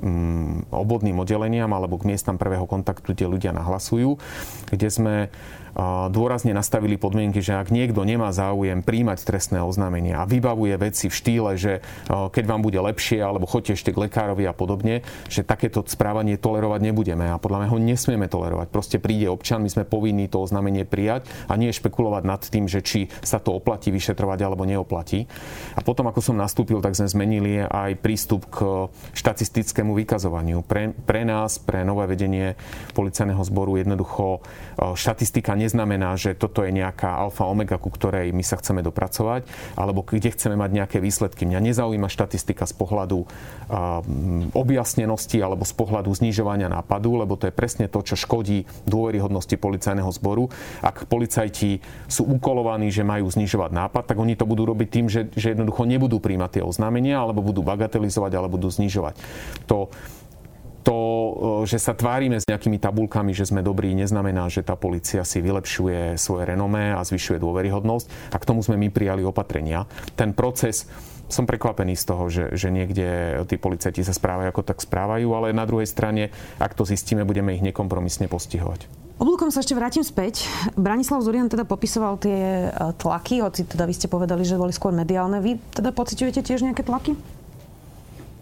mm, 0.00 0.72
obvodným 0.72 1.16
oddeleniam 1.20 1.70
alebo 1.72 2.00
k 2.00 2.08
miestam 2.08 2.36
prvého 2.36 2.64
kontaktu, 2.68 3.12
kde 3.12 3.26
ľudia 3.26 3.52
nahlasujú, 3.52 4.16
kde 4.70 4.88
sme 4.88 5.14
dôrazne 6.08 6.56
nastavili 6.56 6.96
podmienky, 6.96 7.44
že 7.44 7.52
ak 7.52 7.68
niekto 7.68 8.00
nemá 8.00 8.32
záujem 8.32 8.80
príjmať 8.80 9.28
trestné 9.28 9.60
oznámenia 9.60 10.24
a 10.24 10.28
vybavuje 10.28 10.72
veci 10.80 11.12
v 11.12 11.14
štýle, 11.20 11.52
že 11.60 11.84
keď 12.08 12.44
vám 12.48 12.64
bude 12.64 12.80
lepšie 12.80 13.20
alebo 13.20 13.44
choďte 13.44 13.76
ešte 13.76 13.92
k 13.92 14.08
lekárovi 14.08 14.48
a 14.48 14.56
podobne, 14.56 15.04
že 15.28 15.44
takéto 15.44 15.84
správanie 15.84 16.40
tolerovať 16.40 16.80
nebudeme 16.80 17.28
a 17.28 17.36
podľa 17.36 17.60
mňa 17.60 17.68
ho 17.68 17.78
nesmieme 17.78 18.24
tolerovať. 18.24 18.72
Proste 18.72 18.96
príde 18.96 19.28
občan, 19.28 19.60
my 19.60 19.68
sme 19.68 19.84
povinní 19.84 20.32
to 20.32 20.40
oznámenie 20.40 20.88
prijať 20.88 21.28
a 21.44 21.60
nie 21.60 21.68
špekulovať 21.68 22.22
nad 22.24 22.40
tým, 22.40 22.64
že 22.64 22.80
či 22.80 23.12
sa 23.20 23.36
to 23.36 23.52
oplatí 23.52 23.92
vyšetrovať 23.92 24.38
alebo 24.48 24.64
neoplatí. 24.64 25.28
A 25.76 25.84
potom, 25.84 26.08
ako 26.08 26.24
som 26.24 26.40
nastúpil, 26.40 26.80
tak 26.80 26.96
sme 26.96 27.04
zmenili 27.04 27.60
aj 27.60 28.00
prístup 28.00 28.48
k 28.48 28.88
štatistickému 29.12 29.92
vykazovaniu. 29.92 30.64
Pre, 30.64 30.96
pre 31.04 31.28
nás, 31.28 31.60
pre 31.60 31.84
nové 31.84 32.08
vedenie 32.08 32.56
policajného 32.96 33.44
zboru 33.44 33.76
jednoducho 33.76 34.40
štatistika 34.96 35.52
neznamená, 35.66 36.14
že 36.14 36.38
toto 36.38 36.62
je 36.62 36.70
nejaká 36.70 37.10
alfa 37.18 37.44
omega, 37.50 37.76
ku 37.76 37.90
ktorej 37.90 38.30
my 38.30 38.46
sa 38.46 38.56
chceme 38.62 38.86
dopracovať, 38.86 39.44
alebo 39.74 40.06
kde 40.06 40.30
chceme 40.30 40.54
mať 40.54 40.70
nejaké 40.70 40.98
výsledky. 41.02 41.42
Mňa 41.44 41.60
nezaujíma 41.74 42.06
štatistika 42.06 42.64
z 42.64 42.74
pohľadu 42.78 43.26
objasnenosti 44.54 45.42
alebo 45.42 45.66
z 45.66 45.74
pohľadu 45.74 46.14
znižovania 46.14 46.70
nápadu, 46.70 47.18
lebo 47.18 47.34
to 47.34 47.50
je 47.50 47.54
presne 47.54 47.90
to, 47.90 47.98
čo 48.06 48.14
škodí 48.14 48.64
dôveryhodnosti 48.86 49.58
policajného 49.58 50.10
zboru. 50.14 50.48
Ak 50.80 51.10
policajti 51.10 51.82
sú 52.06 52.22
ukolovaní, 52.30 52.94
že 52.94 53.02
majú 53.02 53.26
znižovať 53.26 53.70
nápad, 53.74 54.04
tak 54.06 54.16
oni 54.22 54.38
to 54.38 54.46
budú 54.46 54.62
robiť 54.70 54.88
tým, 54.88 55.06
že, 55.10 55.26
že 55.34 55.52
jednoducho 55.52 55.82
nebudú 55.82 56.22
príjmať 56.22 56.60
tie 56.60 56.62
oznámenia, 56.62 57.18
alebo 57.18 57.42
budú 57.42 57.66
bagatelizovať, 57.66 58.32
alebo 58.38 58.54
budú 58.54 58.70
znižovať. 58.70 59.18
To 59.66 59.90
to, 60.86 60.96
e, 60.96 61.32
že 61.66 61.82
sa 61.82 61.98
tvárime 61.98 62.38
s 62.38 62.46
nejakými 62.46 62.78
tabulkami, 62.78 63.34
že 63.34 63.50
sme 63.50 63.66
dobrí, 63.66 63.90
neznamená, 63.98 64.46
že 64.46 64.62
tá 64.62 64.78
policia 64.78 65.26
si 65.26 65.42
vylepšuje 65.42 66.14
svoje 66.14 66.46
renomé 66.46 66.94
a 66.94 67.02
zvyšuje 67.02 67.42
dôveryhodnosť. 67.42 68.30
A 68.30 68.36
k 68.38 68.46
tomu 68.46 68.62
sme 68.62 68.78
my 68.78 68.88
prijali 68.94 69.26
opatrenia. 69.26 69.90
Ten 70.14 70.30
proces 70.30 70.86
som 71.26 71.42
prekvapený 71.42 71.98
z 71.98 72.04
toho, 72.06 72.24
že, 72.30 72.54
že 72.54 72.70
niekde 72.70 73.42
tí 73.50 73.58
policajti 73.58 74.06
sa 74.06 74.14
správajú 74.14 74.54
ako 74.54 74.62
tak 74.62 74.78
správajú, 74.78 75.26
ale 75.34 75.50
na 75.50 75.66
druhej 75.66 75.90
strane, 75.90 76.30
ak 76.62 76.78
to 76.78 76.86
zistíme, 76.86 77.26
budeme 77.26 77.50
ich 77.58 77.66
nekompromisne 77.66 78.30
postihovať. 78.30 78.86
Oblúkom 79.16 79.48
sa 79.48 79.64
ešte 79.64 79.72
vrátim 79.72 80.04
späť. 80.04 80.44
Branislav 80.76 81.24
Zurian 81.24 81.48
teda 81.48 81.64
popisoval 81.64 82.20
tie 82.20 82.68
e, 82.68 82.92
tlaky, 83.00 83.40
hoci 83.40 83.64
teda 83.64 83.88
vy 83.88 83.94
ste 83.96 84.12
povedali, 84.12 84.44
že 84.44 84.60
boli 84.60 84.76
skôr 84.76 84.92
mediálne. 84.92 85.40
Vy 85.40 85.56
teda 85.72 85.88
pociťujete 85.90 86.44
tiež 86.44 86.60
nejaké 86.62 86.84
tlaky? 86.84 87.16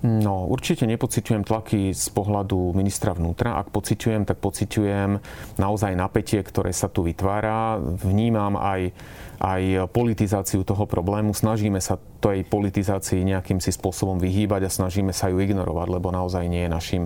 No, 0.05 0.45
určite 0.53 0.85
nepociťujem 0.85 1.49
tlaky 1.49 1.97
z 1.97 2.07
pohľadu 2.13 2.77
ministra 2.77 3.17
vnútra. 3.17 3.57
Ak 3.57 3.73
pociťujem, 3.73 4.29
tak 4.29 4.37
pociťujem 4.37 5.17
naozaj 5.57 5.97
napätie, 5.97 6.45
ktoré 6.45 6.77
sa 6.77 6.93
tu 6.93 7.09
vytvára. 7.09 7.81
Vnímam 7.81 8.61
aj, 8.61 8.93
aj 9.41 9.89
politizáciu 9.97 10.61
toho 10.61 10.85
problému. 10.85 11.33
Snažíme 11.33 11.81
sa 11.81 11.97
tej 12.21 12.45
politizácii 12.45 13.25
nejakým 13.25 13.65
si 13.65 13.73
spôsobom 13.73 14.21
vyhýbať 14.21 14.69
a 14.69 14.75
snažíme 14.77 15.17
sa 15.17 15.33
ju 15.33 15.41
ignorovať, 15.41 15.89
lebo 15.89 16.13
naozaj 16.13 16.53
nie 16.53 16.69
je 16.69 16.75
našim 16.77 17.05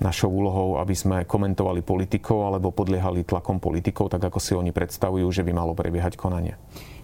našou 0.00 0.32
úlohou, 0.32 0.80
aby 0.80 0.96
sme 0.96 1.28
komentovali 1.28 1.84
politikov 1.84 2.48
alebo 2.48 2.72
podliehali 2.72 3.28
tlakom 3.28 3.60
politikov, 3.60 4.08
tak 4.08 4.24
ako 4.24 4.40
si 4.40 4.56
oni 4.56 4.72
predstavujú, 4.72 5.28
že 5.28 5.44
by 5.44 5.52
malo 5.52 5.76
prebiehať 5.76 6.16
konanie. 6.16 6.56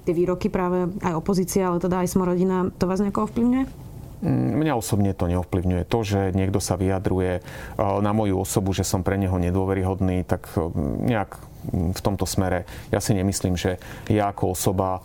Tie 0.08 0.16
výroky 0.16 0.48
práve 0.48 0.88
aj 1.04 1.12
opozícia, 1.12 1.68
ale 1.68 1.76
teda 1.76 2.00
aj 2.00 2.08
Smorodina, 2.08 2.72
to 2.80 2.88
vás 2.88 3.04
nejako 3.04 3.28
ovplyvňuje? 3.28 3.89
Mňa 4.20 4.76
osobne 4.76 5.16
to 5.16 5.24
neovplyvňuje. 5.32 5.88
To, 5.88 5.98
že 6.04 6.36
niekto 6.36 6.60
sa 6.60 6.76
vyjadruje 6.76 7.40
e, 7.40 7.42
na 7.78 8.12
moju 8.12 8.44
osobu, 8.44 8.76
že 8.76 8.84
som 8.84 9.00
pre 9.00 9.16
neho 9.16 9.40
nedôveryhodný, 9.40 10.28
tak 10.28 10.52
e, 10.60 10.68
nejak 11.08 11.40
v 11.72 12.00
tomto 12.00 12.24
smere 12.24 12.64
ja 12.88 13.00
si 13.00 13.12
nemyslím, 13.16 13.56
že 13.56 13.76
ja 14.08 14.32
ako 14.32 14.56
osoba 14.56 15.04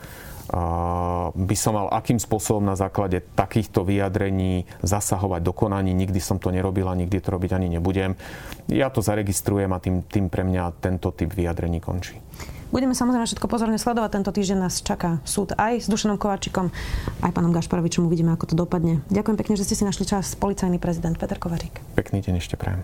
by 1.34 1.56
som 1.58 1.74
mal 1.74 1.89
akým 1.89 2.22
spôsobom 2.22 2.62
na 2.62 2.78
základe 2.78 3.22
takýchto 3.34 3.82
vyjadrení 3.82 4.70
zasahovať 4.86 5.41
do 5.41 5.54
konaní. 5.54 5.91
Nikdy 5.98 6.20
som 6.22 6.38
to 6.38 6.54
nerobil 6.54 6.86
a 6.89 6.98
nikdy 6.98 7.18
to 7.18 7.34
robiť 7.34 7.58
ani 7.58 7.68
nebudem. 7.78 8.14
Ja 8.70 8.93
to 8.93 9.02
zaregistrujem 9.02 9.74
a 9.74 9.82
tým, 9.82 10.06
tým 10.06 10.30
pre 10.30 10.46
mňa 10.46 10.78
tento 10.82 11.10
typ 11.14 11.34
vyjadrení 11.34 11.82
končí. 11.82 12.22
Budeme 12.74 12.98
samozrejme 12.98 13.24
všetko 13.30 13.48
pozorne 13.48 13.80
sledovať. 13.80 14.20
Tento 14.20 14.32
týždeň 14.36 14.58
nás 14.68 14.84
čaká 14.84 15.24
súd 15.24 15.56
aj 15.56 15.86
s 15.86 15.88
Dušanom 15.88 16.20
Kovačikom, 16.20 16.74
aj 17.24 17.32
pánom 17.32 17.54
Gašparovičom. 17.56 18.10
Uvidíme, 18.10 18.36
ako 18.36 18.52
to 18.52 18.56
dopadne. 18.58 19.00
Ďakujem 19.08 19.38
pekne, 19.38 19.56
že 19.56 19.64
ste 19.64 19.80
si 19.80 19.88
našli 19.88 20.04
čas. 20.04 20.36
Policajný 20.36 20.82
prezident 20.82 21.16
Peter 21.16 21.39
Kovačík. 21.39 21.80
Pekný 21.96 22.20
deň 22.26 22.41
ešte 22.41 22.60
prajem. 22.60 22.84